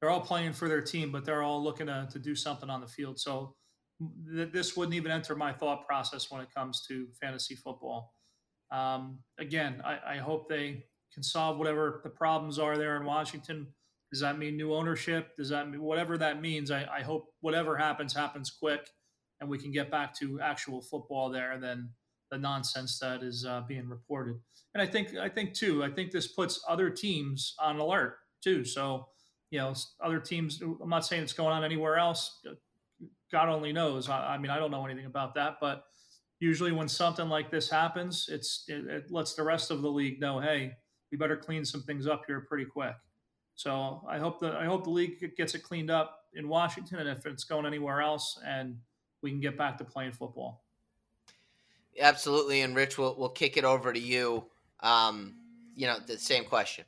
they're 0.00 0.10
all 0.10 0.20
playing 0.20 0.52
for 0.52 0.68
their 0.68 0.80
team, 0.80 1.10
but 1.10 1.24
they're 1.24 1.42
all 1.42 1.62
looking 1.62 1.86
to 1.86 2.08
to 2.10 2.18
do 2.18 2.34
something 2.34 2.70
on 2.70 2.80
the 2.80 2.86
field. 2.86 3.18
So 3.18 3.54
th- 4.34 4.52
this 4.52 4.76
wouldn't 4.76 4.94
even 4.94 5.10
enter 5.10 5.34
my 5.34 5.52
thought 5.52 5.86
process 5.86 6.30
when 6.30 6.40
it 6.40 6.48
comes 6.54 6.84
to 6.88 7.08
fantasy 7.20 7.54
football. 7.54 8.14
Um, 8.70 9.20
again, 9.38 9.82
I, 9.84 9.98
I 10.14 10.16
hope 10.18 10.48
they 10.48 10.84
can 11.12 11.22
solve 11.22 11.58
whatever 11.58 12.00
the 12.04 12.10
problems 12.10 12.58
are 12.58 12.76
there 12.76 12.96
in 12.96 13.04
Washington. 13.04 13.66
Does 14.12 14.20
that 14.20 14.38
mean 14.38 14.56
new 14.56 14.74
ownership? 14.74 15.36
Does 15.36 15.48
that 15.50 15.68
mean 15.68 15.82
whatever 15.82 16.16
that 16.18 16.40
means? 16.40 16.70
I, 16.70 16.86
I 16.90 17.02
hope 17.02 17.26
whatever 17.40 17.76
happens 17.76 18.14
happens 18.14 18.50
quick, 18.50 18.88
and 19.40 19.50
we 19.50 19.58
can 19.58 19.72
get 19.72 19.90
back 19.90 20.14
to 20.18 20.40
actual 20.40 20.80
football 20.80 21.30
there. 21.30 21.58
Then 21.58 21.90
the 22.30 22.38
nonsense 22.38 22.98
that 22.98 23.22
is 23.22 23.44
uh, 23.46 23.62
being 23.66 23.88
reported. 23.88 24.36
And 24.74 24.82
I 24.82 24.86
think 24.86 25.16
I 25.16 25.28
think 25.28 25.54
too, 25.54 25.82
I 25.82 25.90
think 25.90 26.10
this 26.10 26.28
puts 26.28 26.62
other 26.68 26.90
teams 26.90 27.54
on 27.58 27.78
alert 27.78 28.18
too. 28.42 28.64
So 28.64 29.08
you 29.50 29.58
know, 29.58 29.74
other 30.00 30.20
teams. 30.20 30.60
I'm 30.62 30.88
not 30.88 31.06
saying 31.06 31.22
it's 31.22 31.32
going 31.32 31.52
on 31.52 31.64
anywhere 31.64 31.96
else. 31.96 32.40
God 33.30 33.48
only 33.48 33.72
knows. 33.72 34.08
I, 34.08 34.34
I 34.34 34.38
mean, 34.38 34.50
I 34.50 34.58
don't 34.58 34.70
know 34.70 34.84
anything 34.84 35.06
about 35.06 35.34
that, 35.34 35.56
but 35.60 35.84
usually 36.40 36.72
when 36.72 36.88
something 36.88 37.28
like 37.28 37.50
this 37.50 37.70
happens, 37.70 38.28
it's 38.30 38.64
it, 38.68 38.86
it 38.86 39.10
lets 39.10 39.34
the 39.34 39.42
rest 39.42 39.70
of 39.70 39.82
the 39.82 39.90
league 39.90 40.20
know, 40.20 40.40
hey, 40.40 40.72
we 41.10 41.18
better 41.18 41.36
clean 41.36 41.64
some 41.64 41.82
things 41.82 42.06
up 42.06 42.22
here 42.26 42.40
pretty 42.40 42.64
quick. 42.64 42.94
So 43.54 44.04
I 44.08 44.18
hope 44.18 44.40
that 44.40 44.54
I 44.54 44.66
hope 44.66 44.84
the 44.84 44.90
league 44.90 45.36
gets 45.36 45.54
it 45.54 45.62
cleaned 45.62 45.90
up 45.90 46.20
in 46.34 46.48
Washington, 46.48 46.98
and 46.98 47.08
if 47.08 47.26
it's 47.26 47.44
going 47.44 47.66
anywhere 47.66 48.00
else, 48.00 48.38
and 48.46 48.78
we 49.20 49.30
can 49.30 49.40
get 49.40 49.58
back 49.58 49.78
to 49.78 49.84
playing 49.84 50.12
football. 50.12 50.62
Absolutely, 52.00 52.60
and 52.60 52.76
Rich, 52.76 52.98
we'll 52.98 53.16
we'll 53.18 53.30
kick 53.30 53.56
it 53.56 53.64
over 53.64 53.92
to 53.92 53.98
you. 53.98 54.44
Um, 54.80 55.34
you 55.74 55.86
know, 55.86 55.98
the 56.06 56.18
same 56.18 56.44
question. 56.44 56.84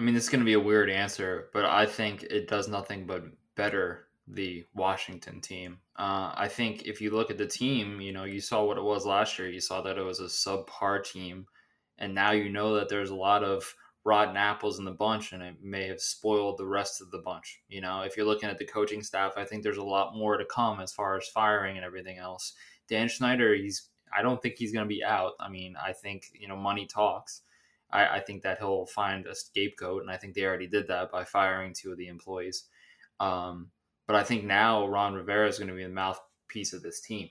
I 0.00 0.02
mean, 0.02 0.16
it's 0.16 0.30
going 0.30 0.40
to 0.40 0.46
be 0.46 0.54
a 0.54 0.60
weird 0.60 0.88
answer, 0.88 1.50
but 1.52 1.66
I 1.66 1.84
think 1.84 2.22
it 2.22 2.48
does 2.48 2.68
nothing 2.68 3.04
but 3.04 3.22
better 3.54 4.06
the 4.26 4.64
Washington 4.74 5.42
team. 5.42 5.76
Uh, 5.94 6.32
I 6.34 6.48
think 6.48 6.84
if 6.86 7.02
you 7.02 7.10
look 7.10 7.30
at 7.30 7.36
the 7.36 7.46
team, 7.46 8.00
you 8.00 8.10
know, 8.10 8.24
you 8.24 8.40
saw 8.40 8.64
what 8.64 8.78
it 8.78 8.82
was 8.82 9.04
last 9.04 9.38
year. 9.38 9.50
You 9.50 9.60
saw 9.60 9.82
that 9.82 9.98
it 9.98 10.02
was 10.02 10.20
a 10.20 10.24
subpar 10.24 11.04
team, 11.04 11.44
and 11.98 12.14
now 12.14 12.30
you 12.30 12.48
know 12.48 12.76
that 12.76 12.88
there's 12.88 13.10
a 13.10 13.14
lot 13.14 13.44
of 13.44 13.74
rotten 14.02 14.38
apples 14.38 14.78
in 14.78 14.86
the 14.86 14.90
bunch, 14.90 15.32
and 15.32 15.42
it 15.42 15.56
may 15.62 15.86
have 15.88 16.00
spoiled 16.00 16.56
the 16.56 16.66
rest 16.66 17.02
of 17.02 17.10
the 17.10 17.18
bunch. 17.18 17.60
You 17.68 17.82
know, 17.82 18.00
if 18.00 18.16
you're 18.16 18.24
looking 18.24 18.48
at 18.48 18.56
the 18.56 18.64
coaching 18.64 19.02
staff, 19.02 19.34
I 19.36 19.44
think 19.44 19.62
there's 19.62 19.76
a 19.76 19.82
lot 19.82 20.16
more 20.16 20.38
to 20.38 20.46
come 20.46 20.80
as 20.80 20.94
far 20.94 21.18
as 21.18 21.28
firing 21.28 21.76
and 21.76 21.84
everything 21.84 22.16
else. 22.16 22.54
Dan 22.88 23.10
Snyder, 23.10 23.54
he's 23.54 23.90
I 24.16 24.22
don't 24.22 24.40
think 24.40 24.54
he's 24.56 24.72
going 24.72 24.86
to 24.86 24.88
be 24.88 25.04
out. 25.04 25.32
I 25.38 25.50
mean, 25.50 25.76
I 25.76 25.92
think 25.92 26.28
you 26.32 26.48
know 26.48 26.56
money 26.56 26.86
talks. 26.86 27.42
I, 27.92 28.16
I, 28.16 28.20
think 28.20 28.42
that 28.42 28.58
he'll 28.58 28.86
find 28.86 29.26
a 29.26 29.34
scapegoat, 29.34 30.02
and 30.02 30.10
I 30.10 30.16
think 30.16 30.34
they 30.34 30.44
already 30.44 30.66
did 30.66 30.88
that 30.88 31.10
by 31.10 31.24
firing 31.24 31.74
two 31.74 31.92
of 31.92 31.98
the 31.98 32.08
employees. 32.08 32.64
Um, 33.18 33.70
but 34.06 34.16
I 34.16 34.22
think 34.24 34.44
now 34.44 34.86
Ron 34.86 35.14
Rivera 35.14 35.48
is 35.48 35.58
going 35.58 35.68
to 35.68 35.74
be 35.74 35.84
the 35.84 35.88
mouthpiece 35.88 36.72
of 36.72 36.82
this 36.82 37.00
team. 37.00 37.28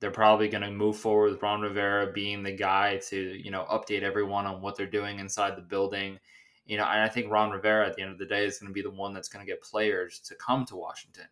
They're 0.00 0.10
probably 0.10 0.48
going 0.48 0.62
to 0.62 0.70
move 0.70 0.96
forward 0.96 1.32
with 1.32 1.42
Ron 1.42 1.62
Rivera 1.62 2.12
being 2.12 2.42
the 2.42 2.52
guy 2.52 2.98
to 3.08 3.16
you 3.16 3.50
know 3.50 3.66
update 3.70 4.02
everyone 4.02 4.46
on 4.46 4.62
what 4.62 4.76
they're 4.76 4.86
doing 4.86 5.18
inside 5.18 5.56
the 5.56 5.62
building. 5.62 6.18
You 6.66 6.78
know, 6.78 6.84
and 6.84 7.00
I 7.00 7.08
think 7.08 7.30
Ron 7.30 7.50
Rivera 7.50 7.86
at 7.86 7.96
the 7.96 8.02
end 8.02 8.12
of 8.12 8.18
the 8.18 8.26
day 8.26 8.44
is 8.44 8.58
going 8.58 8.68
to 8.70 8.74
be 8.74 8.82
the 8.82 8.90
one 8.90 9.14
that's 9.14 9.28
going 9.28 9.44
to 9.44 9.50
get 9.50 9.62
players 9.62 10.20
to 10.26 10.34
come 10.34 10.64
to 10.66 10.76
Washington. 10.76 11.26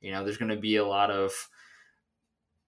You 0.00 0.12
know, 0.12 0.24
there's 0.24 0.38
going 0.38 0.50
to 0.50 0.60
be 0.60 0.76
a 0.76 0.86
lot 0.86 1.10
of 1.10 1.32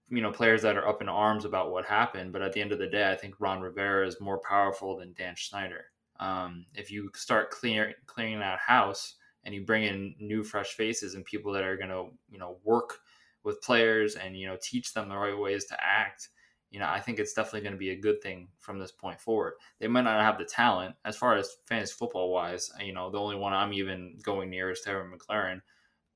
you 0.09 0.21
know 0.21 0.31
players 0.31 0.61
that 0.61 0.77
are 0.77 0.87
up 0.87 1.01
in 1.01 1.09
arms 1.09 1.45
about 1.45 1.71
what 1.71 1.85
happened. 1.85 2.33
But 2.33 2.41
at 2.41 2.53
the 2.53 2.61
end 2.61 2.71
of 2.71 2.79
the 2.79 2.87
day, 2.87 3.11
I 3.11 3.15
think 3.15 3.35
Ron 3.39 3.61
Rivera 3.61 4.07
is 4.07 4.21
more 4.21 4.39
powerful 4.39 4.97
than 4.97 5.13
Dan 5.13 5.35
Snyder. 5.35 5.85
Um, 6.19 6.65
if 6.75 6.91
you 6.91 7.09
start 7.15 7.51
clear, 7.51 7.93
clearing 8.05 8.39
that 8.39 8.59
house 8.59 9.15
and 9.43 9.53
you 9.53 9.65
bring 9.65 9.83
in 9.83 10.15
new, 10.19 10.43
fresh 10.43 10.73
faces 10.73 11.15
and 11.15 11.25
people 11.25 11.51
that 11.53 11.63
are 11.63 11.77
going 11.77 11.89
to 11.89 12.05
you 12.29 12.39
know 12.39 12.57
work 12.63 12.99
with 13.43 13.61
players 13.61 14.15
and 14.15 14.37
you 14.37 14.47
know 14.47 14.57
teach 14.61 14.93
them 14.93 15.09
the 15.09 15.17
right 15.17 15.37
ways 15.37 15.65
to 15.65 15.77
act, 15.83 16.29
you 16.71 16.79
know 16.79 16.87
I 16.87 16.99
think 16.99 17.19
it's 17.19 17.33
definitely 17.33 17.61
going 17.61 17.73
to 17.73 17.79
be 17.79 17.91
a 17.91 17.99
good 17.99 18.21
thing 18.21 18.49
from 18.59 18.79
this 18.79 18.91
point 18.91 19.19
forward. 19.19 19.53
They 19.79 19.87
might 19.87 20.03
not 20.03 20.21
have 20.21 20.37
the 20.37 20.45
talent 20.45 20.95
as 21.05 21.17
far 21.17 21.35
as 21.35 21.57
fantasy 21.65 21.93
football 21.97 22.31
wise. 22.31 22.71
You 22.79 22.93
know 22.93 23.09
the 23.09 23.19
only 23.19 23.35
one 23.35 23.53
I'm 23.53 23.73
even 23.73 24.17
going 24.23 24.49
near 24.49 24.71
is 24.71 24.81
Terry 24.81 25.03
McLaurin. 25.09 25.61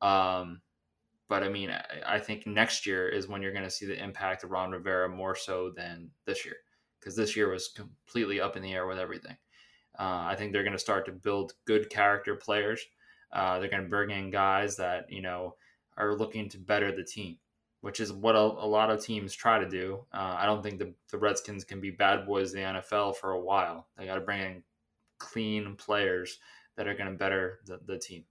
Um, 0.02 0.62
but 1.29 1.43
I 1.43 1.49
mean, 1.49 1.71
I, 2.05 2.19
think 2.19 2.47
next 2.47 2.85
year 2.85 3.09
is 3.09 3.27
when 3.27 3.41
you're 3.41 3.51
going 3.51 3.65
to 3.65 3.69
see 3.69 3.85
the 3.85 4.01
impact 4.01 4.43
of 4.43 4.51
Ron 4.51 4.71
Rivera 4.71 5.09
more 5.09 5.35
so 5.35 5.69
than 5.69 6.09
this 6.25 6.45
year, 6.45 6.55
because 6.99 7.15
this 7.15 7.35
year 7.35 7.51
was 7.51 7.67
completely 7.67 8.39
up 8.39 8.55
in 8.55 8.63
the 8.63 8.73
air 8.73 8.87
with 8.87 8.97
everything. 8.97 9.35
Uh, 9.99 10.23
I 10.27 10.35
think 10.35 10.53
they're 10.53 10.63
going 10.63 10.73
to 10.73 10.79
start 10.79 11.05
to 11.07 11.11
build 11.11 11.53
good 11.65 11.89
character 11.89 12.35
players. 12.35 12.81
Uh, 13.34 13.59
they're 13.59 13.69
going 13.69 13.84
to 13.84 13.89
bring 13.89 14.11
in 14.11 14.32
guys 14.32 14.78
that 14.78 15.11
you 15.11 15.21
know 15.21 15.55
are 15.97 16.15
looking 16.15 16.47
to 16.49 16.57
better 16.57 16.95
the 16.95 17.03
team, 17.03 17.38
which 17.82 17.99
is 17.99 18.13
what 18.13 18.36
a, 18.36 18.39
a 18.39 18.67
lot 18.67 18.89
of 18.89 19.03
teams 19.03 19.34
try 19.34 19.59
to 19.59 19.67
do. 19.67 20.05
Uh, 20.13 20.36
I 20.38 20.45
don't 20.45 20.63
think 20.63 20.80
the, 20.80 20.93
the 21.11 21.17
Redskins 21.17 21.65
can 21.65 21.82
be 21.82 21.91
bad 21.91 22.25
boys 22.25 22.53
the 22.53 22.59
NFL 22.59 23.17
for 23.17 23.32
a 23.32 23.39
while. 23.39 23.88
They 23.97 24.05
got 24.05 24.15
to 24.15 24.21
bring 24.21 24.41
in 24.41 24.63
clean 25.17 25.75
players 25.75 26.39
that 26.78 26.88
are 26.88 26.93
going 26.93 27.11
to 27.11 27.17
better 27.17 27.59
the, 27.65 27.80
the 27.86 27.97
team. 27.97 28.23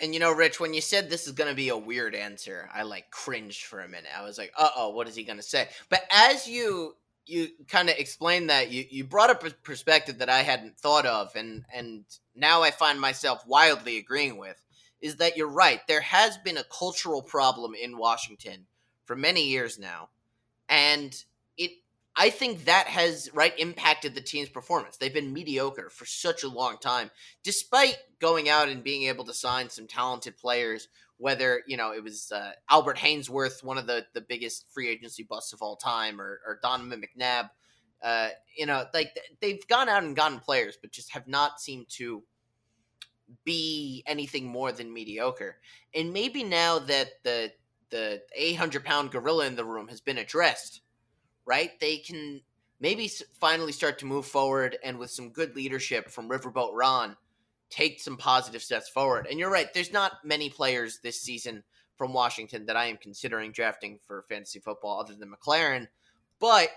And 0.00 0.12
you 0.12 0.20
know, 0.20 0.32
Rich, 0.32 0.60
when 0.60 0.74
you 0.74 0.80
said 0.80 1.08
this 1.08 1.26
is 1.26 1.32
going 1.32 1.48
to 1.48 1.56
be 1.56 1.70
a 1.70 1.76
weird 1.76 2.14
answer, 2.14 2.68
I 2.74 2.82
like 2.82 3.10
cringed 3.10 3.64
for 3.64 3.80
a 3.80 3.88
minute. 3.88 4.10
I 4.16 4.22
was 4.22 4.36
like, 4.36 4.52
"Uh 4.56 4.68
oh, 4.76 4.90
what 4.90 5.08
is 5.08 5.14
he 5.16 5.24
going 5.24 5.38
to 5.38 5.42
say?" 5.42 5.68
But 5.88 6.02
as 6.10 6.46
you 6.46 6.96
you 7.26 7.48
kind 7.68 7.88
of 7.88 7.96
explained 7.96 8.50
that, 8.50 8.70
you 8.70 8.84
you 8.90 9.04
brought 9.04 9.30
up 9.30 9.44
a 9.44 9.50
perspective 9.50 10.18
that 10.18 10.28
I 10.28 10.42
hadn't 10.42 10.78
thought 10.78 11.06
of, 11.06 11.34
and 11.34 11.64
and 11.74 12.04
now 12.34 12.62
I 12.62 12.70
find 12.70 13.00
myself 13.00 13.46
wildly 13.46 13.96
agreeing 13.96 14.36
with. 14.36 14.60
Is 15.00 15.16
that 15.16 15.36
you're 15.36 15.48
right? 15.48 15.80
There 15.88 16.00
has 16.00 16.38
been 16.38 16.56
a 16.56 16.64
cultural 16.64 17.22
problem 17.22 17.74
in 17.74 17.98
Washington 17.98 18.66
for 19.04 19.16
many 19.16 19.46
years 19.48 19.78
now, 19.78 20.10
and 20.68 21.24
I 22.16 22.30
think 22.30 22.64
that 22.64 22.86
has 22.86 23.28
right 23.34 23.52
impacted 23.58 24.14
the 24.14 24.22
team's 24.22 24.48
performance. 24.48 24.96
They've 24.96 25.12
been 25.12 25.34
mediocre 25.34 25.90
for 25.90 26.06
such 26.06 26.44
a 26.44 26.48
long 26.48 26.78
time, 26.78 27.10
despite 27.44 27.98
going 28.20 28.48
out 28.48 28.70
and 28.70 28.82
being 28.82 29.04
able 29.04 29.24
to 29.26 29.34
sign 29.34 29.68
some 29.68 29.86
talented 29.86 30.38
players. 30.38 30.88
Whether 31.18 31.62
you 31.66 31.76
know 31.76 31.92
it 31.92 32.02
was 32.02 32.32
uh, 32.32 32.52
Albert 32.70 32.98
Haynesworth, 32.98 33.62
one 33.62 33.76
of 33.76 33.86
the 33.86 34.06
the 34.14 34.22
biggest 34.22 34.66
free 34.72 34.88
agency 34.88 35.24
busts 35.24 35.52
of 35.52 35.60
all 35.60 35.76
time, 35.76 36.20
or, 36.20 36.40
or 36.46 36.58
Donovan 36.62 37.02
McNabb. 37.02 37.50
Uh, 38.02 38.28
you 38.56 38.66
know, 38.66 38.84
like 38.94 39.16
they've 39.40 39.66
gone 39.68 39.88
out 39.88 40.02
and 40.02 40.16
gotten 40.16 40.38
players, 40.38 40.78
but 40.80 40.92
just 40.92 41.12
have 41.12 41.26
not 41.26 41.60
seemed 41.60 41.86
to 41.88 42.22
be 43.44 44.02
anything 44.06 44.46
more 44.46 44.72
than 44.72 44.92
mediocre. 44.92 45.56
And 45.94 46.12
maybe 46.12 46.44
now 46.44 46.78
that 46.78 47.08
the 47.24 47.52
the 47.90 48.22
800 48.34 48.84
pound 48.84 49.10
gorilla 49.10 49.46
in 49.46 49.56
the 49.56 49.64
room 49.64 49.88
has 49.88 50.00
been 50.00 50.18
addressed 50.18 50.80
right? 51.46 51.78
They 51.80 51.98
can 51.98 52.40
maybe 52.80 53.10
finally 53.40 53.72
start 53.72 53.98
to 54.00 54.06
move 54.06 54.26
forward 54.26 54.76
and 54.84 54.98
with 54.98 55.10
some 55.10 55.30
good 55.30 55.56
leadership 55.56 56.10
from 56.10 56.28
Riverboat 56.28 56.72
Ron, 56.74 57.16
take 57.70 58.00
some 58.00 58.16
positive 58.16 58.62
steps 58.62 58.88
forward. 58.88 59.26
And 59.30 59.38
you're 59.38 59.50
right, 59.50 59.72
there's 59.72 59.92
not 59.92 60.24
many 60.24 60.50
players 60.50 61.00
this 61.02 61.20
season 61.20 61.62
from 61.96 62.12
Washington 62.12 62.66
that 62.66 62.76
I 62.76 62.86
am 62.86 62.98
considering 62.98 63.52
drafting 63.52 63.98
for 64.06 64.26
fantasy 64.28 64.58
football 64.58 65.00
other 65.00 65.14
than 65.14 65.32
McLaurin, 65.32 65.88
but 66.38 66.68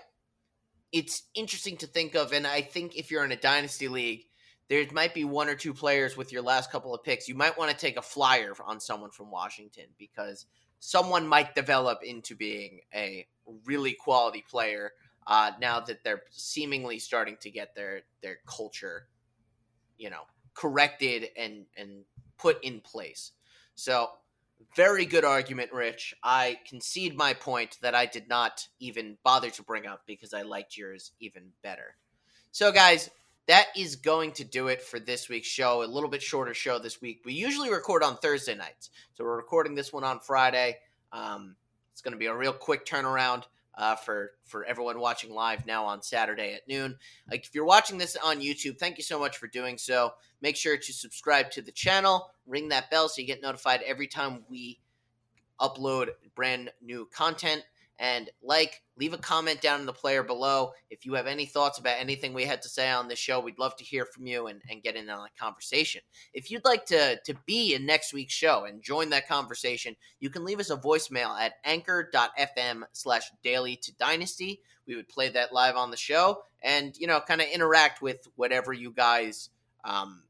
it's 0.92 1.24
interesting 1.34 1.76
to 1.78 1.86
think 1.86 2.14
of. 2.14 2.32
And 2.32 2.46
I 2.46 2.62
think 2.62 2.96
if 2.96 3.10
you're 3.10 3.24
in 3.24 3.32
a 3.32 3.36
dynasty 3.36 3.88
league, 3.88 4.24
there 4.68 4.84
might 4.92 5.14
be 5.14 5.24
one 5.24 5.48
or 5.48 5.54
two 5.54 5.74
players 5.74 6.16
with 6.16 6.32
your 6.32 6.42
last 6.42 6.70
couple 6.70 6.94
of 6.94 7.02
picks. 7.02 7.28
You 7.28 7.34
might 7.34 7.58
want 7.58 7.70
to 7.70 7.76
take 7.76 7.96
a 7.96 8.02
flyer 8.02 8.54
on 8.64 8.80
someone 8.80 9.10
from 9.10 9.30
Washington 9.30 9.86
because 9.98 10.46
someone 10.78 11.26
might 11.26 11.54
develop 11.54 12.02
into 12.02 12.34
being 12.34 12.80
a 12.94 13.26
really 13.64 13.92
quality 13.92 14.44
player 14.48 14.92
uh, 15.26 15.52
now 15.60 15.80
that 15.80 16.02
they're 16.04 16.22
seemingly 16.30 16.98
starting 16.98 17.36
to 17.40 17.50
get 17.50 17.74
their 17.74 18.02
their 18.22 18.38
culture, 18.46 19.06
you 19.98 20.10
know, 20.10 20.22
corrected 20.54 21.28
and 21.36 21.66
and 21.76 22.04
put 22.38 22.62
in 22.64 22.80
place. 22.80 23.32
So, 23.74 24.10
very 24.76 25.06
good 25.06 25.24
argument, 25.24 25.72
Rich. 25.72 26.14
I 26.22 26.58
concede 26.68 27.16
my 27.16 27.32
point 27.32 27.78
that 27.82 27.94
I 27.94 28.06
did 28.06 28.28
not 28.28 28.66
even 28.78 29.16
bother 29.24 29.50
to 29.50 29.62
bring 29.62 29.86
up 29.86 30.02
because 30.06 30.34
I 30.34 30.42
liked 30.42 30.76
yours 30.76 31.12
even 31.20 31.50
better. 31.62 31.96
So, 32.50 32.72
guys, 32.72 33.10
that 33.46 33.66
is 33.76 33.96
going 33.96 34.32
to 34.32 34.44
do 34.44 34.68
it 34.68 34.82
for 34.82 34.98
this 34.98 35.28
week's 35.28 35.48
show. 35.48 35.82
A 35.82 35.84
little 35.84 36.10
bit 36.10 36.22
shorter 36.22 36.54
show 36.54 36.78
this 36.78 37.00
week. 37.00 37.22
We 37.24 37.32
usually 37.32 37.70
record 37.70 38.02
on 38.02 38.16
Thursday 38.16 38.54
nights, 38.54 38.90
so 39.14 39.24
we're 39.24 39.36
recording 39.36 39.74
this 39.74 39.92
one 39.92 40.04
on 40.04 40.20
Friday. 40.20 40.78
Um, 41.12 41.56
it's 41.92 42.02
going 42.02 42.12
to 42.12 42.18
be 42.18 42.26
a 42.26 42.34
real 42.34 42.52
quick 42.52 42.86
turnaround 42.86 43.44
uh, 43.76 43.96
for 43.96 44.32
for 44.44 44.64
everyone 44.64 45.00
watching 45.00 45.32
live 45.32 45.66
now 45.66 45.84
on 45.84 46.02
Saturday 46.02 46.54
at 46.54 46.68
noon. 46.68 46.96
Like 47.30 47.46
if 47.46 47.54
you're 47.54 47.64
watching 47.64 47.98
this 47.98 48.16
on 48.16 48.40
YouTube, 48.40 48.78
thank 48.78 48.98
you 48.98 49.04
so 49.04 49.18
much 49.18 49.38
for 49.38 49.46
doing 49.46 49.78
so. 49.78 50.14
Make 50.42 50.56
sure 50.56 50.76
to 50.76 50.92
subscribe 50.92 51.50
to 51.52 51.62
the 51.62 51.72
channel, 51.72 52.30
ring 52.46 52.68
that 52.68 52.90
bell 52.90 53.08
so 53.08 53.20
you 53.20 53.26
get 53.26 53.42
notified 53.42 53.80
every 53.86 54.06
time 54.06 54.44
we 54.48 54.80
upload 55.60 56.08
brand 56.34 56.70
new 56.82 57.08
content 57.12 57.62
and 58.00 58.30
like, 58.42 58.82
leave 58.96 59.12
a 59.12 59.18
comment 59.18 59.60
down 59.60 59.78
in 59.78 59.86
the 59.86 59.92
player 59.92 60.22
below. 60.22 60.72
If 60.88 61.04
you 61.04 61.12
have 61.14 61.26
any 61.26 61.44
thoughts 61.44 61.78
about 61.78 62.00
anything 62.00 62.32
we 62.32 62.46
had 62.46 62.62
to 62.62 62.68
say 62.68 62.90
on 62.90 63.08
this 63.08 63.18
show, 63.18 63.40
we'd 63.40 63.58
love 63.58 63.76
to 63.76 63.84
hear 63.84 64.06
from 64.06 64.26
you 64.26 64.46
and, 64.46 64.62
and 64.70 64.82
get 64.82 64.96
in 64.96 65.10
on 65.10 65.26
a 65.26 65.40
conversation. 65.40 66.00
If 66.32 66.50
you'd 66.50 66.64
like 66.64 66.86
to, 66.86 67.20
to 67.26 67.34
be 67.44 67.74
in 67.74 67.84
next 67.84 68.14
week's 68.14 68.32
show 68.32 68.64
and 68.64 68.82
join 68.82 69.10
that 69.10 69.28
conversation, 69.28 69.94
you 70.18 70.30
can 70.30 70.46
leave 70.46 70.60
us 70.60 70.70
a 70.70 70.78
voicemail 70.78 71.38
at 71.38 71.54
anchor.fm 71.64 72.84
slash 72.92 73.30
daily 73.44 73.76
to 73.76 73.94
dynasty. 73.98 74.62
We 74.86 74.96
would 74.96 75.08
play 75.08 75.28
that 75.28 75.52
live 75.52 75.76
on 75.76 75.90
the 75.90 75.96
show 75.98 76.42
and, 76.62 76.96
you 76.96 77.06
know, 77.06 77.20
kind 77.20 77.42
of 77.42 77.48
interact 77.48 78.00
with 78.00 78.26
whatever 78.36 78.72
you 78.72 78.92
guys 78.92 79.50
um, 79.84 80.22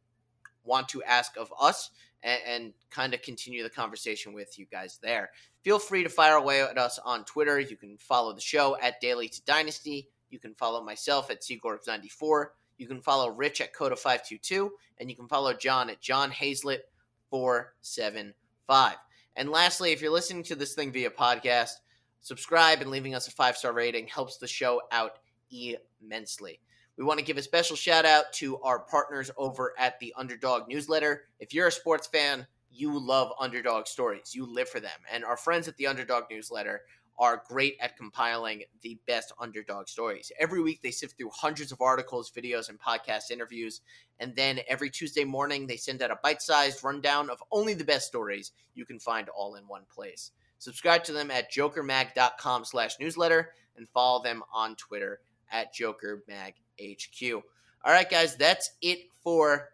want 0.64 0.88
to 0.88 1.04
ask 1.04 1.36
of 1.36 1.52
us 1.60 1.90
and, 2.22 2.40
and 2.46 2.72
kind 2.90 3.14
of 3.14 3.22
continue 3.22 3.62
the 3.62 3.70
conversation 3.70 4.32
with 4.32 4.58
you 4.58 4.66
guys 4.70 4.98
there. 5.02 5.30
Feel 5.62 5.78
free 5.78 6.02
to 6.02 6.08
fire 6.08 6.36
away 6.36 6.62
at 6.62 6.78
us 6.78 6.98
on 7.04 7.24
Twitter. 7.24 7.60
You 7.60 7.76
can 7.76 7.98
follow 7.98 8.32
the 8.32 8.40
show 8.40 8.76
at 8.80 9.00
Daily 9.00 9.28
to 9.28 9.44
Dynasty. 9.44 10.08
You 10.30 10.38
can 10.38 10.54
follow 10.54 10.82
myself 10.82 11.30
at 11.30 11.42
Seagorb94. 11.42 12.46
You 12.78 12.86
can 12.86 13.02
follow 13.02 13.28
Rich 13.28 13.60
at 13.60 13.74
Coda522. 13.74 14.70
And 14.98 15.10
you 15.10 15.16
can 15.16 15.28
follow 15.28 15.52
John 15.52 15.90
at 15.90 16.00
John 16.00 16.30
Hazlett475. 16.30 18.94
And 19.36 19.50
lastly, 19.50 19.92
if 19.92 20.00
you're 20.00 20.10
listening 20.10 20.42
to 20.44 20.54
this 20.54 20.74
thing 20.74 20.92
via 20.92 21.10
podcast, 21.10 21.72
subscribe 22.20 22.80
and 22.80 22.90
leaving 22.90 23.14
us 23.14 23.28
a 23.28 23.32
five 23.32 23.56
star 23.56 23.72
rating 23.72 24.06
helps 24.06 24.38
the 24.38 24.48
show 24.48 24.80
out 24.92 25.18
immensely. 25.50 26.60
We 27.00 27.06
want 27.06 27.18
to 27.18 27.24
give 27.24 27.38
a 27.38 27.42
special 27.42 27.76
shout 27.76 28.04
out 28.04 28.30
to 28.34 28.58
our 28.58 28.80
partners 28.80 29.30
over 29.38 29.72
at 29.78 29.98
the 30.00 30.12
Underdog 30.18 30.68
newsletter. 30.68 31.22
If 31.38 31.54
you're 31.54 31.68
a 31.68 31.72
sports 31.72 32.06
fan, 32.06 32.46
you 32.70 32.98
love 32.98 33.32
underdog 33.40 33.86
stories. 33.86 34.34
You 34.34 34.44
live 34.44 34.68
for 34.68 34.80
them. 34.80 35.00
And 35.10 35.24
our 35.24 35.38
friends 35.38 35.66
at 35.66 35.78
the 35.78 35.86
Underdog 35.86 36.24
newsletter 36.30 36.82
are 37.18 37.42
great 37.48 37.78
at 37.80 37.96
compiling 37.96 38.64
the 38.82 38.98
best 39.06 39.32
underdog 39.40 39.88
stories. 39.88 40.30
Every 40.38 40.60
week 40.60 40.82
they 40.82 40.90
sift 40.90 41.16
through 41.16 41.30
hundreds 41.32 41.72
of 41.72 41.80
articles, 41.80 42.30
videos, 42.30 42.68
and 42.68 42.78
podcast 42.78 43.30
interviews. 43.30 43.80
And 44.18 44.36
then 44.36 44.60
every 44.68 44.90
Tuesday 44.90 45.24
morning 45.24 45.66
they 45.66 45.78
send 45.78 46.02
out 46.02 46.10
a 46.10 46.18
bite-sized 46.22 46.84
rundown 46.84 47.30
of 47.30 47.42
only 47.50 47.72
the 47.72 47.82
best 47.82 48.08
stories 48.08 48.52
you 48.74 48.84
can 48.84 48.98
find 48.98 49.30
all 49.30 49.54
in 49.54 49.64
one 49.66 49.84
place. 49.90 50.32
Subscribe 50.58 51.04
to 51.04 51.14
them 51.14 51.30
at 51.30 51.50
jokermag.com 51.50 52.66
slash 52.66 52.96
newsletter 53.00 53.52
and 53.78 53.88
follow 53.88 54.22
them 54.22 54.42
on 54.52 54.76
Twitter 54.76 55.20
at 55.50 55.74
jokermag 55.74 56.52
HQ. 56.80 57.42
All 57.84 57.92
right, 57.92 58.10
guys, 58.10 58.36
that's 58.36 58.70
it 58.82 59.00
for 59.22 59.70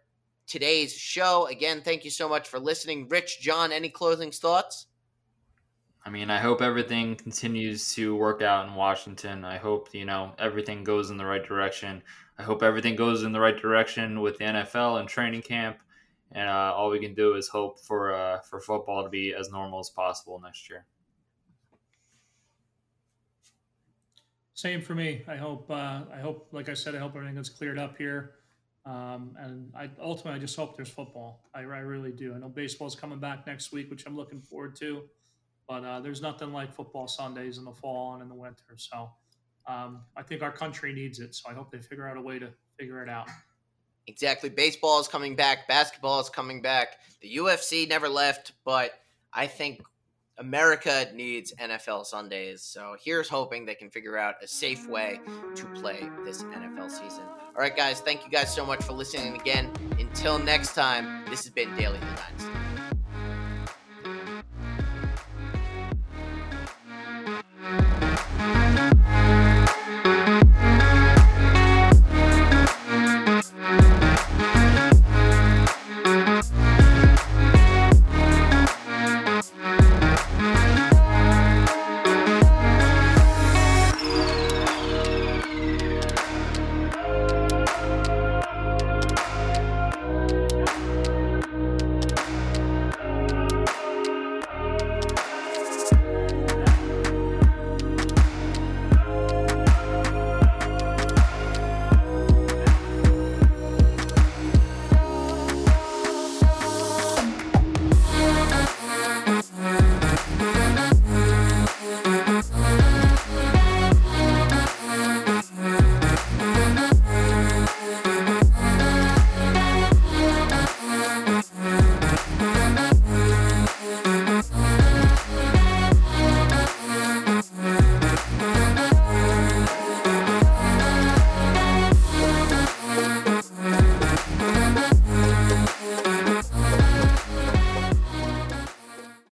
today's 0.47 0.93
show. 0.93 1.47
Again, 1.47 1.81
thank 1.81 2.05
you 2.05 2.11
so 2.11 2.27
much 2.27 2.47
for 2.47 2.59
listening. 2.59 3.07
Rich, 3.09 3.41
John, 3.41 3.71
any 3.71 3.89
closing 3.89 4.31
thoughts? 4.31 4.87
I 6.05 6.09
mean, 6.09 6.29
I 6.29 6.39
hope 6.39 6.61
everything 6.61 7.15
continues 7.15 7.93
to 7.95 8.15
work 8.15 8.41
out 8.41 8.67
in 8.67 8.75
Washington. 8.75 9.43
I 9.43 9.57
hope, 9.57 9.89
you 9.93 10.05
know, 10.05 10.33
everything 10.39 10.85
goes 10.85 11.09
in 11.09 11.17
the 11.17 11.25
right 11.25 11.45
direction. 11.45 12.01
I 12.39 12.43
hope 12.43 12.63
everything 12.63 12.95
goes 12.95 13.23
in 13.23 13.33
the 13.33 13.41
right 13.41 13.59
direction 13.59 14.21
with 14.21 14.37
the 14.37 14.45
NFL 14.45 15.01
and 15.01 15.09
training 15.09 15.41
camp. 15.41 15.79
And 16.31 16.47
uh, 16.47 16.73
all 16.75 16.89
we 16.89 16.99
can 16.99 17.13
do 17.13 17.35
is 17.35 17.49
hope 17.49 17.79
for 17.81 18.13
uh, 18.13 18.39
for 18.41 18.59
football 18.59 19.03
to 19.03 19.09
be 19.09 19.33
as 19.33 19.49
normal 19.49 19.79
as 19.79 19.89
possible 19.89 20.39
next 20.39 20.69
year. 20.69 20.85
Same 24.57 24.81
for 24.81 24.95
me. 24.95 25.21
I 25.27 25.35
hope. 25.35 25.69
Uh, 25.69 26.01
I 26.11 26.19
hope, 26.19 26.47
like 26.51 26.67
I 26.67 26.73
said, 26.73 26.95
I 26.95 26.97
hope 26.97 27.15
everything 27.15 27.35
gets 27.35 27.47
cleared 27.47 27.77
up 27.77 27.95
here. 27.95 28.31
Um, 28.87 29.35
and 29.39 29.71
I 29.77 29.87
ultimately, 30.01 30.39
I 30.39 30.39
just 30.39 30.55
hope 30.55 30.75
there's 30.75 30.89
football. 30.89 31.43
I, 31.53 31.59
I 31.59 31.61
really 31.61 32.11
do. 32.11 32.33
I 32.33 32.39
know 32.39 32.49
baseball's 32.49 32.95
coming 32.95 33.19
back 33.19 33.45
next 33.45 33.71
week, 33.71 33.91
which 33.91 34.07
I'm 34.07 34.15
looking 34.15 34.41
forward 34.41 34.75
to. 34.77 35.03
But 35.69 35.83
uh, 35.83 35.99
there's 35.99 36.23
nothing 36.23 36.53
like 36.53 36.73
football 36.73 37.07
Sundays 37.07 37.59
in 37.59 37.65
the 37.65 37.71
fall 37.71 38.13
and 38.13 38.23
in 38.23 38.29
the 38.29 38.33
winter. 38.33 38.63
So 38.77 39.11
um, 39.67 39.99
I 40.15 40.23
think 40.23 40.41
our 40.41 40.51
country 40.51 40.91
needs 40.91 41.19
it. 41.19 41.35
So 41.35 41.51
I 41.51 41.53
hope 41.53 41.69
they 41.71 41.77
figure 41.77 42.09
out 42.09 42.17
a 42.17 42.21
way 42.21 42.39
to 42.39 42.49
figure 42.79 43.03
it 43.03 43.09
out. 43.09 43.27
Exactly. 44.07 44.49
Baseball 44.49 44.99
is 44.99 45.07
coming 45.07 45.35
back. 45.35 45.67
Basketball 45.67 46.19
is 46.19 46.29
coming 46.29 46.63
back. 46.63 46.97
The 47.21 47.35
UFC 47.35 47.87
never 47.87 48.09
left, 48.09 48.53
but 48.65 48.93
I 49.31 49.45
think 49.45 49.83
America 50.39 51.07
needs 51.13 51.51
NFL 51.59 52.05
Sundays, 52.05 52.61
so 52.61 52.95
here's 53.03 53.27
hoping 53.27 53.65
they 53.65 53.75
can 53.75 53.89
figure 53.89 54.17
out 54.17 54.35
a 54.43 54.47
safe 54.47 54.87
way 54.87 55.19
to 55.55 55.65
play 55.67 56.07
this 56.23 56.43
NFL 56.43 56.91
season. 56.91 57.23
All 57.23 57.61
right, 57.61 57.75
guys, 57.75 58.01
thank 58.01 58.23
you 58.23 58.29
guys 58.29 58.53
so 58.53 58.65
much 58.65 58.83
for 58.83 58.93
listening 58.93 59.35
again. 59.35 59.71
Until 59.99 60.37
next 60.37 60.75
time, 60.75 61.25
this 61.29 61.43
has 61.43 61.51
been 61.51 61.75
Daily 61.75 61.97
the 61.97 62.05
Dynasty. 62.05 62.56